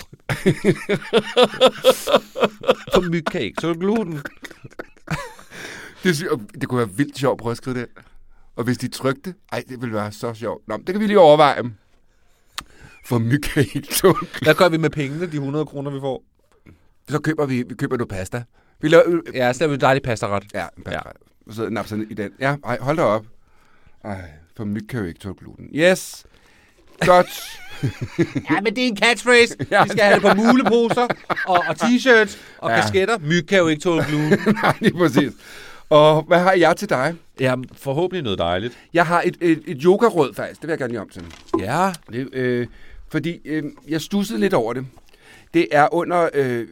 For 2.94 3.10
myg 3.10 3.24
kan 3.32 3.42
ikke 3.42 3.62
tåle 3.62 3.80
gluten. 3.80 4.22
Det, 6.04 6.18
sy- 6.18 6.24
det 6.62 6.70
kunne 6.70 6.78
være 6.78 6.90
vildt 6.90 7.18
sjovt 7.18 7.32
at 7.40 7.42
prøve 7.44 7.52
at 7.52 7.58
skrive 7.58 7.80
det. 7.80 7.88
Og 8.56 8.64
hvis 8.64 8.78
de 8.78 8.88
trykte, 8.88 9.34
ej, 9.52 9.64
det 9.70 9.82
ville 9.82 9.96
være 9.96 10.12
så 10.12 10.34
sjovt. 10.34 10.68
Nå, 10.68 10.78
men 10.78 10.88
det 10.88 10.94
kan 10.94 11.02
vi 11.02 11.08
lige 11.08 11.20
overveje. 11.20 11.64
For 13.06 13.20
ikke 13.60 13.82
tåle 13.82 14.16
Hvad 14.42 14.56
gør 14.56 14.70
vi 14.70 14.78
med 14.78 14.90
pengene, 14.90 15.26
de 15.32 15.36
100 15.36 15.66
kroner, 15.66 15.92
vi 15.92 16.00
får? 16.00 16.24
Så 17.10 17.20
køber 17.20 17.46
vi, 17.46 17.64
vi 17.64 17.76
køber 17.76 17.98
noget 17.98 18.10
pasta. 18.10 18.44
Vi 18.82 18.88
laver, 18.88 19.22
Ja, 19.34 19.54
så 19.54 19.60
laver 19.60 19.72
vi 19.72 19.78
dejlig 19.78 20.04
pastaret. 20.04 20.44
ja, 20.54 20.66
en 20.78 20.84
pasta. 20.84 21.02
Ja. 21.48 21.54
Så 21.54 21.70
nap 21.70 21.88
sådan 21.88 22.08
i 22.10 22.14
den. 22.14 22.32
Ja, 22.40 22.56
ej, 22.66 22.78
hold 22.82 22.98
da 22.98 23.04
op. 23.04 23.26
Ej, 24.04 24.22
for 24.58 24.66
myg 24.66 24.88
kan 24.90 25.00
jo 25.00 25.06
ikke 25.06 25.20
tåle 25.20 25.36
gluten. 25.36 25.70
Yes. 25.76 26.26
Godt. 27.00 27.28
Ja, 28.50 28.62
men 28.62 28.76
det 28.76 28.84
er 28.84 28.88
en 28.88 28.98
catchphrase. 28.98 29.56
Ja, 29.72 29.84
Vi 29.84 29.90
skal 29.90 30.04
have 30.04 30.14
det 30.16 30.22
på 30.22 30.34
muleposer 30.34 31.08
og, 31.48 31.64
og 31.70 31.76
t-shirts 31.82 32.38
og 32.58 32.70
ja. 32.72 32.82
kasketter. 32.82 33.18
Myg 33.20 33.48
kan 33.48 33.58
jo 33.58 33.68
ikke 33.68 33.82
tåle 33.82 34.06
gluten. 34.10 34.40
Nej, 34.64 34.74
lige 34.80 34.98
præcis. 34.98 35.32
Og 35.94 36.24
hvad 36.24 36.40
har 36.40 36.54
jeg 36.54 36.78
til 36.78 36.90
dig? 36.90 37.16
Ja, 37.40 37.56
forhåbentlig 37.74 38.24
noget 38.24 38.40
dejligt. 38.40 38.78
Jeg 38.94 39.06
har 39.06 39.22
et, 39.26 39.38
et, 39.42 39.62
et 39.68 39.82
yogaråd 39.84 40.34
faktisk. 40.34 40.62
Det 40.62 40.68
vil 40.68 40.72
jeg 40.72 40.80
gerne 40.80 40.92
lige 40.94 41.02
om 41.02 41.10
til. 41.10 41.24
Ja. 41.60 41.92
Det, 42.12 42.30
øh, 42.34 42.68
fordi 43.10 43.40
øh, 43.46 43.64
jeg 43.88 44.02
stussede 44.02 44.40
lidt 44.40 44.54
over 44.54 44.74
det. 44.74 44.86
Det 45.54 45.68
er 45.72 45.94
under... 45.94 46.30
Øh, 46.34 46.68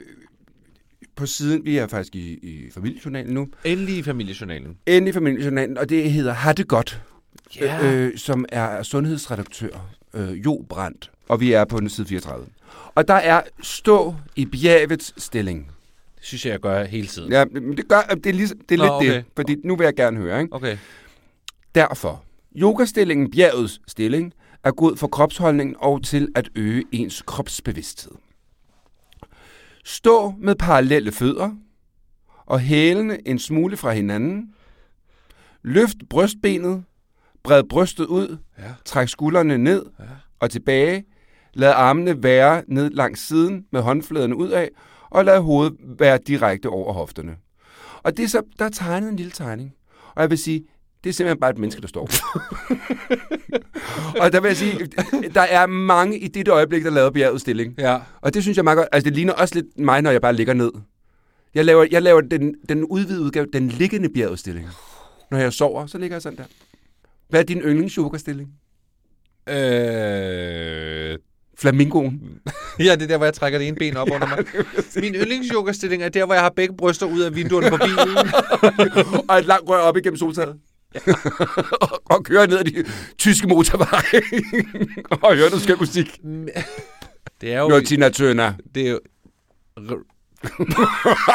på 1.16 1.26
siden, 1.26 1.66
vi 1.66 1.78
er 1.78 1.88
faktisk 1.88 2.16
i, 2.16 2.34
i 2.34 2.72
familiejournalen 2.74 3.34
nu, 3.34 3.48
Endelig 3.64 3.98
i 3.98 4.04
familiejournalen. 4.04 4.78
endelig 4.86 5.10
i 5.10 5.14
familiejournalen, 5.14 5.78
og 5.78 5.90
det 5.90 6.12
hedder 6.12 6.34
Har 6.34 6.54
det 6.54 6.68
godt, 6.68 7.02
Ja. 7.60 7.92
øh, 7.94 8.18
som 8.18 8.46
er 8.50 8.84
sundhedsredaktør 8.84 9.90
øh, 10.14 10.46
Jo 10.46 10.66
Brandt, 10.70 11.12
og 11.30 11.40
vi 11.40 11.52
er 11.54 11.66
på 11.66 11.80
den 11.80 11.90
side 11.90 12.08
34. 12.08 12.46
Og 12.96 13.08
der 13.08 13.14
er 13.14 13.42
stå 13.64 14.16
i 14.36 14.46
bjergets 14.46 15.14
stilling. 15.24 15.72
Det 16.22 16.28
synes 16.28 16.46
jeg, 16.46 16.52
jeg 16.52 16.60
gør 16.60 16.84
hele 16.84 17.08
tiden. 17.08 17.32
Ja, 17.32 17.46
men 17.46 17.78
det, 17.78 17.88
gør, 17.88 18.02
det 18.02 18.26
er, 18.26 18.34
ligesom, 18.34 18.58
det 18.70 18.76
er 18.76 18.78
Nå, 18.78 18.84
lidt 18.84 18.92
okay. 18.94 19.14
det, 19.16 19.26
fordi 19.36 19.56
nu 19.64 19.76
vil 19.76 19.84
jeg 19.86 19.96
gerne 19.96 20.18
høre. 20.18 20.42
Ikke? 20.42 20.54
Okay. 20.56 20.78
Derfor, 21.76 22.24
yogastillingen 22.56 23.32
bjergets 23.32 23.82
stilling 23.88 24.34
er 24.64 24.72
god 24.72 24.98
for 24.98 25.08
kropsholdningen 25.08 25.76
og 25.80 26.04
til 26.04 26.28
at 26.36 26.50
øge 26.56 26.84
ens 26.92 27.22
kropsbevidsthed. 27.22 28.12
Stå 29.86 30.34
med 30.38 30.56
parallelle 30.56 31.12
fødder 31.12 31.52
og 32.46 32.60
hælene 32.60 33.28
en 33.28 33.40
smule 33.40 33.78
fra 33.78 33.92
hinanden. 33.92 34.54
Løft 35.64 35.98
brystbenet, 36.10 36.84
bred 37.44 37.64
brystet 37.70 38.06
ud, 38.06 38.38
Ja. 38.60 38.64
træk 38.86 39.08
skuldrene 39.10 39.58
ned 39.58 39.86
Ja. 40.00 40.04
og 40.40 40.50
tilbage. 40.52 41.04
Lad 41.54 41.72
armene 41.76 42.24
være 42.24 42.64
ned 42.68 42.90
langs 42.90 43.28
siden 43.28 43.66
med 43.72 43.82
håndfladerne 43.82 44.36
ud 44.36 44.50
af, 44.50 44.70
og 45.12 45.26
lad 45.26 45.42
hovedet 45.42 45.78
være 46.00 46.20
direkte 46.28 46.70
over 46.70 46.94
hofterne. 46.94 47.36
Og 48.04 48.18
det 48.18 48.24
er 48.24 48.28
så, 48.28 48.42
der 48.60 48.66
er 48.66 48.70
tegnet 48.70 49.10
en 49.10 49.16
lille 49.16 49.32
tegning. 49.32 49.74
Og 50.16 50.22
jeg 50.22 50.30
vil 50.30 50.38
sige, 50.38 50.64
det 51.04 51.10
er 51.10 51.14
simpelthen 51.14 51.40
bare 51.40 51.52
et 51.52 51.58
menneske, 51.58 51.82
der 51.82 51.88
står. 51.88 52.10
og 54.22 54.32
der 54.34 54.40
vil 54.40 54.48
jeg 54.48 54.58
sige, 54.58 54.88
der 55.34 55.42
er 55.42 55.66
mange 55.66 56.20
i 56.20 56.28
dette 56.28 56.52
øjeblik, 56.52 56.84
der 56.84 56.90
laver 56.90 57.10
bjergudstilling. 57.10 57.76
Ja. 57.78 58.00
Og 58.22 58.34
det 58.34 58.44
synes 58.44 58.58
jeg 58.58 58.64
meget 58.64 58.78
godt. 58.78 58.88
Altså, 58.92 59.10
det 59.10 59.16
ligner 59.16 59.34
også 59.34 59.56
lidt 59.56 59.80
mig, 59.80 60.02
når 60.02 60.12
jeg 60.12 60.22
bare 60.22 60.34
ligger 60.34 60.54
ned. 60.54 60.72
Jeg 61.54 61.66
laver, 61.66 61.86
jeg 61.92 62.02
laver 62.02 62.22
den, 62.22 62.56
den 62.70 62.84
udvidede 62.84 63.24
udgave, 63.24 63.48
den 63.54 63.68
liggende 63.68 64.10
bjergudstilling. 64.10 64.68
Når 65.32 65.38
jeg 65.38 65.54
sover, 65.54 65.86
så 65.86 65.98
ligger 65.98 66.16
jeg 66.16 66.22
sådan 66.22 66.38
der. 66.38 66.44
Hvad 67.30 67.40
er 67.40 67.44
din 67.44 67.60
yndlings 67.60 67.96
yogastilling? 67.96 68.50
Øh, 69.50 71.18
Flamingoen. 71.62 72.22
ja, 72.80 72.96
det 72.96 73.02
er 73.02 73.08
der, 73.08 73.18
hvor 73.18 73.26
jeg 73.26 73.34
trækker 73.34 73.60
det 73.60 73.68
ene 73.68 73.78
ben 73.78 73.98
op 73.98 74.08
under 74.16 74.28
mig. 74.28 74.46
Min 74.96 75.16
yndlingsyogastilling 75.16 76.04
er 76.04 76.10
der, 76.10 76.26
hvor 76.26 76.34
jeg 76.34 76.44
har 76.44 76.54
begge 76.56 76.78
bryster 76.78 77.06
ud 77.06 77.20
af 77.20 77.36
vinduerne 77.36 77.70
på 77.70 77.78
bilen. 77.78 78.18
og 79.30 79.38
et 79.40 79.46
langt 79.46 79.70
rør 79.70 79.78
op 79.78 79.98
igennem 79.98 80.18
soltaget. 80.18 80.56
og, 81.82 82.02
og 82.06 82.24
kører 82.24 82.48
ned 82.48 82.58
ad 82.60 82.64
de 82.64 82.84
tyske 83.18 83.48
motorveje. 83.48 84.22
og 85.12 85.36
hører 85.36 85.50
noget 85.50 85.62
skøn 85.64 85.78
musik. 85.80 86.20
Det 87.42 87.54
er 87.54 87.60
jo... 87.60 87.68
Noget 87.68 87.88
Tina 87.88 88.10
Turner. 88.10 88.54
Det 88.76 88.88
er 88.88 88.92
jo... 88.92 89.00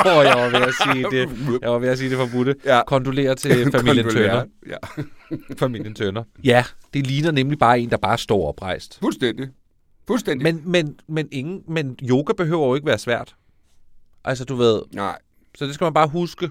Oh, 0.05 0.25
jeg 0.25 0.37
var 0.37 0.51
ved 0.51 0.67
at 0.67 0.75
sige 0.85 1.05
det. 1.11 1.61
Jeg 1.63 1.71
var 1.71 1.79
ved 1.79 1.89
at 1.89 1.99
sige 1.99 2.11
det 2.11 2.19
forbudte. 2.19 2.55
Ja. 2.65 2.81
Kondolerer 2.87 3.35
til 3.35 3.73
familien 3.73 4.11
Tønder. 4.11 4.45
Ja. 4.69 4.77
Familien 5.59 5.95
Tønder. 5.95 6.23
Ja, 6.45 6.65
det 6.95 7.07
ligner 7.07 7.31
nemlig 7.31 7.59
bare 7.59 7.81
en, 7.81 7.91
der 7.91 7.97
bare 7.97 8.19
står 8.19 8.49
oprejst. 8.49 8.99
Fuldstændig. 9.01 9.49
Fuldstændig. 10.07 10.43
Men, 10.55 10.63
men, 10.73 11.01
men, 11.09 11.29
ingen, 11.33 11.63
men 11.69 11.97
yoga 12.03 12.33
behøver 12.33 12.67
jo 12.69 12.75
ikke 12.75 12.87
være 12.87 12.99
svært. 12.99 13.37
Altså, 14.25 14.45
du 14.45 14.55
ved, 14.55 14.83
Nej. 14.95 15.19
så 15.59 15.67
det 15.67 15.75
skal 15.75 15.85
man 15.85 15.95
bare 15.95 16.09
huske. 16.09 16.51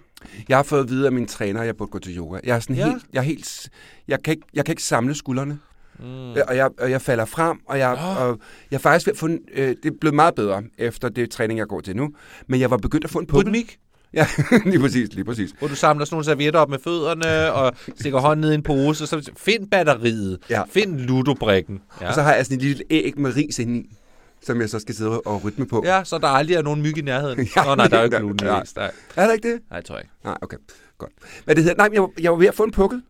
Jeg 0.49 0.57
har 0.57 0.63
fået 0.63 0.79
at 0.83 0.89
vide 0.89 1.05
af 1.05 1.11
min 1.11 1.27
træner, 1.27 1.59
at 1.61 1.65
jeg 1.67 1.77
burde 1.77 1.91
gå 1.91 1.99
til 1.99 2.17
yoga. 2.17 2.39
Jeg 2.43 2.55
er 2.55 2.59
sådan 2.59 2.75
Ja. 2.75 2.89
helt, 2.89 3.03
jeg 3.13 3.19
er 3.19 3.23
helt, 3.23 3.69
jeg 4.07 4.23
kan 4.23 4.31
ikke, 4.31 4.47
jeg 4.53 4.65
kan 4.65 4.71
ikke 4.71 4.83
samle 4.83 5.15
skuldrene. 5.15 5.59
Mm. 5.99 6.05
Og, 6.31 6.55
jeg, 6.55 6.69
og 6.79 6.91
jeg 6.91 7.01
falder 7.01 7.25
frem, 7.25 7.59
og 7.65 7.79
jeg, 7.79 7.95
Nå. 7.95 8.25
og 8.25 8.39
jeg 8.71 8.81
faktisk 8.81 9.07
ved 9.07 9.13
at 9.13 9.17
få 9.19 9.25
en, 9.25 9.39
øh, 9.53 9.67
det 9.83 9.85
er 9.85 9.95
blevet 10.01 10.15
meget 10.15 10.35
bedre 10.35 10.63
efter 10.77 11.09
det 11.09 11.29
træning, 11.31 11.59
jeg 11.59 11.67
går 11.67 11.81
til 11.81 11.95
nu. 11.95 12.09
Men 12.47 12.59
jeg 12.59 12.71
var 12.71 12.77
begyndt 12.77 13.03
at 13.05 13.09
få 13.11 13.19
en 13.19 13.27
pukkel. 13.27 13.47
Rytmik, 13.47 13.79
Ja, 14.15 14.27
lige 14.65 14.79
præcis, 14.79 15.13
lige 15.13 15.25
præcis. 15.25 15.51
hvor 15.59 15.67
du 15.67 15.75
samler 15.75 16.05
sådan 16.05 16.13
nogle 16.15 16.25
servietter 16.25 16.59
op 16.59 16.69
med 16.69 16.79
fødderne, 16.83 17.53
og 17.53 17.73
stikker 17.99 18.19
hånden 18.19 18.41
ned 18.41 18.51
i 18.51 18.55
en 18.55 18.63
pose, 18.63 19.03
og 19.03 19.07
så 19.07 19.31
find 19.37 19.69
batteriet, 19.69 20.39
Ja. 20.49 20.61
find 20.69 20.99
ludobrikken. 20.99 21.81
Ja. 22.01 22.07
Og 22.07 22.13
så 22.13 22.21
har 22.21 22.33
jeg 22.33 22.45
sådan 22.45 22.57
et 22.57 22.63
lille 22.63 22.83
æg 22.89 23.19
med 23.19 23.35
ris 23.35 23.59
inde 23.59 23.79
i, 23.79 23.95
som 24.41 24.61
jeg 24.61 24.69
så 24.69 24.79
skal 24.79 24.95
sidde 24.95 25.21
og 25.21 25.43
rytme 25.43 25.67
på. 25.67 25.81
ja, 25.85 26.03
så 26.03 26.17
der 26.17 26.27
aldrig 26.27 26.55
er 26.55 26.61
nogen 26.61 26.81
myg 26.81 26.97
i 26.97 27.01
nærheden. 27.01 27.47
Ja, 27.55 27.63
Nå, 27.63 27.75
nej, 27.75 27.87
der 27.87 27.95
er 27.97 27.99
jo 28.01 28.05
ikke 28.05 28.17
i 28.17 28.45
nej. 28.45 28.63
Nej, 28.75 28.91
Er 29.15 29.25
der 29.25 29.33
ikke 29.33 29.51
det? 29.51 29.59
nej, 29.71 29.81
tror 29.81 29.95
jeg 29.95 30.03
ikke. 30.03 30.13
Nej, 30.23 30.37
okay. 30.41 30.57
Godt. 30.97 31.11
Hvad 31.45 31.55
det 31.55 31.63
hedder? 31.63 31.77
Nej, 31.77 31.89
jeg, 31.93 32.01
var- 32.01 32.11
jeg 32.19 32.31
var 32.31 32.37
ved 32.37 32.47
at 32.47 32.55
få 32.55 32.63
en 32.63 32.71
pukkel. 32.71 33.01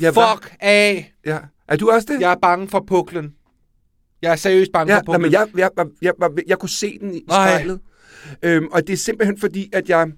Jeg 0.00 0.16
var- 0.16 0.34
Fuck 0.36 0.56
af! 0.60 1.12
Ja. 1.26 1.38
Er 1.68 1.76
du 1.76 1.90
også 1.90 2.06
det? 2.10 2.20
Jeg 2.20 2.30
er 2.32 2.36
bange 2.42 2.68
for 2.68 2.84
puklen. 2.88 3.32
Jeg 4.22 4.32
er 4.32 4.36
seriøst 4.36 4.70
bange 4.72 4.92
Ja, 4.92 4.98
for 4.98 5.02
nej, 5.02 5.06
puklen. 5.06 5.22
men 5.22 5.32
jeg, 5.32 5.48
jeg, 5.56 5.70
jeg, 5.78 5.86
jeg, 6.02 6.12
jeg, 6.20 6.44
jeg 6.48 6.58
kunne 6.58 6.68
se 6.68 6.98
den 7.00 7.14
i 7.14 7.20
Nej. 7.28 7.48
spejlet. 7.48 7.80
Øhm, 8.42 8.68
og 8.72 8.86
det 8.86 8.92
er 8.92 8.96
simpelthen 8.96 9.38
fordi, 9.38 9.70
at 9.72 9.88
jeg, 9.88 10.08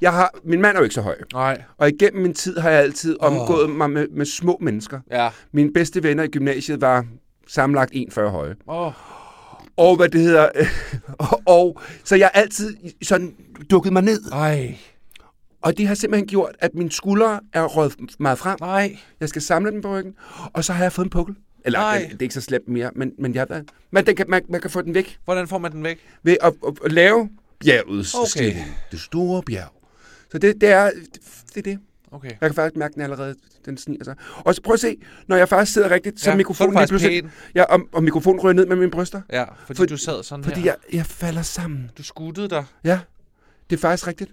jeg 0.00 0.12
har... 0.12 0.34
Min 0.44 0.60
mand 0.60 0.76
er 0.76 0.80
jo 0.80 0.84
ikke 0.84 0.94
så 0.94 1.00
høj. 1.00 1.16
Nej. 1.32 1.62
Og 1.78 1.88
igennem 1.88 2.22
min 2.22 2.34
tid 2.34 2.58
har 2.58 2.70
jeg 2.70 2.80
altid 2.80 3.16
omgået 3.20 3.70
mig 3.70 3.90
med, 3.90 4.08
med 4.08 4.26
små 4.26 4.58
mennesker. 4.60 5.00
Ja. 5.10 5.28
Mine 5.52 5.72
bedste 5.72 6.02
venner 6.02 6.22
i 6.22 6.28
gymnasiet 6.28 6.80
var 6.80 7.06
sammenlagt 7.48 7.92
1,40 7.94 8.20
høje. 8.20 8.54
Åh. 8.68 8.92
Og 9.76 9.96
hvad 9.96 10.08
det 10.08 10.20
hedder... 10.20 10.48
og, 11.18 11.42
og, 11.46 11.80
så 12.04 12.16
jeg 12.16 12.30
har 12.34 12.40
altid 12.40 12.76
sådan 13.02 13.34
dukket 13.70 13.92
mig 13.92 14.02
ned. 14.02 14.20
Ej. 14.32 14.76
Og 15.62 15.78
det 15.78 15.86
har 15.86 15.94
simpelthen 15.94 16.28
gjort, 16.28 16.56
at 16.58 16.74
mine 16.74 16.92
skuldre 16.92 17.40
er 17.52 17.64
røget 17.64 17.94
meget 18.18 18.38
frem. 18.38 18.56
Nej. 18.60 18.98
Jeg 19.20 19.28
skal 19.28 19.42
samle 19.42 19.70
dem 19.70 19.82
på 19.82 19.96
ryggen. 19.96 20.14
Og 20.52 20.64
så 20.64 20.72
har 20.72 20.84
jeg 20.84 20.92
fået 20.92 21.06
en 21.06 21.10
pukkel. 21.10 21.36
Eller, 21.64 21.78
Nej. 21.78 21.98
det, 21.98 22.10
det 22.10 22.18
er 22.18 22.22
ikke 22.22 22.34
så 22.34 22.40
slemt 22.40 22.68
mere, 22.68 22.90
men, 22.96 23.12
men, 23.18 23.34
jeg, 23.34 23.46
men 23.90 24.06
den 24.06 24.16
kan, 24.16 24.26
man, 24.28 24.42
man 24.48 24.60
kan 24.60 24.70
få 24.70 24.82
den 24.82 24.94
væk 24.94 25.18
Hvordan 25.24 25.48
får 25.48 25.58
man 25.58 25.72
den 25.72 25.84
væk? 25.84 25.98
ved 26.22 26.36
at, 26.40 26.52
at, 26.66 26.74
at 26.84 26.92
lave 26.92 27.28
bjergets 27.64 28.14
Okay. 28.14 28.26
stilling. 28.28 28.76
Det 28.90 29.00
store 29.00 29.42
bjerg. 29.42 29.72
Så 30.32 30.38
det, 30.38 30.60
det, 30.60 30.68
er, 30.68 30.90
det 31.48 31.56
er 31.56 31.62
det. 31.62 31.78
Okay. 32.12 32.28
Jeg 32.30 32.38
kan 32.40 32.54
faktisk 32.54 32.76
mærke 32.76 32.94
den 32.94 33.02
allerede, 33.02 33.34
den 33.64 33.76
sniger 33.78 34.04
sig. 34.04 34.14
Og 34.36 34.54
så 34.54 34.62
prøv 34.62 34.74
at 34.74 34.80
se, 34.80 34.96
når 35.26 35.36
jeg 35.36 35.48
faktisk 35.48 35.72
sidder 35.72 35.90
rigtigt, 35.90 36.20
så 36.20 36.30
Ja, 36.30 36.36
mikrofonen 36.36 36.74
så 36.74 36.80
lige 36.80 36.88
pludselig... 36.88 37.24
Ja, 37.54 37.62
og, 37.62 37.80
og 37.92 38.04
mikrofonen 38.04 38.40
ryger 38.40 38.52
ned 38.54 38.66
med 38.66 38.76
mine 38.76 38.90
bryster. 38.90 39.20
Ja, 39.32 39.44
fordi 39.66 39.76
For- 39.76 39.86
du 39.86 39.96
sad 39.96 40.22
sådan 40.22 40.44
Fordi 40.44 40.60
her. 40.60 40.66
jeg, 40.66 40.76
jeg 40.96 41.06
falder 41.06 41.42
sammen. 41.42 41.90
Du 41.98 42.02
skuttede 42.02 42.48
dig, 42.48 42.64
Ja, 42.84 43.00
det 43.70 43.76
er 43.76 43.80
faktisk 43.80 44.06
rigtigt. 44.06 44.30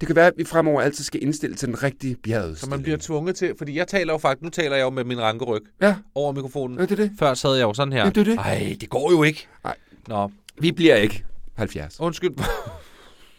Det 0.00 0.06
kan 0.06 0.16
være, 0.16 0.26
at 0.26 0.32
vi 0.36 0.44
fremover 0.44 0.80
altid 0.80 1.04
skal 1.04 1.22
indstille 1.22 1.56
til 1.56 1.68
den 1.68 1.82
rigtige 1.82 2.16
bjerget. 2.22 2.58
så 2.58 2.66
man 2.70 2.82
bliver 2.82 2.98
tvunget 2.98 3.36
til... 3.36 3.54
Fordi 3.58 3.76
jeg 3.78 3.88
taler 3.88 4.12
jo 4.12 4.18
faktisk... 4.18 4.42
Nu 4.42 4.48
taler 4.48 4.76
jeg 4.76 4.84
jo 4.84 4.90
med 4.90 5.04
min 5.04 5.20
rankeryg 5.20 5.60
Ja, 5.82 5.94
over 6.14 6.32
mikrofonen. 6.32 6.76
ja, 6.78 6.82
det 6.82 6.90
er 6.92 6.96
det. 6.96 7.10
Før 7.18 7.34
sad 7.34 7.54
jeg 7.54 7.62
jo 7.62 7.74
sådan 7.74 7.92
her. 7.92 8.04
Ja, 8.04 8.10
det 8.10 8.16
er 8.20 8.24
det. 8.24 8.38
Ej, 8.38 8.76
det 8.80 8.88
går 8.90 9.10
jo 9.10 9.22
ikke. 9.22 9.46
Nej. 9.64 9.76
Nå, 10.08 10.30
Vi 10.60 10.72
bliver 10.72 10.96
ikke 10.96 11.24
70. 11.58 12.00
undskyld. 12.00 12.30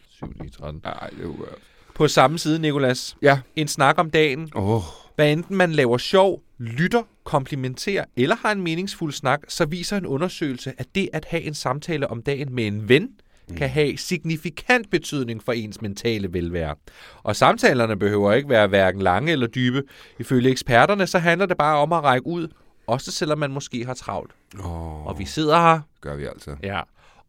7, 0.09 0.25
9, 0.43 0.49
13. 0.49 0.81
Nej, 0.83 1.09
det 1.09 1.25
er 1.25 1.29
øh, 1.29 1.47
På 1.95 2.07
samme 2.07 2.39
side, 2.39 2.59
Nikolas. 2.59 3.17
Ja. 3.21 3.39
En 3.55 3.67
snak 3.67 3.97
om 3.97 4.09
dagen. 4.09 4.51
Åh, 4.55 4.69
oh, 4.69 4.81
Hvad 5.15 5.31
enten 5.31 5.55
man 5.55 5.71
laver 5.71 5.97
sjov, 5.97 6.41
lytter, 6.57 7.03
komplimenterer 7.23 8.05
eller 8.15 8.35
har 8.35 8.51
en 8.51 8.61
meningsfuld 8.61 9.13
snak, 9.13 9.41
så 9.47 9.65
viser 9.65 9.97
en 9.97 10.05
undersøgelse, 10.05 10.73
at 10.77 10.85
det 10.95 11.09
at 11.13 11.25
have 11.29 11.43
en 11.43 11.53
samtale 11.53 12.07
om 12.07 12.21
dagen 12.21 12.53
med 12.55 12.67
en 12.67 12.89
ven, 12.89 13.09
kan 13.57 13.69
have 13.69 13.97
signifikant 13.97 14.89
betydning 14.91 15.43
for 15.43 15.51
ens 15.51 15.81
mentale 15.81 16.33
velvære. 16.33 16.75
Og 17.23 17.35
samtalerne 17.35 17.99
behøver 17.99 18.33
ikke 18.33 18.49
være 18.49 18.67
hverken 18.67 19.01
lange 19.01 19.31
eller 19.31 19.47
dybe. 19.47 19.83
Ifølge 20.19 20.49
eksperterne, 20.49 21.07
så 21.07 21.19
handler 21.19 21.45
det 21.45 21.57
bare 21.57 21.77
om 21.77 21.93
at 21.93 22.03
række 22.03 22.27
ud, 22.27 22.47
også 22.87 23.11
selvom 23.11 23.37
man 23.39 23.51
måske 23.51 23.85
har 23.85 23.93
travlt. 23.93 24.31
oh, 24.59 25.07
Og 25.07 25.19
vi 25.19 25.25
sidder 25.25 25.59
her, 25.59 25.79
gør 26.01 26.15
vi 26.15 26.25
altså. 26.25 26.55
ja. 26.63 26.81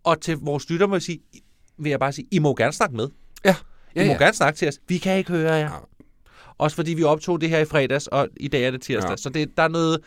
Og 0.05 0.21
til 0.21 0.37
vores 0.37 0.71
lytter 0.71 0.87
må 0.87 0.95
jeg 0.95 1.03
sige, 1.03 1.21
vil 1.79 1.91
jeg 1.91 2.01
bare 2.01 2.13
sige, 2.13 2.29
I 2.31 2.39
må 2.39 2.55
gerne 2.55 2.73
snakke 2.73 2.97
med. 2.97 3.09
Ja, 3.45 3.51
I 3.95 4.01
ja, 4.01 4.07
må 4.07 4.13
ja. 4.13 4.19
gerne 4.19 4.35
snakke 4.35 4.57
til 4.59 4.69
os. 4.69 4.79
Vi 4.89 4.99
kan 4.99 5.19
ikke 5.19 5.31
høre 5.31 5.53
jer. 5.53 5.59
Ja. 5.59 5.69
Også 6.59 6.75
fordi 6.75 6.95
vi 6.95 7.03
optog 7.03 7.41
det 7.41 7.49
her 7.49 7.59
i 7.59 7.65
fredags, 7.65 8.07
og 8.07 8.29
i 8.37 8.49
dag 8.49 8.65
er 8.65 8.71
det 8.71 8.81
tirsdag. 8.83 9.11
Ja. 9.11 9.17
Så 9.17 9.29
det, 9.31 9.57
der, 9.57 9.63
er 9.63 9.69
noget, 9.69 10.01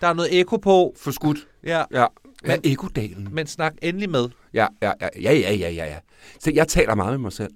der 0.00 0.06
er 0.06 0.12
noget 0.14 0.40
ekko 0.40 0.56
på. 0.56 0.94
For 0.98 1.10
skudt. 1.10 1.38
Ja. 1.64 1.84
Ja. 1.92 2.06
Men- 2.42 2.50
Men 2.50 2.60
ekodalen. 2.72 3.28
Men 3.32 3.46
snak 3.46 3.74
endelig 3.82 4.10
med. 4.10 4.28
Ja, 4.54 4.66
ja, 4.82 4.92
ja, 5.00 5.08
ja, 5.20 5.32
ja, 5.32 5.52
ja, 5.54 5.70
ja, 5.70 5.84
ja. 5.84 5.98
Så 6.40 6.50
jeg 6.54 6.68
taler 6.68 6.94
meget 6.94 7.12
med 7.12 7.18
mig 7.18 7.32
selv. 7.32 7.52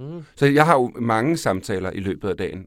Mm. 0.00 0.22
Så 0.36 0.46
jeg 0.46 0.66
har 0.66 0.74
jo 0.74 0.92
mange 1.00 1.36
samtaler 1.36 1.90
i 1.90 2.00
løbet 2.00 2.28
af 2.28 2.36
dagen, 2.36 2.66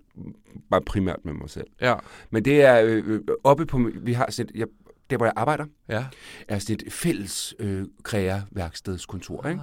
bare 0.71 0.81
primært 0.81 1.19
med 1.23 1.33
mig 1.33 1.49
selv. 1.49 1.67
Ja. 1.81 1.95
Men 2.29 2.45
det 2.45 2.61
er 2.61 2.81
øh, 2.81 3.03
øh, 3.07 3.21
oppe 3.43 3.65
på, 3.65 3.89
vi 3.95 4.13
har 4.13 4.31
set, 4.31 4.51
jeg, 4.55 4.67
der 5.09 5.17
hvor 5.17 5.25
jeg 5.25 5.33
arbejder, 5.35 5.65
Ja. 5.89 6.05
er 6.47 6.59
sådan 6.59 6.77
et 6.87 6.93
fælles 6.93 7.55
øh, 7.59 7.85
kræa-værkstedskontor, 8.03 9.47
ikke? 9.47 9.61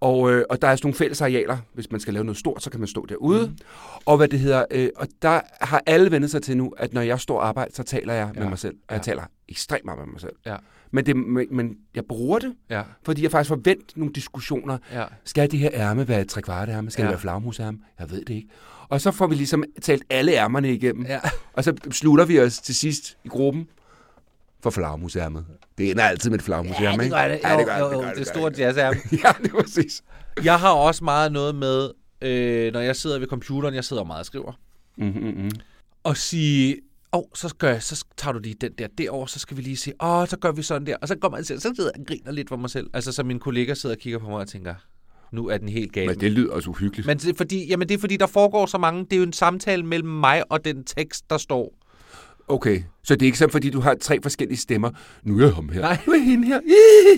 Og, 0.00 0.32
øh, 0.32 0.44
og 0.50 0.62
der 0.62 0.68
er 0.68 0.76
sådan 0.76 0.86
nogle 0.86 0.96
fælles 0.98 1.20
arealer. 1.22 1.58
Hvis 1.74 1.90
man 1.90 2.00
skal 2.00 2.14
lave 2.14 2.24
noget 2.24 2.38
stort, 2.38 2.62
så 2.62 2.70
kan 2.70 2.80
man 2.80 2.86
stå 2.88 3.06
derude. 3.06 3.46
Mm. 3.46 3.56
Og 4.06 4.16
hvad 4.16 4.28
det 4.28 4.40
hedder, 4.40 4.64
øh, 4.70 4.88
og 4.96 5.08
der 5.22 5.40
har 5.60 5.82
alle 5.86 6.10
vendt 6.10 6.30
sig 6.30 6.42
til 6.42 6.56
nu, 6.56 6.72
at 6.76 6.92
når 6.94 7.00
jeg 7.00 7.20
står 7.20 7.38
og 7.40 7.48
arbejder, 7.48 7.72
så 7.74 7.82
taler 7.82 8.14
jeg 8.14 8.30
ja. 8.34 8.40
med 8.40 8.48
mig 8.48 8.58
selv. 8.58 8.74
Og 8.88 8.94
jeg 8.94 8.98
Ja. 8.98 9.02
taler 9.02 9.22
ekstremt 9.48 9.84
meget 9.84 9.98
med 9.98 10.06
mig 10.12 10.20
selv. 10.20 10.32
Ja. 10.46 10.56
Men, 10.90 11.06
det, 11.06 11.16
men, 11.16 11.46
men 11.50 11.76
jeg 11.94 12.04
bruger 12.08 12.38
det, 12.38 12.54
Ja. 12.70 12.82
fordi 13.02 13.22
jeg 13.22 13.30
faktisk 13.30 13.48
forventer 13.48 13.84
nogle 13.96 14.12
diskussioner. 14.14 14.78
Ja. 14.92 15.04
Skal 15.24 15.50
det 15.50 15.58
her 15.58 15.70
ærme 15.72 16.08
være 16.08 16.20
et 16.20 16.28
trekvart 16.28 16.68
ærme? 16.68 16.90
Skal 16.90 17.02
Ja. 17.02 17.06
det 17.06 17.12
være 17.12 17.20
flagmusærme? 17.20 17.78
Jeg 17.98 18.10
ved 18.10 18.24
det 18.24 18.34
ikke. 18.34 18.48
Og 18.88 19.00
så 19.00 19.10
får 19.10 19.26
vi 19.26 19.34
ligesom 19.34 19.64
talt 19.82 20.04
alle 20.10 20.32
ærmerne 20.32 20.72
igennem. 20.74 21.06
Ja. 21.06 21.20
Og 21.52 21.64
så 21.64 21.74
slutter 21.90 22.24
vi 22.24 22.40
os 22.40 22.58
til 22.58 22.74
sidst 22.74 23.16
i 23.24 23.28
gruppen 23.28 23.68
for 24.62 24.70
flagmusærmet. 24.70 25.46
Det 25.78 25.90
ender 25.90 26.04
altid 26.04 26.30
med 26.30 26.38
et 26.38 26.44
ikke? 27.02 27.16
Ja, 27.16 27.28
det 27.32 27.40
gør 27.42 27.50
Ja, 27.50 27.58
det. 27.58 27.66
gør 27.66 27.78
Jo, 27.78 27.84
jo, 27.84 27.90
det, 27.90 27.96
jo, 27.96 28.00
gør 28.00 28.08
det 28.08 28.16
det, 28.56 28.82
er. 28.82 28.86
Ja, 29.24 29.32
det 29.42 29.52
er 29.52 29.62
præcis. 29.62 30.02
Jeg 30.44 30.60
har 30.60 30.70
også 30.70 31.04
meget 31.04 31.32
noget 31.32 31.54
med, 31.54 31.90
øh, 32.22 32.72
når 32.72 32.80
jeg 32.80 32.96
sidder 32.96 33.18
ved 33.18 33.26
computeren, 33.26 33.74
jeg 33.74 33.84
sidder 33.84 34.04
meget 34.04 34.20
og 34.20 34.26
skriver, 34.26 34.52
Mm-hmm, 34.98 35.22
mm-hmm. 35.24 35.50
og 36.04 36.16
sige, 36.16 36.76
åh, 37.12 37.18
oh, 37.18 37.24
så, 37.34 37.54
gør 37.58 37.70
jeg, 37.70 37.82
så 37.82 38.04
tager 38.16 38.32
du 38.32 38.38
lige 38.38 38.54
den 38.60 38.72
der 38.78 38.86
derover, 38.98 39.26
så 39.26 39.38
skal 39.38 39.56
vi 39.56 39.62
lige 39.62 39.76
sige, 39.76 39.94
åh, 40.02 40.10
oh, 40.10 40.28
så 40.28 40.36
gør 40.36 40.52
vi 40.52 40.62
sådan 40.62 40.86
der. 40.86 40.96
Og 41.02 41.08
så 41.08 41.16
går 41.16 41.28
man 41.28 41.44
til, 41.44 41.60
så 41.60 41.72
sidder 41.76 41.90
jeg 41.94 42.00
og 42.00 42.06
griner 42.06 42.32
lidt 42.32 42.48
for 42.48 42.56
mig 42.56 42.70
selv. 42.70 42.90
Altså, 42.94 43.12
så 43.12 43.22
min 43.22 43.38
kollega 43.38 43.74
sidder 43.74 43.94
og 43.94 44.00
kigger 44.00 44.18
på 44.18 44.28
mig 44.28 44.38
og 44.38 44.48
tænker, 44.48 44.74
Nu 45.32 45.48
er 45.48 45.58
den 45.58 45.68
helt 45.68 45.92
gal. 45.92 46.06
Men 46.06 46.20
det 46.20 46.32
lyder 46.32 46.52
også 46.52 46.70
uhyggeligt. 46.70 47.06
Men 47.06 47.18
det 47.18 47.28
er, 47.30 47.34
fordi, 47.36 47.66
jamen 47.66 47.88
det 47.88 47.94
er 47.94 47.98
fordi, 47.98 48.16
der 48.16 48.26
foregår 48.26 48.66
så 48.66 48.78
mange. 48.78 49.04
Det 49.04 49.12
er 49.12 49.16
jo 49.16 49.22
en 49.22 49.32
samtale 49.32 49.82
mellem 49.82 50.08
mig 50.08 50.52
og 50.52 50.64
den 50.64 50.84
tekst, 50.84 51.30
der 51.30 51.38
står. 51.38 51.74
Okay, 52.48 52.82
så 53.04 53.14
det 53.14 53.22
er 53.22 53.26
ikke 53.26 53.38
sådan, 53.38 53.52
fordi 53.52 53.70
du 53.70 53.80
har 53.80 53.94
tre 54.00 54.18
forskellige 54.22 54.58
stemmer. 54.58 54.90
Nu 55.22 55.38
er 55.38 55.42
jeg 55.42 55.54
ham 55.54 55.68
her. 55.68 55.80
Nej. 55.80 55.98
Nu 56.06 56.12
er 56.12 56.18
hende 56.18 56.46
her. 56.46 56.60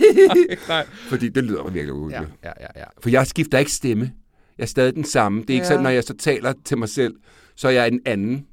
Nej. 0.68 0.86
Fordi 1.08 1.28
det 1.28 1.44
lyder 1.44 1.62
virkelig 1.62 1.86
Ja, 1.86 1.92
uhyggeligt. 1.92 2.30
ja, 2.44 2.52
ja, 2.60 2.66
ja. 2.76 2.84
For 3.02 3.10
jeg 3.10 3.26
skifter 3.26 3.58
ikke 3.58 3.72
stemme. 3.72 4.12
Jeg 4.58 4.64
er 4.64 4.68
stadig 4.68 4.94
den 4.94 5.04
samme. 5.04 5.40
Det 5.40 5.50
er 5.50 5.54
ikke 5.54 5.64
Ja. 5.64 5.68
sådan, 5.68 5.82
når 5.82 5.90
jeg 5.90 6.04
så 6.04 6.14
taler 6.16 6.52
til 6.64 6.78
mig 6.78 6.88
selv, 6.88 7.14
så 7.56 7.68
er 7.68 7.72
jeg 7.72 7.88
en 7.88 8.00
anden. 8.06 8.46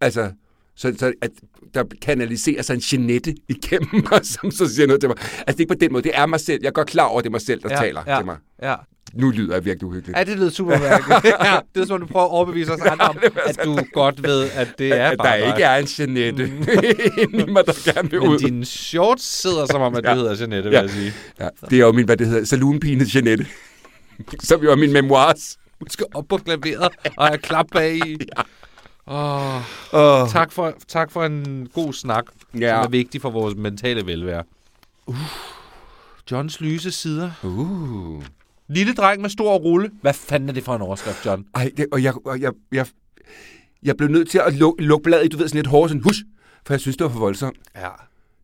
Altså, 0.00 0.32
så, 0.76 0.94
så 0.98 1.12
at 1.22 1.30
der 1.74 1.84
kanaliserer 2.02 2.62
sig 2.62 2.74
en 2.74 2.80
Jeanette 2.92 3.34
igennem 3.48 4.04
mig, 4.10 4.26
som 4.40 4.50
så 4.50 4.74
siger 4.74 4.86
noget 4.86 5.00
til 5.00 5.08
mig. 5.08 5.16
Altså, 5.18 5.42
det 5.46 5.54
er 5.54 5.60
ikke 5.60 5.68
på 5.74 5.78
den 5.80 5.92
måde. 5.92 6.02
Det 6.02 6.12
er 6.14 6.26
mig 6.26 6.40
selv. 6.40 6.58
Jeg 6.62 6.68
er 6.68 6.72
godt 6.72 6.88
klar 6.88 7.04
over, 7.04 7.18
at 7.18 7.24
det 7.24 7.28
er 7.28 7.32
mig 7.32 7.40
selv, 7.40 7.62
der 7.62 7.68
ja, 7.70 7.76
taler 7.76 8.02
ja, 8.06 8.16
til 8.16 8.24
mig. 8.26 8.36
Ja. 8.62 8.74
Nu 9.14 9.30
lyder 9.30 9.54
jeg 9.54 9.64
virkelig 9.64 9.86
uhyggeligt. 9.88 10.18
ja, 10.18 10.24
det 10.24 10.36
lyder 10.38 10.50
super 10.50 10.78
mærkeligt. 10.78 11.24
ja, 11.44 11.58
det 11.74 11.82
er 11.82 11.86
som 11.86 11.94
om, 11.94 12.00
du 12.00 12.06
prøver 12.06 12.26
at 12.26 12.30
overbevise 12.30 12.72
os 12.72 12.80
andre 12.80 13.04
om, 13.08 13.18
at 13.46 13.58
du 13.64 13.78
godt 13.92 14.22
ved, 14.22 14.50
at 14.54 14.68
det 14.78 14.92
er 15.00 15.06
at 15.08 15.18
bare 15.18 15.38
der 15.38 15.44
dig. 15.46 15.46
ikke 15.54 15.62
er 15.62 15.76
en 15.76 15.86
Jeanette 15.98 16.44
inde 17.22 17.42
i 17.48 17.50
mig, 17.50 17.66
der 17.66 17.92
gerne 17.92 18.10
vil 18.10 18.20
Men 18.20 18.28
ud. 18.28 18.38
dine 18.38 18.64
shorts 18.64 19.24
sidder 19.40 19.66
som 19.66 19.80
om, 19.82 19.94
at 19.94 20.04
du 20.04 20.08
Ja. 20.10 20.14
hedder 20.14 20.36
Jeanette, 20.40 20.62
vil 20.70 20.72
Ja. 20.76 20.80
jeg 20.80 20.90
sige. 20.90 21.12
Ja, 21.40 21.48
det 21.70 21.72
er 21.80 21.86
jo 21.86 21.92
min, 21.92 22.04
hvad 22.04 22.16
det 22.16 22.26
hedder, 22.26 22.44
saloonpine 22.44 23.04
Jeanette. 23.14 23.46
som 24.40 24.62
jo 24.62 24.70
er 24.70 24.76
min 24.76 24.92
memoirs. 24.92 25.58
Du 25.80 25.86
skal 25.88 26.06
op 26.14 26.24
på 26.28 26.36
klaveret 26.36 26.88
og 27.16 27.26
have 27.26 27.38
klap 27.38 27.66
bag 27.72 27.96
i. 28.06 28.16
Åh, 29.06 29.56
Oh. 29.92 30.28
tak, 30.28 30.52
for, 30.52 30.74
tak 30.88 31.10
for 31.12 31.24
en 31.24 31.68
god 31.74 31.92
snak, 31.92 32.24
Ja. 32.60 32.68
som 32.74 32.84
er 32.84 32.88
vigtig 32.88 33.20
for 33.22 33.30
vores 33.30 33.54
mentale 33.56 34.06
velvære. 34.06 34.42
Uh. 35.06 35.16
Johns 36.30 36.60
lyse 36.60 36.90
sider. 36.90 37.30
Uh. 37.42 38.22
Lille 38.74 38.94
dreng 38.94 39.20
med 39.22 39.30
stor 39.30 39.54
rulle. 39.56 39.90
Hvad 40.00 40.12
fanden 40.14 40.48
er 40.48 40.52
det 40.52 40.64
for 40.64 40.74
en 40.76 40.82
overskrift, 40.82 41.26
John? 41.26 41.44
Ej, 41.54 41.70
det, 41.76 41.86
og 41.92 42.02
jeg, 42.02 42.14
og 42.26 42.40
jeg, 42.40 42.52
jeg, 42.72 42.86
jeg 43.82 43.96
blev 43.96 44.08
nødt 44.08 44.30
til 44.30 44.40
at 44.46 44.54
lukke, 44.54 44.82
lukke 44.84 45.02
bladet 45.02 45.24
i, 45.24 45.28
du 45.28 45.36
ved, 45.36 45.48
sådan 45.48 45.58
lidt 45.58 45.66
hårdt, 45.66 45.90
sådan 45.90 46.02
hus, 46.02 46.16
for 46.66 46.74
jeg 46.74 46.80
synes, 46.80 46.96
det 46.96 47.04
var 47.04 47.10
for 47.10 47.18
voldsomt. 47.18 47.56
Ja. 47.76 47.88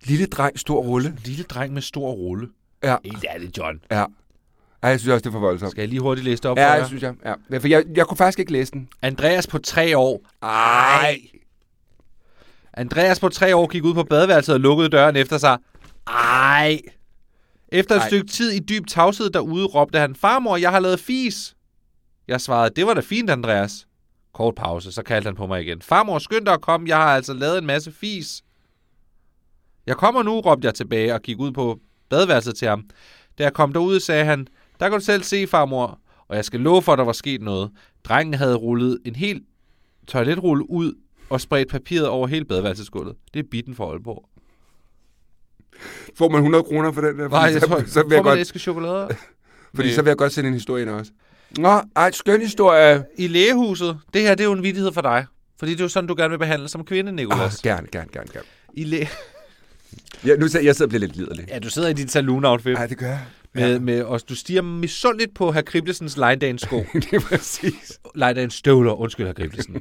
Lille 0.05 0.27
dreng, 0.27 0.59
stor 0.59 0.81
rulle. 0.83 1.17
Lille 1.25 1.45
dreng 1.45 1.73
med 1.75 1.83
stor 1.83 2.11
rulle. 2.13 2.49
Ja, 2.83 2.97
Helt 3.05 3.25
ærligt, 3.35 3.59
John. 3.59 3.81
ja. 3.91 4.05
Ej, 4.83 4.91
jeg 4.91 5.01
synes 5.01 5.13
også, 5.13 5.23
det 5.23 5.27
er 5.27 5.33
for 5.33 5.39
voldsomt. 5.41 5.71
Skal 5.71 5.83
jeg 5.83 5.89
lige 5.89 6.01
hurtigt 6.01 6.25
læse 6.25 6.43
det 6.43 6.51
op 6.51 6.57
Ja, 6.57 6.71
jeg 6.73 6.87
synes 6.87 7.03
jeg. 7.03 7.15
Ja. 7.25 7.35
Ja, 7.51 7.59
For 7.59 7.69
jeg, 7.69 7.85
jeg 7.95 8.07
kunne 8.07 8.17
faktisk 8.17 8.39
ikke 8.39 8.53
læse 8.53 8.73
den. 8.73 8.89
Andreas 9.03 9.47
på 9.47 9.59
tre 9.59 9.99
år. 9.99 10.23
Ej. 10.43 11.19
Andreas 12.75 13.21
på 13.21 13.29
tre 13.29 13.57
år 13.57 13.67
gik 13.67 13.85
ud 13.85 13.95
på 13.95 14.03
badeværelset 14.03 14.55
og 14.55 14.61
lukkede 14.61 14.89
døren 14.89 15.17
efter 15.17 15.39
sig. 15.39 15.59
Ej. 16.07 16.81
Efter 17.69 17.95
et 17.95 18.01
Ej. 18.01 18.07
stykke 18.07 18.27
tid 18.27 18.51
i 18.51 18.59
dyb 18.59 18.87
tavshed 18.87 19.31
derude, 19.31 19.67
råbte 19.67 19.99
han, 19.99 20.15
Farmor, 20.15 20.57
jeg 20.57 20.71
har 20.71 20.81
lavet 20.81 21.01
fis. 21.01 21.57
Jeg 22.29 22.41
svarede, 22.41 22.75
det 22.77 22.87
var 22.87 22.95
da 22.95 23.01
fint, 23.01 23.31
Andreas. 23.31 23.87
Kort 24.33 24.55
pause, 24.55 24.93
så 24.93 25.03
kaldte 25.03 25.27
han 25.27 25.35
på 25.35 25.47
mig 25.47 25.63
igen. 25.63 25.83
Farmor, 25.83 26.19
skynd 26.19 26.47
dig 26.47 26.55
at 26.55 26.61
komme, 26.61 26.89
jeg 26.89 26.97
har 26.97 27.15
altså 27.15 27.33
lavet 27.33 27.59
en 27.59 27.67
masse 27.67 27.93
fis. 27.93 28.43
Jeg 29.87 29.97
kommer 29.97 30.23
nu, 30.23 30.41
råbte 30.41 30.67
jeg 30.67 30.75
tilbage 30.75 31.15
og 31.15 31.23
gik 31.23 31.39
ud 31.39 31.53
på 31.53 31.81
badeværelset 32.09 32.57
til 32.57 32.69
ham. 32.69 32.85
Da 33.39 33.43
jeg 33.43 33.53
kom 33.53 33.73
derud, 33.73 34.01
sagde 34.01 34.25
han, 34.25 34.47
der 34.81 34.89
kan 34.89 34.99
du 34.99 35.05
selv 35.05 35.23
se, 35.23 35.47
farmor. 35.47 36.01
Og 36.29 36.37
jeg 36.37 36.45
skal 36.45 36.61
love 36.61 36.83
for, 36.83 36.93
at 36.93 36.99
der 36.99 37.05
var 37.05 37.13
sket 37.13 37.43
noget. 37.43 37.71
Drengen 38.05 38.35
havde 38.35 38.55
rullet 38.55 38.99
en 39.05 39.17
hel 39.17 39.43
toiletrulle 40.07 40.71
ud 40.71 40.95
og 41.31 41.41
spredt 41.41 41.69
papiret 41.69 42.09
over 42.09 42.27
hele 42.27 42.45
badeværelsesgulvet. 42.45 43.17
Det 43.35 43.41
er 43.41 43.49
bitten 43.51 43.75
for 43.75 43.93
Aalborg. 43.93 44.29
Får 46.19 46.29
man 46.29 46.39
100 46.39 46.65
kroner 46.65 46.93
for 46.93 47.01
den 47.01 47.19
der? 47.19 47.29
Nej, 47.29 47.41
jeg 47.41 47.61
så, 47.61 47.67
tror, 47.67 47.83
så 47.87 48.03
vil 48.03 48.15
jeg 48.15 48.23
godt, 48.25 48.39
æske 48.39 48.59
chokolade? 48.59 49.09
fordi 49.75 49.89
Nej. 49.89 49.95
så 49.95 50.03
vil 50.03 50.11
jeg 50.11 50.17
godt 50.17 50.33
sende 50.33 50.49
en 50.49 50.55
historie 50.55 50.83
ind 50.83 50.91
også. 50.91 51.11
Nå, 51.59 51.81
ej, 51.97 52.11
skøn 52.11 52.41
historie. 52.41 53.05
I 53.19 53.27
lægehuset, 53.27 53.99
det 54.15 54.23
her 54.23 54.35
det 54.35 54.41
er 54.41 54.49
jo 54.49 54.53
en 54.53 54.63
vidighed 54.63 54.93
for 54.93 55.01
dig. 55.01 55.27
Fordi 55.59 55.73
det 55.73 55.81
er 55.81 55.85
jo 55.85 55.89
sådan, 55.89 56.09
du 56.09 56.15
gerne 56.19 56.31
vil 56.31 56.39
behandle 56.39 56.69
som 56.69 56.85
kvinde, 56.85 57.11
Oh, 57.11 57.15
Nicolas. 57.17 57.63
gerne, 57.63 57.87
gerne, 57.93 58.09
gerne, 58.13 58.29
gerne. 58.33 58.47
I 58.75 58.85
læ- 58.85 59.05
Ja, 60.27 60.37
nu 60.37 60.49
sidder 60.49 60.65
jeg 60.67 60.77
sidder 60.77 60.87
og 60.87 60.89
bliver 60.89 61.01
lidt 61.01 61.17
liderlig. 61.17 61.47
ja, 61.49 61.59
du 61.59 61.71
sidder 61.71 61.89
i 61.89 61.93
dit 61.93 62.11
saloon-outfit. 62.17 62.77
Ej, 62.77 62.87
det 62.87 62.99
gør 62.99 63.07
jeg. 63.07 63.21
Med, 63.55 63.79
med, 63.79 64.03
og 64.03 64.21
du 64.29 64.35
stiger 64.35 64.63
misundeligt 64.63 65.35
på 65.35 65.53
herr 65.53 65.63
Kriblesens 65.63 66.17
Lejdans 66.17 66.63
sko. 66.63 66.77
det 66.95 67.13
er 67.13 67.21
præcis. 67.21 67.99
Lejdans 68.15 68.55
støvler, 68.55 68.93
undskyld 68.93 69.27
herr 69.27 69.35
Kriblesen. 69.35 69.77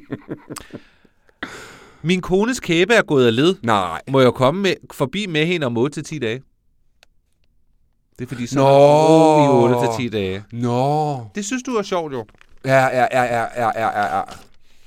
Min 2.02 2.20
kones 2.20 2.60
kæbe 2.60 2.94
er 2.94 3.02
gået 3.02 3.26
af 3.26 3.36
led. 3.36 3.56
Nej. 3.62 4.00
Må 4.10 4.20
jeg 4.20 4.32
komme 4.32 4.62
med, 4.62 4.74
forbi 4.92 5.26
med 5.26 5.46
hende 5.46 5.66
om 5.66 5.76
8 5.76 5.94
til 5.94 6.04
10 6.04 6.18
dage? 6.18 6.42
Det 8.18 8.24
er 8.24 8.28
fordi, 8.28 8.46
så 8.46 8.58
Nå. 8.58 8.66
er 8.66 9.70
i 9.70 9.74
8 9.74 9.96
til 9.96 10.10
10 10.10 10.16
dage. 10.16 10.44
Nå. 10.52 11.26
Det 11.34 11.44
synes 11.44 11.62
du 11.62 11.70
er 11.70 11.82
sjovt, 11.82 12.12
jo. 12.12 12.26
Ja, 12.64 12.86
ja, 12.86 13.06
ja, 13.12 13.22
ja, 13.22 13.46
ja, 13.56 13.70
ja, 13.80 14.16
ja. 14.16 14.22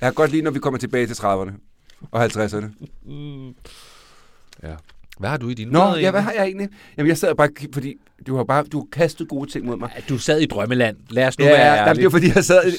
Jeg 0.01 0.07
kan 0.07 0.13
godt 0.13 0.31
lide, 0.31 0.41
når 0.41 0.51
vi 0.51 0.59
kommer 0.59 0.77
tilbage 0.79 1.07
til 1.07 1.13
30'erne 1.13 1.51
og 2.11 2.25
50'erne. 2.25 2.65
Ja. 4.63 4.75
Hvad 5.21 5.29
har 5.29 5.37
du 5.37 5.49
i 5.49 5.53
dine 5.53 5.71
Nå, 5.71 5.95
ja, 5.95 6.11
hvad 6.11 6.21
har 6.21 6.31
jeg 6.31 6.43
egentlig? 6.45 6.69
Jamen, 6.97 7.07
jeg 7.09 7.17
sad 7.17 7.35
bare, 7.35 7.49
fordi 7.73 7.95
du 8.27 8.35
har 8.35 8.43
bare 8.43 8.63
du 8.63 8.79
har 8.79 8.87
kastet 8.91 9.27
gode 9.27 9.51
ting 9.51 9.65
mod 9.65 9.77
mig. 9.77 9.89
Ja, 9.95 10.01
Du 10.09 10.17
sad 10.17 10.41
i 10.41 10.45
drømmeland. 10.45 10.97
Lad 11.09 11.27
os 11.27 11.39
nu 11.39 11.45
Ja, 11.45 11.51
være 11.51 11.73
ja, 11.73 11.81
jamen, 11.81 11.95
det 11.95 12.03
var 12.03 12.09
fordi, 12.09 12.27
jeg 12.35 12.43
sad, 12.45 12.71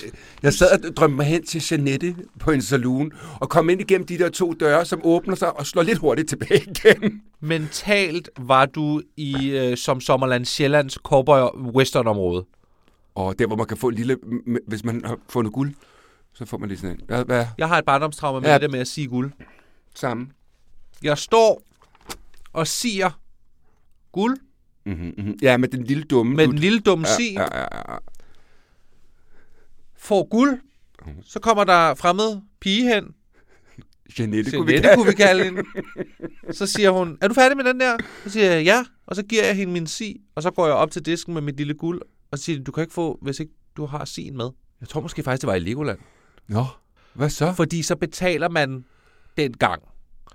jeg 0.42 0.52
sad 0.52 0.84
og 0.88 0.96
drømte 0.96 1.16
mig 1.16 1.26
hen 1.26 1.46
til 1.46 1.62
Jeanette 1.70 2.14
på 2.40 2.50
en 2.50 2.62
saloon, 2.62 3.12
og 3.40 3.48
kom 3.48 3.70
ind 3.70 3.80
igennem 3.80 4.06
de 4.06 4.18
der 4.18 4.28
to 4.28 4.52
døre, 4.52 4.84
som 4.84 5.00
åbner 5.04 5.34
sig 5.34 5.58
og 5.58 5.66
slår 5.66 5.82
lidt 5.82 5.98
hurtigt 5.98 6.28
tilbage 6.28 6.60
igen. 6.70 7.22
Mentalt 7.40 8.30
var 8.38 8.66
du 8.66 9.02
i 9.16 9.50
øh, 9.50 9.76
som 9.76 10.00
Sommerland 10.00 10.44
Sjællands 10.44 10.94
cowboy 10.94 11.40
western 11.74 12.06
område. 12.06 12.44
Og 13.14 13.38
der, 13.38 13.46
hvor 13.46 13.56
man 13.56 13.66
kan 13.66 13.76
få 13.76 13.88
en 13.88 13.94
lille, 13.94 14.16
hvis 14.66 14.84
man 14.84 15.02
har 15.04 15.16
fundet 15.28 15.52
guld, 15.52 15.74
så 16.34 16.44
får 16.44 16.58
man 16.58 16.68
lige 16.68 16.78
sådan 16.78 16.96
en. 16.96 17.00
Hvad, 17.06 17.24
hvad? 17.24 17.44
Jeg 17.58 17.68
har 17.68 17.78
et 17.78 17.84
barndomstraume 17.84 18.40
med 18.40 18.48
Ja. 18.50 18.58
det 18.58 18.70
med 18.70 18.80
at 18.80 18.86
sige 18.88 19.06
guld. 19.06 19.32
Samme. 19.94 20.26
Jeg 21.02 21.18
står 21.18 21.62
og 22.52 22.66
siger 22.66 23.20
guld 24.12 24.38
Mm-hmm, 24.86 25.14
mm-hmm. 25.18 25.38
Ja, 25.42 25.56
med 25.56 25.68
den 25.68 25.84
lille 25.84 26.02
dumme. 26.04 26.36
med 26.36 26.44
dut. 26.46 26.52
den 26.52 26.58
lille 26.58 26.80
dumme 26.80 27.08
ja, 27.08 27.14
sig. 27.14 27.32
ja, 27.34 27.58
ja, 27.58 27.92
ja. 27.92 27.96
Får 29.96 30.28
guld. 30.28 30.60
Så 31.22 31.40
kommer 31.40 31.64
der 31.64 31.94
fremmed 31.94 32.40
pige 32.60 32.94
hen. 32.94 33.14
Jeanette, 34.18 34.50
kunne 34.50 34.66
vi 34.66 34.72
kalde 34.72 34.94
kunne 34.96 35.06
vi 35.06 35.14
kalde 35.14 35.44
hende. 35.44 35.62
Så 36.50 36.66
siger 36.66 36.90
hun, 36.90 37.18
er 37.20 37.28
du 37.28 37.34
færdig 37.34 37.56
med 37.56 37.64
den 37.64 37.80
der? 37.80 37.96
Så 38.24 38.30
siger 38.30 38.52
jeg, 38.52 38.64
ja. 38.64 38.84
Og 39.06 39.16
så 39.16 39.22
giver 39.22 39.44
jeg 39.44 39.56
hende 39.56 39.72
min 39.72 39.86
si, 39.86 40.20
og 40.34 40.42
så 40.42 40.50
går 40.50 40.66
jeg 40.66 40.74
op 40.74 40.90
til 40.90 41.06
disken 41.06 41.34
med 41.34 41.42
mit 41.42 41.56
lille 41.56 41.74
guld, 41.74 42.02
og 42.30 42.38
siger 42.38 42.64
du 42.64 42.72
kan 42.72 42.82
ikke 42.82 42.94
få, 42.94 43.18
hvis 43.22 43.40
ikke 43.40 43.52
du 43.76 43.86
har 43.86 44.04
sin 44.04 44.36
med. 44.36 44.50
Jeg 44.80 44.88
tror 44.88 45.00
måske 45.00 45.22
faktisk, 45.22 45.40
det 45.40 45.46
var 45.46 45.54
i 45.54 45.58
Legoland. 45.58 45.98
Nå, 46.48 46.64
hvad 47.14 47.30
så? 47.30 47.52
Fordi 47.52 47.82
så 47.82 47.96
betaler 47.96 48.48
man 48.48 48.84
den 49.36 49.52
gang. 49.52 49.82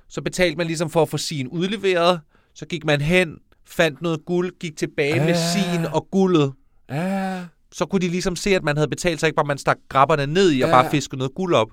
Så 0.09 0.21
betalte 0.21 0.57
man 0.57 0.67
ligesom 0.67 0.89
for 0.89 1.01
at 1.01 1.09
få 1.09 1.17
sin 1.17 1.47
udleveret. 1.47 2.19
Så 2.53 2.65
gik 2.65 2.85
man 2.85 3.01
hen, 3.01 3.37
fandt 3.65 4.01
noget 4.01 4.25
guld, 4.25 4.59
gik 4.59 4.77
tilbage 4.77 5.19
med 5.19 5.29
Ah. 5.33 5.35
sin 5.35 5.85
og 5.85 6.07
guldet. 6.11 6.53
Ja, 6.89 7.45
Så 7.71 7.85
kunne 7.85 8.01
de 8.01 8.07
ligesom 8.07 8.35
se, 8.35 8.55
at 8.55 8.63
man 8.63 8.77
havde 8.77 8.87
betalt, 8.87 9.19
så 9.19 9.25
ikke 9.25 9.35
bare 9.35 9.45
man 9.45 9.57
stak 9.57 9.77
grabberne 9.89 10.33
ned 10.33 10.51
i 10.53 10.61
og 10.61 10.69
bare 10.69 10.91
fiskede 10.91 11.17
noget 11.17 11.33
guld 11.35 11.53
op. 11.53 11.67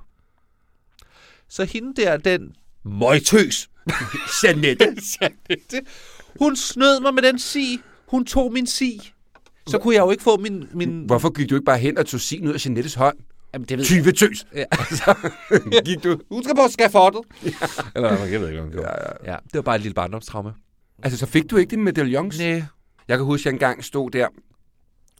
Så 1.48 1.64
hende 1.64 2.02
der, 2.02 2.16
den 2.16 2.52
møgtøs, 2.84 3.68
Jeanette. 4.44 4.84
Jeanette, 5.20 5.80
hun 6.40 6.56
snød 6.56 7.00
mig 7.00 7.14
med 7.14 7.22
den 7.22 7.38
si. 7.38 7.78
Hun 8.08 8.24
tog 8.24 8.52
min 8.52 8.66
si. 8.66 9.12
Så 9.66 9.78
kunne 9.78 9.94
jeg 9.94 10.00
jo 10.00 10.10
ikke 10.10 10.22
få 10.22 10.36
min... 10.36 10.64
min... 10.74 11.04
Hvorfor 11.06 11.30
gik 11.32 11.50
du 11.50 11.54
ikke 11.54 11.64
bare 11.64 11.78
hen 11.78 11.98
og 11.98 12.06
tog 12.06 12.20
sin 12.20 12.48
ud 12.48 12.54
af 12.54 12.66
Jeanettes 12.66 12.94
hånd? 12.94 13.16
Jamen, 13.54 13.66
det 13.68 13.78
ved 13.78 13.84
20 13.84 14.12
tøs. 14.12 14.46
Ja. 14.54 14.64
Altså, 14.78 15.14
gik 15.84 16.04
du? 16.04 16.18
Hun 16.30 16.44
skal 16.44 16.56
på 16.56 16.62
skafottet. 16.70 17.20
Ja. 17.44 17.50
Eller, 17.96 18.24
jeg 18.24 18.40
ved 18.40 18.48
ikke, 18.48 18.62
om 18.62 18.70
det 18.70 18.80
Ja, 18.80 18.88
ja. 18.88 19.32
Ja, 19.32 19.36
det 19.44 19.54
var 19.54 19.62
bare 19.62 19.76
et 19.76 19.82
lille 19.82 19.94
barndomstraume. 19.94 20.52
Altså, 21.02 21.18
så 21.18 21.26
fik 21.26 21.50
du 21.50 21.56
ikke 21.56 21.70
din 21.70 21.84
medaillons? 21.84 22.38
Nej. 22.38 22.62
Jeg 23.08 23.16
kan 23.18 23.24
huske, 23.24 23.42
at 23.42 23.44
jeg 23.46 23.52
engang 23.52 23.84
stod 23.84 24.10
der 24.10 24.26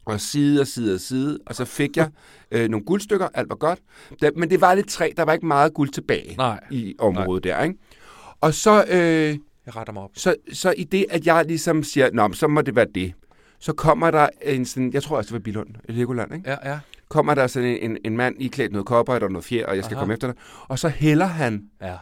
og 0.05 0.21
side 0.21 0.61
og 0.61 0.67
side 0.67 0.95
og 0.95 1.01
side, 1.01 1.39
og 1.47 1.55
så 1.55 1.65
fik 1.65 1.97
jeg 1.97 2.09
øh, 2.51 2.69
nogle 2.69 2.87
guldstykker, 2.87 3.29
alt 3.35 3.49
var 3.49 3.57
godt. 3.57 3.79
Da, 4.23 4.31
men 4.37 4.51
det 4.51 4.61
var 4.61 4.75
lidt 4.75 4.89
træ, 4.89 5.11
der 5.17 5.23
var 5.23 5.33
ikke 5.33 5.47
meget 5.47 5.75
guld 5.75 5.89
tilbage 5.91 6.35
Nej. 6.37 6.61
i 6.71 6.95
området 6.99 7.45
Nej. 7.45 7.57
der, 7.57 7.63
ikke? 7.65 7.79
Og 8.41 8.55
så, 8.55 8.85
øh, 8.89 8.99
Jeg 9.67 9.77
retter 9.77 9.93
mig 9.93 10.03
op. 10.03 10.11
så, 10.17 10.35
så 10.53 10.75
i 10.77 10.85
det, 10.85 11.07
at 11.11 11.27
jeg 11.27 11.45
ligesom 11.47 11.83
siger, 11.83 12.11
nå, 12.13 12.33
så 12.33 12.49
må 12.49 12.61
det 12.63 12.77
være 12.77 12.87
det, 12.95 13.13
så 13.65 13.73
kommer 13.73 14.11
der 14.11 14.29
en 14.43 14.67
sådan, 14.67 14.93
jeg 14.93 15.03
tror 15.03 15.17
også, 15.17 15.29
det 15.29 15.33
var 15.33 15.39
Bilund, 15.39 15.69
Legoland, 15.89 16.35
ikke? 16.35 16.51
Ja, 16.51 16.71
ja. 16.73 16.79
Kommer 17.09 17.35
der 17.35 17.47
sådan 17.47 17.69
en, 17.69 17.91
en, 17.91 17.99
en 18.05 18.17
mand 18.17 18.37
iklædt 18.39 18.73
noget 18.73 18.87
kopper 18.87 19.15
og 19.15 19.31
noget 19.33 19.45
fjer, 19.45 19.67
og 19.67 19.77
jeg 19.77 19.85
skal 19.85 19.95
Aha. 19.95 20.03
komme 20.03 20.15
efter 20.15 20.29
dig, 20.29 20.37
og 20.69 20.79
så 20.79 20.89
hælder 20.89 21.27
han 21.27 21.63
Ja. 21.83 21.97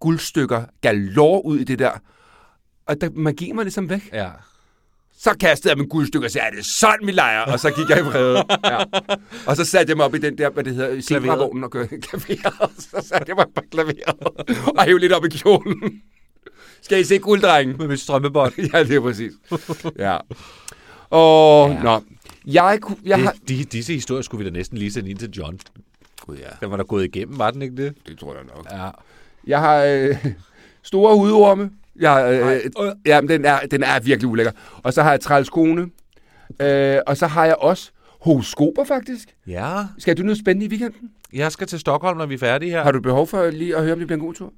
guldstykker 0.00 0.64
galore 0.80 1.44
ud 1.44 1.58
i 1.58 1.64
det 1.64 1.78
der, 1.78 1.90
og 2.86 3.00
der, 3.00 3.10
magien 3.14 3.56
var 3.56 3.62
ligesom 3.62 3.88
væk. 3.90 4.10
Ja. 4.12 4.30
Så 5.18 5.36
kastede 5.40 5.70
jeg 5.72 5.78
min 5.78 5.88
guldstykke 5.88 6.26
og 6.26 6.30
sagde, 6.30 6.46
er 6.46 6.50
det 6.50 6.66
sådan, 6.66 7.06
vi 7.06 7.12
leger? 7.12 7.40
Og 7.40 7.60
så 7.60 7.70
gik 7.70 7.88
jeg 7.88 7.98
i 7.98 8.02
vrede. 8.02 8.44
Ja. 8.64 8.78
Og 9.46 9.56
så 9.56 9.64
satte 9.64 9.90
jeg 9.90 9.96
mig 9.96 10.06
op 10.06 10.14
i 10.14 10.18
den 10.18 10.38
der, 10.38 10.50
hvad 10.50 10.64
det 10.64 10.74
hedder, 10.74 11.00
zebravognen 11.00 11.64
og 11.64 11.70
kørte 11.70 11.98
klaveret. 12.00 12.70
Så 12.90 13.06
satte 13.08 13.24
jeg 13.28 13.36
mig 13.36 13.46
på 13.54 13.62
klaveret 13.70 14.20
og 14.78 14.84
hævde 14.84 15.00
lidt 15.00 15.12
op 15.12 15.24
i 15.24 15.28
kjolen. 15.28 16.02
Skal 16.82 17.00
I 17.00 17.04
se 17.04 17.18
gulddrengen? 17.18 17.76
Med 17.78 17.88
mit 17.88 18.00
strømmebånd. 18.00 18.52
ja, 18.74 18.84
det 18.84 18.96
er 18.96 19.00
præcis. 19.00 19.32
Ja. 19.98 20.16
Og, 21.12 21.70
ja. 21.70 21.82
Nå. 21.82 22.00
Jeg, 22.46 22.78
kunne, 22.82 22.96
jeg 23.04 23.22
har... 23.22 23.32
Det, 23.32 23.48
de, 23.48 23.64
disse 23.64 23.92
historier 23.92 24.22
skulle 24.22 24.44
vi 24.44 24.50
da 24.50 24.56
næsten 24.56 24.78
lige 24.78 24.92
sende 24.92 25.10
ind 25.10 25.18
til 25.18 25.30
John. 25.30 25.60
Gud, 26.26 26.36
ja. 26.36 26.48
Den 26.60 26.70
var 26.70 26.76
der 26.76 26.84
gået 26.84 27.04
igennem, 27.04 27.38
var 27.38 27.50
den 27.50 27.62
ikke 27.62 27.76
det? 27.76 27.94
Det 28.06 28.18
tror 28.18 28.34
jeg 28.34 28.42
nok. 28.56 28.66
Ja. 28.72 28.90
Jeg 29.46 29.60
har 29.60 29.84
øh, 29.84 30.26
store 30.82 31.16
hudorme. 31.16 31.70
Jeg, 32.00 32.40
øh, 32.42 32.86
øh. 32.86 32.92
ja, 33.06 33.20
men 33.20 33.28
den 33.28 33.44
er, 33.44 33.60
den 33.60 33.82
er 33.82 34.00
virkelig 34.00 34.28
ulækker. 34.28 34.52
Og 34.82 34.92
så 34.92 35.02
har 35.02 35.10
jeg 35.10 35.20
træls 35.20 35.50
kone. 35.50 35.90
Øh, 36.60 36.98
og 37.06 37.16
så 37.16 37.26
har 37.26 37.44
jeg 37.44 37.56
også 37.58 37.90
horoskoper, 38.20 38.84
faktisk. 38.84 39.28
Ja. 39.46 39.84
Skal 39.98 40.18
du 40.18 40.22
noget 40.22 40.38
spændende 40.38 40.66
i 40.66 40.68
weekenden? 40.68 41.10
Jeg 41.32 41.52
skal 41.52 41.66
til 41.66 41.78
Stockholm, 41.78 42.18
når 42.18 42.26
vi 42.26 42.34
er 42.34 42.38
færdige 42.38 42.70
her. 42.70 42.82
Har 42.82 42.92
du 42.92 43.00
behov 43.00 43.26
for 43.26 43.50
lige 43.50 43.76
at 43.76 43.82
høre, 43.82 43.92
om 43.92 43.98
det 43.98 44.08
bliver 44.08 44.18
en 44.20 44.24
god 44.26 44.34
tur? 44.34 44.52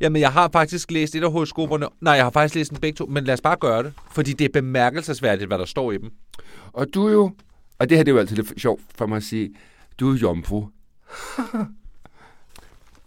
Jamen, 0.00 0.22
jeg 0.22 0.32
har 0.32 0.48
faktisk 0.52 0.90
læst 0.90 1.14
et 1.14 1.24
af 1.24 1.32
horoskoperne. 1.32 1.86
Nej, 2.00 2.14
jeg 2.14 2.24
har 2.24 2.30
faktisk 2.30 2.54
læst 2.54 2.70
dem 2.70 2.78
begge 2.80 2.96
to, 2.96 3.06
men 3.06 3.24
lad 3.24 3.34
os 3.34 3.40
bare 3.40 3.56
gøre 3.60 3.82
det. 3.82 3.92
Fordi 4.10 4.32
det 4.32 4.44
er 4.44 4.48
bemærkelsesværdigt, 4.52 5.48
hvad 5.48 5.58
der 5.58 5.64
står 5.64 5.92
i 5.92 5.98
dem. 5.98 6.10
Og 6.72 6.86
du 6.94 7.06
er 7.06 7.12
jo, 7.12 7.32
og 7.78 7.88
det 7.88 7.96
her 7.96 8.04
det 8.04 8.10
er 8.10 8.14
jo 8.14 8.20
altid 8.20 8.36
lidt 8.36 8.60
sjovt 8.60 8.82
for 8.94 9.06
mig 9.06 9.16
at 9.16 9.22
sige, 9.22 9.50
du 10.00 10.12
er 10.12 10.16
jomfru. 10.16 10.66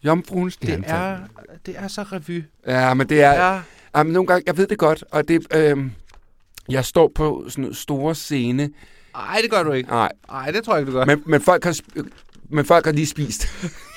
Jomfruens 0.04 0.58
Det 0.58 0.84
er, 0.86 1.20
det 1.66 1.76
er 1.78 1.88
så 1.88 2.04
revy. 2.04 2.44
Ja, 2.68 2.94
men 2.94 3.10
det 3.10 3.22
er... 3.24 3.32
Ja. 3.32 3.54
Ja. 3.54 3.62
Jamen, 3.96 4.14
nogle 4.14 4.28
gange, 4.28 4.44
jeg 4.48 4.58
ved 4.58 4.68
det 4.68 4.78
godt, 4.78 5.04
og 5.12 5.28
det... 5.28 5.48
Øh, 5.56 5.78
jeg 6.70 6.86
står 6.86 7.12
på 7.16 7.46
sådan 7.50 7.66
en 7.66 7.74
store 7.74 8.16
scene. 8.16 8.70
Ej, 9.16 9.40
det 9.42 9.52
gør 9.52 9.64
du 9.64 9.72
ikke. 9.72 9.90
Nej, 9.90 10.12
Nej, 10.30 10.52
det 10.52 10.64
tror 10.64 10.74
jeg 10.74 10.82
ikke, 10.82 10.92
du 10.92 10.98
gør. 10.98 11.06
men, 11.06 11.24
men, 11.26 11.42
folk 11.42 11.64
har, 11.64 11.78
men 12.50 12.66
folk 12.66 12.86
har 12.86 12.92
lige 12.92 13.08
spist 13.08 13.48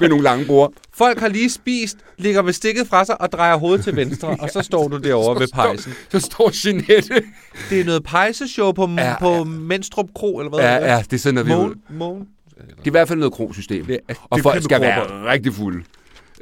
med 0.00 0.08
nogle 0.08 0.24
lange 0.24 0.44
bord. 0.44 0.72
Folk 0.94 1.18
har 1.20 1.28
lige 1.28 1.50
spist, 1.50 1.96
ligger 2.18 2.42
med 2.42 2.52
stikket 2.52 2.86
fra 2.88 3.04
sig 3.04 3.20
og 3.20 3.32
drejer 3.32 3.56
hovedet 3.56 3.84
til 3.84 3.96
venstre, 3.96 4.28
og 4.40 4.50
så 4.50 4.62
står 4.62 4.88
du 4.88 4.96
derovre 5.08 5.40
ved 5.40 5.48
pejsen. 5.54 5.92
Så 6.08 6.20
står 6.20 6.52
Jeanette. 6.66 7.22
Det 7.70 7.80
er 7.80 7.84
noget 7.84 8.04
pejseshow 8.04 8.72
på, 8.72 8.88
Ja, 8.96 9.08
ja, 9.08 9.18
på 9.18 9.30
ja. 9.36 9.44
Menstrup 9.44 10.06
Kro, 10.14 10.38
eller 10.38 10.50
hvad? 10.50 10.60
Ja, 10.60 10.94
ja, 10.94 11.02
det 11.02 11.12
er 11.12 11.18
sådan 11.18 11.34
noget, 11.34 11.48
vi. 11.48 11.52
Mån, 11.54 11.74
mån. 11.90 12.28
Det 12.58 12.66
er 12.68 12.86
i 12.86 12.90
hvert 12.90 13.08
fald 13.08 13.18
noget 13.18 13.32
krosystem. 13.32 13.84
Det 13.86 13.98
er- 14.08 14.14
og 14.30 14.36
det 14.36 14.42
folk 14.42 14.62
skal 14.64 14.80
være 14.80 15.24
rigtig 15.32 15.54
fulde. 15.54 15.84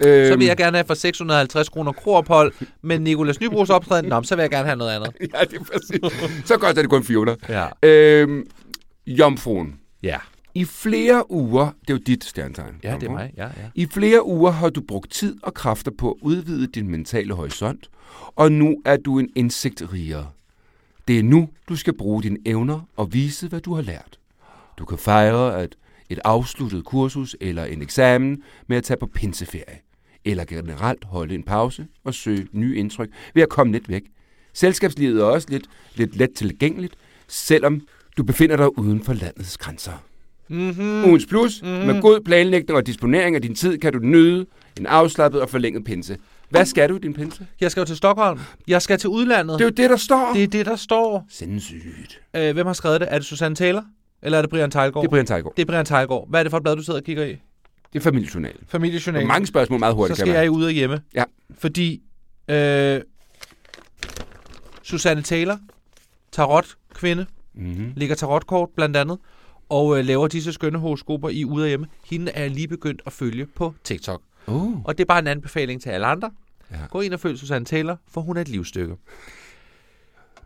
Så 0.02 0.08
Øhm, 0.08 0.38
vil 0.40 0.46
jeg 0.46 0.56
gerne 0.56 0.76
have 0.76 0.86
for 0.86 0.94
650 0.94 1.68
kroner 1.68 1.92
kroophold, 1.92 2.52
men 2.82 3.00
Nicolas 3.00 3.40
Nybros 3.40 3.70
optræden, 3.70 4.06
nå, 4.06 4.22
så 4.22 4.36
vil 4.36 4.42
jeg 4.42 4.50
gerne 4.50 4.64
have 4.66 4.76
noget 4.76 4.90
andet. 4.96 5.12
Ja, 5.34 5.40
det 5.44 5.54
er 5.60 5.64
præcis. 5.72 6.20
Så 6.48 6.56
godt 6.58 6.78
er 6.78 6.82
det 6.82 6.90
kun 6.90 7.04
400. 7.04 7.38
Ja. 7.48 7.88
Øhm, 7.88 8.44
jomfruen. 9.06 9.74
Ja. 10.02 10.16
I 10.58 10.64
flere 10.64 11.30
uger, 11.30 11.64
det 11.64 11.90
er 11.90 11.94
jo 11.94 11.98
dit 12.06 12.24
stjernetegn. 12.24 12.74
Ja, 12.84 12.94
det 12.94 13.02
er 13.02 13.10
mig. 13.10 13.32
Ja, 13.36 13.44
ja. 13.44 13.50
I 13.74 13.86
flere 13.86 14.26
uger 14.26 14.50
har 14.50 14.70
du 14.70 14.80
brugt 14.80 15.10
tid 15.10 15.36
og 15.42 15.54
kræfter 15.54 15.90
på 15.98 16.10
at 16.10 16.16
udvide 16.20 16.66
din 16.66 16.88
mentale 16.88 17.34
horisont, 17.34 17.90
og 18.36 18.52
nu 18.52 18.82
er 18.84 18.96
du 18.96 19.18
en 19.18 19.28
indsigt 19.34 19.82
rigere. 19.92 20.30
Det 21.08 21.18
er 21.18 21.22
nu, 21.22 21.48
du 21.68 21.76
skal 21.76 21.96
bruge 21.96 22.22
dine 22.22 22.38
evner 22.46 22.80
og 22.96 23.12
vise, 23.12 23.48
hvad 23.48 23.60
du 23.60 23.74
har 23.74 23.82
lært. 23.82 24.18
Du 24.78 24.84
kan 24.84 24.98
fejre 24.98 25.62
at 25.62 25.76
et 26.08 26.18
afsluttet 26.24 26.84
kursus 26.84 27.36
eller 27.40 27.64
en 27.64 27.82
eksamen 27.82 28.42
med 28.66 28.76
at 28.76 28.84
tage 28.84 28.98
på 28.98 29.06
pinseferie, 29.06 29.78
eller 30.24 30.44
generelt 30.44 31.04
holde 31.04 31.34
en 31.34 31.42
pause 31.42 31.86
og 32.04 32.14
søge 32.14 32.46
nye 32.52 32.76
indtryk 32.76 33.10
ved 33.34 33.42
at 33.42 33.48
komme 33.48 33.72
lidt 33.72 33.88
væk. 33.88 34.02
Selskabslivet 34.52 35.20
er 35.20 35.24
også 35.24 35.46
lidt, 35.50 35.64
lidt 35.94 36.16
let 36.16 36.30
tilgængeligt, 36.36 36.94
selvom 37.28 37.80
du 38.16 38.22
befinder 38.22 38.56
dig 38.56 38.78
uden 38.78 39.04
for 39.04 39.12
landets 39.12 39.58
grænser. 39.58 40.04
Mm-hmm. 40.48 41.04
Ugens 41.04 41.26
plus, 41.26 41.62
mm-hmm. 41.62 41.86
med 41.86 42.02
god 42.02 42.20
planlægning 42.20 42.76
og 42.76 42.86
disponering 42.86 43.34
af 43.36 43.42
din 43.42 43.54
tid, 43.54 43.78
kan 43.78 43.92
du 43.92 43.98
nyde 43.98 44.46
en 44.78 44.86
afslappet 44.86 45.40
og 45.40 45.48
forlænget 45.48 45.84
pinse. 45.84 46.16
Hvad 46.50 46.64
skal 46.66 46.88
du 46.88 46.96
i 46.96 46.98
din 46.98 47.14
pinse? 47.14 47.46
Jeg 47.60 47.70
skal 47.70 47.80
jo 47.80 47.84
til 47.84 47.96
Stockholm. 47.96 48.40
Jeg 48.68 48.82
skal 48.82 48.98
til 48.98 49.08
udlandet. 49.10 49.58
Det 49.58 49.64
er 49.64 49.68
jo 49.68 49.70
det, 49.70 49.90
der 49.90 49.96
står. 49.96 50.30
det 50.34 50.42
er 50.42 50.46
det, 50.46 50.66
der 50.66 50.76
står. 50.76 51.26
sindssygt. 51.30 52.20
Øh, 52.36 52.52
hvem 52.54 52.66
har 52.66 52.72
skrevet 52.72 53.00
det? 53.00 53.08
Er 53.10 53.18
det 53.18 53.26
Susanne 53.26 53.56
Taylor? 53.56 53.84
Eller 54.22 54.38
er 54.38 54.42
det 54.42 54.50
Brian 54.50 54.70
Teilgaard? 54.70 55.02
Det 55.02 55.06
er 55.08 55.10
Brian 55.10 55.26
Teilgaard. 55.26 55.54
Det 55.56 55.62
er 55.62 55.66
Brian 55.66 55.84
Teilgaard. 55.84 56.28
Hvad 56.30 56.40
er 56.40 56.44
det 56.44 56.50
for 56.50 56.56
et 56.56 56.62
blad, 56.62 56.76
du 56.76 56.82
sidder 56.82 57.00
og 57.00 57.04
kigger 57.04 57.24
i? 57.24 57.28
Det 57.92 57.98
er 57.98 58.00
familiejournalen. 58.00 58.60
Familiejournal. 58.68 59.22
Og 59.22 59.28
mange 59.28 59.46
spørgsmål 59.46 59.78
meget 59.80 59.92
så 59.92 59.96
hurtigt, 59.96 60.16
skal 60.18 60.26
kan 60.26 60.36
jeg 60.36 60.44
i 60.44 60.48
ud 60.48 60.64
og 60.64 60.70
hjemme. 60.70 61.00
Ja. 61.14 61.24
Fordi 61.58 62.02
øh, 62.50 63.00
Susanne 64.82 65.22
Taylor, 65.22 65.58
tarot-kvinde, 66.32 67.26
Mm-hmm. 67.54 67.92
ligger 67.96 68.14
tarotkort 68.16 68.68
blandt 68.76 68.96
andet, 68.96 69.18
og 69.68 69.98
øh, 69.98 70.04
laver 70.04 70.28
disse 70.28 70.52
skønne 70.52 70.78
horoskoper 70.78 71.28
i 71.28 71.44
ude 71.44 71.64
og 71.64 71.68
hjemme. 71.68 71.86
Hende 72.10 72.32
er 72.32 72.42
jeg 72.42 72.50
lige 72.50 72.68
begyndt 72.68 73.02
at 73.06 73.12
følge 73.12 73.46
på 73.46 73.74
TikTok. 73.84 74.22
Oh. 74.46 74.84
Og 74.84 74.98
det 74.98 75.04
er 75.04 75.06
bare 75.06 75.18
en 75.18 75.26
anbefaling 75.26 75.82
til 75.82 75.90
alle 75.90 76.06
andre. 76.06 76.30
Ja. 76.70 76.76
Gå 76.90 77.00
ind 77.00 77.14
og 77.14 77.20
følg 77.20 77.38
Susanne 77.38 77.64
Taylor, 77.64 77.96
for 78.10 78.20
hun 78.20 78.36
er 78.36 78.40
et 78.40 78.48
livsstykke. 78.48 78.96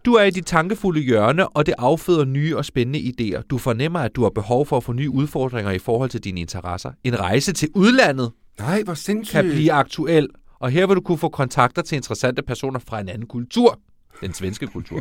Du 0.04 0.14
er 0.14 0.22
i 0.22 0.30
dit 0.30 0.46
tankefulde 0.46 1.00
hjørne, 1.00 1.48
og 1.48 1.66
det 1.66 1.74
afføder 1.78 2.24
nye 2.24 2.56
og 2.56 2.64
spændende 2.64 2.98
idéer. 2.98 3.42
Du 3.42 3.58
fornemmer, 3.58 4.00
at 4.00 4.16
du 4.16 4.22
har 4.22 4.30
behov 4.30 4.66
for 4.66 4.76
at 4.76 4.84
få 4.84 4.92
nye 4.92 5.10
udfordringer 5.10 5.70
i 5.72 5.78
forhold 5.78 6.10
til 6.10 6.24
dine 6.24 6.40
interesser. 6.40 6.92
En 7.04 7.20
rejse 7.20 7.52
til 7.52 7.68
udlandet 7.74 8.32
Nej, 8.58 8.82
hvor 8.82 8.94
sindssygt. 8.94 9.32
kan 9.32 9.50
blive 9.50 9.72
aktuel, 9.72 10.28
og 10.58 10.70
her 10.70 10.86
vil 10.86 10.96
du 10.96 11.00
kunne 11.00 11.18
få 11.18 11.28
kontakter 11.28 11.82
til 11.82 11.96
interessante 11.96 12.42
personer 12.42 12.80
fra 12.80 13.00
en 13.00 13.08
anden 13.08 13.26
kultur. 13.28 13.80
Den 14.22 14.34
svenske 14.34 14.66
kultur. 14.66 15.00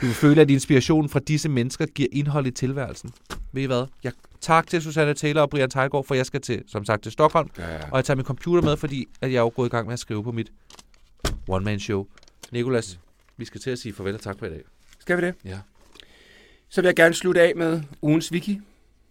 Du 0.00 0.06
vil 0.06 0.14
føle, 0.14 0.40
at 0.40 0.50
inspirationen 0.50 1.08
fra 1.08 1.20
disse 1.20 1.48
mennesker 1.48 1.86
giver 1.86 2.08
indhold 2.12 2.46
i 2.46 2.50
tilværelsen. 2.50 3.10
Ved 3.52 3.62
I 3.62 3.66
hvad? 3.66 3.86
Jeg 4.04 4.12
tak 4.40 4.66
til 4.66 4.82
Susanne 4.82 5.14
Taylor 5.14 5.42
og 5.42 5.50
Brian 5.50 5.70
Teilgaard, 5.70 6.06
for 6.06 6.14
jeg 6.14 6.26
skal 6.26 6.40
til, 6.40 6.62
som 6.66 6.84
sagt, 6.84 7.02
til 7.02 7.12
Stockholm. 7.12 7.50
Ja, 7.58 7.74
ja. 7.74 7.90
Og 7.90 7.96
jeg 7.96 8.04
tager 8.04 8.16
min 8.16 8.24
computer 8.24 8.62
med, 8.62 8.76
fordi 8.76 9.06
at 9.20 9.32
jeg 9.32 9.38
er 9.38 9.42
jo 9.42 9.52
gået 9.56 9.66
i 9.66 9.70
gang 9.70 9.86
med 9.86 9.92
at 9.92 9.98
skrive 9.98 10.24
på 10.24 10.32
mit 10.32 10.52
one-man-show. 11.48 12.06
Nikolas, 12.52 13.00
vi 13.36 13.44
skal 13.44 13.60
til 13.60 13.70
at 13.70 13.78
sige 13.78 13.92
farvel 13.92 14.14
og 14.14 14.20
tak 14.20 14.38
for 14.38 14.46
i 14.46 14.50
dag. 14.50 14.62
Skal 14.98 15.16
vi 15.16 15.26
det? 15.26 15.34
Ja. 15.44 15.58
Så 16.68 16.80
vil 16.80 16.88
jeg 16.88 16.96
gerne 16.96 17.14
slutte 17.14 17.40
af 17.42 17.52
med 17.56 17.82
ugens 18.02 18.32
wiki. 18.32 18.60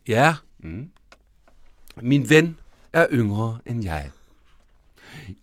Ja. 0.08 0.36
Mm. 0.60 0.90
Min 2.02 2.30
ven 2.30 2.60
er 2.94 3.08
yngre 3.12 3.58
end 3.66 3.84
jeg. 3.84 4.12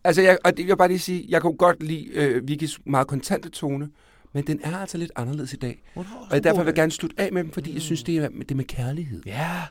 Altså, 0.05 0.23
jeg, 0.23 0.39
og 0.45 0.51
det 0.51 0.59
vil 0.59 0.67
jeg 0.67 0.79
bare 0.79 0.89
lige 0.89 0.99
sige, 0.99 1.25
jeg 1.29 1.43
kunne 1.43 1.57
godt 1.57 1.83
lide 1.83 2.09
øh, 2.15 2.49
Vikis 2.49 2.81
meget 2.87 3.07
kontante 3.07 3.49
tone, 3.49 3.89
men 4.33 4.47
den 4.47 4.61
er 4.63 4.77
altså 4.77 4.99
lidt 4.99 5.13
anderledes 5.17 5.53
i 5.53 5.57
dag. 5.57 5.83
Og 6.31 6.45
derfor 6.45 6.59
vil 6.59 6.67
jeg 6.67 6.75
gerne 6.75 6.93
slutte 6.93 7.21
af 7.21 7.33
med 7.33 7.45
dem, 7.45 7.53
fordi 7.53 7.75
jeg 7.75 7.83
synes, 7.83 8.03
det 8.03 8.17
er 8.17 8.29
det 8.29 8.51
er 8.51 8.55
med 8.55 8.65
kærlighed. 8.65 9.23
Ja. 9.27 9.63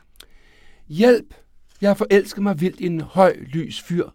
Hjælp! 0.88 1.34
Jeg 1.80 1.90
har 1.90 1.94
forelsket 1.94 2.42
mig 2.42 2.60
vildt 2.60 2.80
i 2.80 2.86
en 2.86 3.00
høj, 3.00 3.36
lys 3.46 3.82
fyr. 3.82 4.08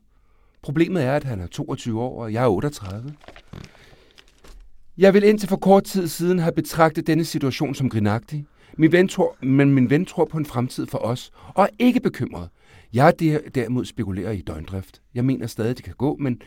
Problemet 0.61 1.03
er, 1.03 1.15
at 1.15 1.23
han 1.23 1.39
er 1.41 1.47
22 1.47 2.01
år, 2.01 2.23
og 2.23 2.33
jeg 2.33 2.43
er 2.43 2.47
38. 2.47 3.13
Jeg 4.97 5.13
vil 5.13 5.23
indtil 5.23 5.49
for 5.49 5.57
kort 5.57 5.83
tid 5.83 6.07
siden 6.07 6.39
have 6.39 6.51
betragtet 6.51 7.07
denne 7.07 7.25
situation 7.25 7.75
som 7.75 7.89
grinagtig. 7.89 8.45
Min 8.77 8.91
ven 8.91 9.07
tror, 9.07 9.37
men 9.45 9.73
min 9.73 9.89
ven 9.89 10.05
tror 10.05 10.25
på 10.25 10.37
en 10.37 10.45
fremtid 10.45 10.85
for 10.87 10.97
os, 10.97 11.31
og 11.55 11.63
er 11.63 11.69
ikke 11.79 11.99
bekymret. 11.99 12.49
Jeg 12.93 13.07
er 13.07 13.11
der, 13.11 13.39
derimod 13.55 13.85
spekulerer 13.85 14.31
i 14.31 14.41
døgndrift. 14.41 15.01
Jeg 15.13 15.25
mener 15.25 15.47
stadig, 15.47 15.77
det 15.77 15.85
kan 15.85 15.93
gå, 15.97 16.17
men 16.19 16.41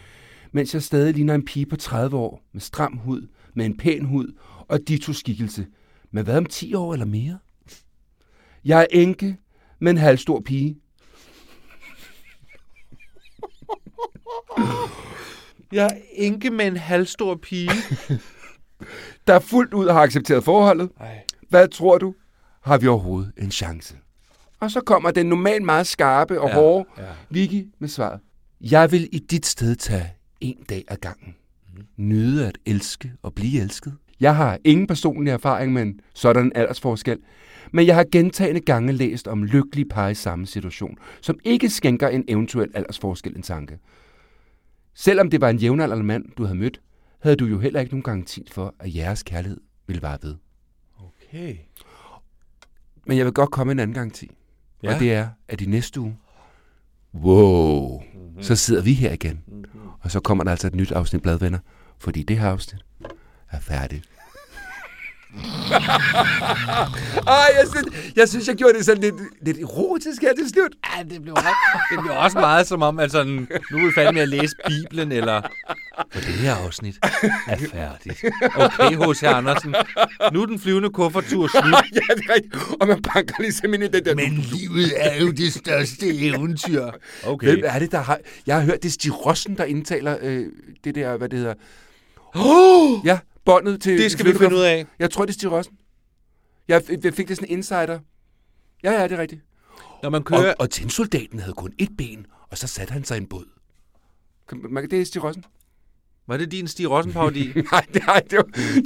mens 0.53 0.75
jeg 0.75 0.83
stadig 0.83 1.15
ligner 1.15 1.35
en 1.35 1.45
pige 1.45 1.67
på 1.67 1.77
30 1.77 2.17
år, 2.17 2.43
med 2.53 2.61
stram 2.61 2.97
hud, 2.97 3.29
med 3.55 3.67
en 3.67 3.77
pæn 3.77 4.05
hud 4.05 4.39
og 4.69 4.89
dito 4.89 5.13
skikkelse. 5.13 5.67
Men 6.11 6.25
hvad 6.25 6.37
om 6.37 6.47
10 6.47 6.75
år 6.75 6.93
eller 6.93 7.07
mere? 7.07 7.39
Jeg 8.65 8.81
er 8.81 8.87
enke, 8.91 9.37
med 9.79 9.91
en 9.91 9.99
halvstor 9.99 10.41
pige. 10.41 10.79
Jeg 15.73 15.85
er 15.87 15.97
enke 16.13 16.51
med 16.51 16.67
en 16.67 16.77
halvstor 16.77 17.35
pige. 17.35 17.71
der 19.27 19.39
fuldt 19.39 19.75
ud 19.75 19.89
har 19.89 20.01
accepteret 20.01 20.45
forholdet. 20.45 20.91
Ej. 21.01 21.25
Hvad 21.49 21.69
tror 21.69 21.99
du? 21.99 22.15
Har 22.63 22.79
vi 22.79 22.87
overhovedet 22.87 23.33
en 23.39 23.51
chance? 23.51 23.97
Og 24.63 24.71
så 24.71 24.81
kommer 24.81 25.11
den 25.11 25.27
normalt 25.27 25.65
meget 25.65 25.87
skarpe 25.87 26.41
og 26.41 26.49
Ja, 26.49 26.55
hårde 26.55 26.85
ja. 26.99 27.05
Vicky 27.31 27.69
med 27.79 27.89
svaret. 27.89 28.21
Jeg 28.61 28.93
vil 28.93 29.09
i 29.13 29.19
dit 29.19 29.47
sted 29.47 29.77
tage 29.77 30.13
en 30.41 30.57
dag 30.69 30.85
ad 30.89 30.97
gangen. 30.97 31.35
Nyde 31.97 32.47
at 32.47 32.59
elske 32.67 33.13
og 33.23 33.35
blive 33.35 33.63
elsket. 33.63 33.95
Jeg 34.21 34.37
har 34.37 34.59
ingen 34.65 34.87
personlig 34.87 35.31
erfaring 35.31 35.73
med 35.73 35.83
en 35.83 36.01
sådan 36.15 36.45
en 36.45 36.53
aldersforskel, 36.55 37.19
men 37.73 37.87
jeg 37.87 37.95
har 37.95 38.07
gentagende 38.13 38.61
gange 38.61 38.93
læst 38.93 39.29
om 39.29 39.45
lykkelige 39.45 39.89
par 39.89 40.09
i 40.09 40.15
samme 40.15 40.47
situation, 40.47 40.99
som 41.21 41.39
ikke 41.45 41.71
skænker 41.71 42.09
en 42.09 42.25
eventuel 42.29 42.71
aldersforskel 42.75 43.37
en 43.37 43.43
tanke. 43.43 43.79
Selvom 44.95 45.31
det 45.31 45.41
var 45.41 45.49
en 45.49 45.57
jævnaldrende 45.59 46.05
mand, 46.05 46.25
du 46.39 46.45
havde 46.45 46.59
mødt, 46.59 46.81
havde 47.21 47.37
du 47.37 47.45
jo 47.45 47.59
heller 47.59 47.81
ikke 47.81 47.93
nogen 47.93 48.03
garanti 48.03 48.49
for, 48.53 48.75
at 48.79 48.95
jeres 48.95 49.23
kærlighed 49.23 49.61
ville 49.87 50.03
vare 50.03 50.19
ved. 50.23 50.35
Okay. 50.99 51.57
Men 53.07 53.17
jeg 53.17 53.25
vil 53.25 53.33
godt 53.33 53.51
komme 53.51 53.73
en 53.73 53.79
anden 53.79 53.95
garanti. 53.95 54.31
Ja. 54.83 54.95
Og 54.95 55.01
det 55.01 55.13
er, 55.13 55.29
at 55.49 55.61
i 55.61 55.67
næste 55.67 56.01
uge, 56.01 56.17
wow, 57.15 58.01
mm-hmm. 58.01 58.43
så 58.43 58.57
sidder 58.57 58.83
vi 58.83 58.93
her 58.93 59.13
igen. 59.13 59.43
Mm-hmm. 59.47 59.81
Og 60.01 60.11
så 60.11 60.21
kommer 60.21 60.45
der 60.45 60.51
altså 60.51 60.67
et 60.67 60.75
nyt 60.75 60.93
afsnit 60.93 61.23
Bladvenner, 61.23 61.59
fordi 61.99 62.23
det 62.23 62.39
her 62.39 62.49
afsnit 62.49 62.85
er 63.51 63.61
færdigt. 63.61 64.09
Ej, 67.27 67.49
jeg 67.59 67.67
synes, 67.71 68.13
jeg 68.17 68.29
synes, 68.29 68.49
jeg 68.49 68.57
gjorde 68.57 68.75
det 68.75 68.85
sådan 68.85 69.03
lidt, 69.03 69.15
lidt 69.43 69.59
erotisk 69.59 70.23
her 70.23 70.35
til 70.35 70.49
slut. 70.49 70.71
Ja, 70.97 71.03
det 71.03 71.23
blev, 71.23 71.35
også, 71.35 71.49
det 71.91 71.99
blev 72.03 72.17
også 72.17 72.39
meget 72.39 72.67
som 72.67 72.83
om, 72.83 72.99
at 72.99 73.13
sådan, 73.13 73.49
nu 73.71 73.79
er 73.79 73.87
vi 73.87 73.93
færdige 73.95 74.13
med 74.13 74.23
at 74.23 74.29
læse 74.29 74.57
Bibelen, 74.67 75.13
eller 75.13 75.43
For 76.13 76.21
det 76.21 76.29
her 76.29 76.55
afsnit 76.55 76.99
er 77.49 77.57
færdigt. 77.73 78.25
Okay, 78.57 79.13
H.C. 79.13 79.23
Andersen. 79.23 79.75
Nu 80.33 80.43
er 80.43 80.47
den 80.47 80.59
flyvende 80.59 80.91
kuffertur 80.91 81.49
slut. 81.49 81.85
ja, 81.95 82.15
det 82.15 82.25
er 82.29 82.35
rigtigt. 82.35 82.55
Og 82.81 82.89
man 82.89 83.03
banker 83.03 83.35
ligesom 83.39 83.75
ind 83.75 83.83
i 83.83 83.89
den 83.89 84.05
der... 84.05 84.15
Men 84.15 84.33
livet 84.33 84.93
er 84.97 85.21
jo 85.21 85.31
det 85.31 85.53
største 85.53 86.27
eventyr. 86.27 86.91
Okay. 87.27 87.47
Hvem 87.47 87.65
er 87.65 87.79
det, 87.79 87.93
der 87.93 88.01
har... 88.01 88.19
Jeg 88.47 88.57
har 88.57 88.63
hørt, 88.63 88.83
det 88.83 88.89
er 88.89 88.93
Stig 88.93 89.27
Rossen, 89.27 89.57
der 89.57 89.65
indtaler 89.65 90.17
øh, 90.23 90.47
det 90.85 90.95
der, 90.95 91.17
hvad 91.17 91.29
det 91.29 91.39
hedder... 91.39 91.55
Oh! 92.35 93.07
Ja, 93.07 93.19
båndet 93.45 93.83
til... 93.83 93.99
Det 93.99 94.13
skal 94.13 94.27
vi 94.27 94.33
finde 94.39 94.55
ud 94.57 94.61
af. 94.61 94.87
Jeg 94.99 95.11
tror, 95.11 95.25
det 95.25 95.31
er 95.33 95.35
Stig 95.35 95.53
Rossen. 95.53 95.79
Jeg, 96.69 96.83
jeg 97.05 97.15
fik 97.15 97.29
det 97.29 97.37
sådan 97.37 97.49
en 97.51 97.57
insider. 97.59 97.99
Ja, 98.83 98.93
ja, 98.93 99.03
det 99.03 99.13
er 99.13 99.19
rigtigt. 99.19 99.41
Når 100.03 100.11
man 100.11 100.23
kører... 100.25 100.49
Og, 100.51 100.55
og 100.59 100.71
tændsoldaten 100.71 101.39
havde 101.39 101.55
kun 101.55 101.73
et 101.79 101.89
ben, 101.99 102.27
og 102.51 102.59
så 102.59 102.67
satte 102.67 102.93
han 102.93 103.05
sig 103.05 103.17
i 103.17 103.21
en 103.21 103.27
båd. 103.27 103.45
Kan- 104.49 104.67
Man, 104.71 104.91
det 104.91 105.01
er 105.01 105.05
Stig 105.05 105.25
Rossen. 105.25 105.45
Var 106.29 106.37
det 106.37 106.53
din 106.53 106.69
Stig 106.69 106.91
Rossen-parodi? 106.91 107.53
Nej, 107.73 107.87
det, 107.95 108.07
nej, 108.07 108.23
det, 108.31 108.37
var, 108.39 108.45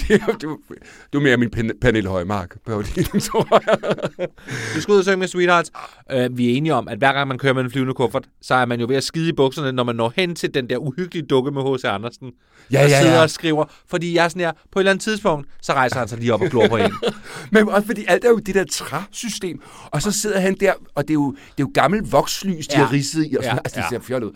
det, 0.08 0.20
var, 0.26 0.32
det, 0.32 0.48
var, 0.48 0.56
det 0.78 1.12
var 1.12 1.20
mere 1.20 1.36
min 1.36 1.48
Pen- 1.56 1.78
Pernille 1.80 2.08
Højmark 2.10 2.56
parodi, 2.66 3.02
tror 3.20 3.60
jeg. 3.70 4.28
Vi 4.74 4.80
skal 4.80 4.92
ud 4.92 4.98
og 4.98 5.04
synge 5.04 5.16
med 5.16 5.28
Sweethearts. 5.28 5.70
Uh, 6.16 6.38
vi 6.38 6.52
er 6.52 6.56
enige 6.56 6.74
om, 6.74 6.88
at 6.88 6.98
hver 6.98 7.12
gang 7.12 7.28
man 7.28 7.38
kører 7.38 7.52
med 7.52 7.64
en 7.64 7.70
flyvende 7.70 7.94
kuffert, 7.94 8.24
så 8.42 8.54
er 8.54 8.64
man 8.64 8.80
jo 8.80 8.86
ved 8.88 8.96
at 8.96 9.04
skide 9.04 9.28
i 9.28 9.32
bukserne, 9.32 9.72
når 9.72 9.84
man 9.84 9.96
når 9.96 10.12
hen 10.16 10.34
til 10.34 10.54
den 10.54 10.68
der 10.70 10.76
uhyggelige 10.76 11.26
dukke 11.26 11.50
med 11.50 11.62
H.C. 11.76 11.84
Andersen. 11.84 12.32
Ja, 12.72 12.76
der 12.82 12.88
ja, 12.88 13.00
sidder 13.00 13.14
ja. 13.14 13.22
og 13.22 13.30
skriver. 13.30 13.64
Fordi 13.90 14.14
jeg 14.14 14.24
er 14.24 14.28
sådan 14.28 14.40
her, 14.40 14.52
på 14.72 14.78
et 14.78 14.80
eller 14.82 14.90
andet 14.90 15.02
tidspunkt, 15.04 15.48
så 15.62 15.72
rejser 15.72 15.98
han 15.98 16.08
sig 16.08 16.18
lige 16.18 16.34
op 16.34 16.40
og 16.42 16.48
glor 16.48 16.68
på 16.68 16.76
en. 16.76 16.92
Men 17.52 17.68
også 17.68 17.86
fordi 17.86 18.04
alt 18.08 18.24
er 18.24 18.28
jo 18.28 18.38
det 18.38 18.54
der 18.54 18.64
træsystem, 18.64 19.60
og 19.86 20.02
så 20.02 20.10
sidder 20.12 20.40
han 20.40 20.54
der, 20.60 20.72
og 20.94 21.02
det 21.02 21.10
er 21.10 21.14
jo, 21.14 21.30
det 21.32 21.38
er 21.48 21.52
jo 21.60 21.70
gammel 21.74 22.00
vokslys, 22.10 22.66
de 22.68 22.78
Ja. 22.78 22.84
har 22.84 22.92
ridset 22.92 23.26
i, 23.32 23.34
og 23.36 23.44
sådan, 23.44 23.44
Ja, 23.44 23.48
ja, 23.54 23.58
altså, 23.64 23.76
det 23.76 23.82
ja. 23.84 23.88
ser 23.88 24.00
fjollet 24.00 24.28
ud. 24.28 24.32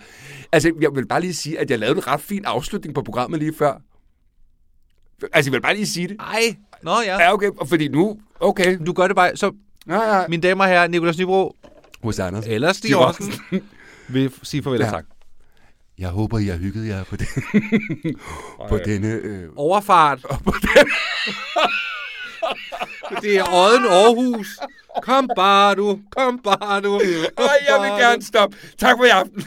Altså, 0.53 0.73
jeg 0.81 0.91
vil 0.95 1.07
bare 1.07 1.21
lige 1.21 1.35
sige, 1.35 1.59
at 1.59 1.71
jeg 1.71 1.79
lavede 1.79 1.97
en 1.97 2.07
ret 2.07 2.21
fin 2.21 2.45
afslutning 2.45 2.90
på 2.95 3.03
programmet 3.03 3.39
lige 3.41 3.55
før. 3.59 3.75
Altså, 5.33 5.51
jeg 5.51 5.53
vil 5.53 5.61
bare 5.63 5.75
lige 5.75 5.87
sige 5.87 6.09
det. 6.09 6.17
Ej, 6.21 6.57
nå 6.83 6.91
ja. 7.07 7.19
Ja, 7.23 7.33
okay, 7.33 7.49
og 7.61 7.69
fordi 7.69 7.89
nu, 7.89 8.19
okay. 8.41 8.79
Du 8.87 8.93
gør 8.93 9.07
det 9.07 9.17
bare. 9.17 9.37
Så, 9.37 9.53
Ja, 9.89 10.17
ja. 10.21 10.25
mine 10.29 10.43
damer 10.43 10.65
og 10.65 10.71
herrer, 10.71 10.89
Nicolas 10.89 11.19
Nybro 11.19 11.57
Hos 12.03 12.19
Anders. 12.19 12.47
eller 12.47 12.73
Stig 12.73 12.97
Rossen 12.99 13.33
vil 14.15 14.33
sige 14.43 14.63
farvel 14.63 14.81
og 14.81 14.87
Ja. 14.87 14.91
tak. 14.93 15.05
Jeg 15.99 16.09
håber, 16.09 16.39
I 16.39 16.47
har 16.47 16.57
hygget 16.57 16.89
jer 16.89 17.05
på, 17.05 17.17
det, 17.17 17.29
på 18.69 18.79
denne... 18.85 19.09
Øh, 19.09 19.49
Overfart. 19.57 20.19
det 23.23 23.37
er 23.37 23.45
Odden 23.55 23.85
Aarhus. 23.87 24.59
Kom 25.03 25.31
bare 25.37 25.75
du. 25.75 26.01
Kom 26.17 26.39
bare 26.45 26.81
du. 26.81 26.99
Kom 26.99 27.47
Ej, 27.47 27.57
jeg 27.69 27.83
vil 27.83 28.05
gerne 28.05 28.23
stoppe. 28.23 28.57
Tak 28.79 28.97
for 28.99 29.05
i 29.05 29.09
aften. 29.09 29.45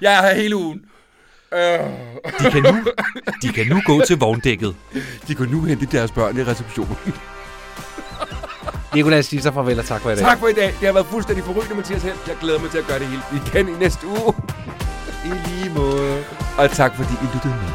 jeg 0.00 0.14
er 0.18 0.22
her 0.22 0.34
hele 0.34 0.56
ugen. 0.56 0.84
De 1.52 2.50
kan, 2.50 2.62
nu, 2.62 2.84
de 3.42 3.48
kan 3.52 3.66
nu 3.66 3.80
gå 3.86 4.00
til 4.06 4.18
vogndækket. 4.18 4.76
de 5.28 5.34
kan 5.34 5.48
nu 5.48 5.62
hente 5.62 5.86
deres 5.86 6.10
børn 6.10 6.36
i 6.36 6.44
receptionen. 6.44 6.96
Nicolas 8.94 9.26
siger 9.26 9.42
så 9.42 9.52
farvel 9.52 9.78
og 9.78 9.84
tak 9.84 10.00
for 10.00 10.10
i 10.10 10.14
dag. 10.14 10.24
Tak 10.24 10.38
for 10.38 10.48
i 10.48 10.52
dag. 10.52 10.66
Det 10.66 10.86
har 10.86 10.92
været 10.92 11.06
fuldstændig 11.06 11.44
forrygende, 11.44 11.74
Mathias 11.74 12.02
Helt. 12.02 12.28
Jeg 12.28 12.36
glæder 12.40 12.60
mig 12.60 12.70
til 12.70 12.78
at 12.78 12.86
gøre 12.86 12.98
det 12.98 13.06
hele 13.06 13.22
igen 13.46 13.68
i 13.68 13.78
næste 13.78 14.06
uge. 14.06 14.34
I 15.24 15.28
lige 15.48 15.70
måde. 15.74 16.24
Og 16.58 16.70
tak 16.70 16.96
fordi 16.96 17.12
I 17.12 17.26
lyttede 17.34 17.54
med. 17.54 17.72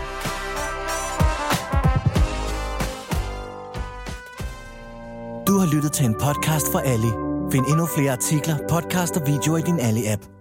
Du 5.47 5.57
har 5.57 5.73
lyttet 5.75 5.91
til 5.91 6.05
en 6.05 6.13
podcast 6.13 6.65
fra 6.71 6.81
Ali. 6.85 7.11
Find 7.51 7.65
endnu 7.65 7.85
flere 7.85 8.11
artikler, 8.11 8.57
podcast 8.69 9.17
og 9.17 9.27
videoer 9.27 9.57
i 9.57 9.61
din 9.61 9.79
Ali-app. 9.79 10.40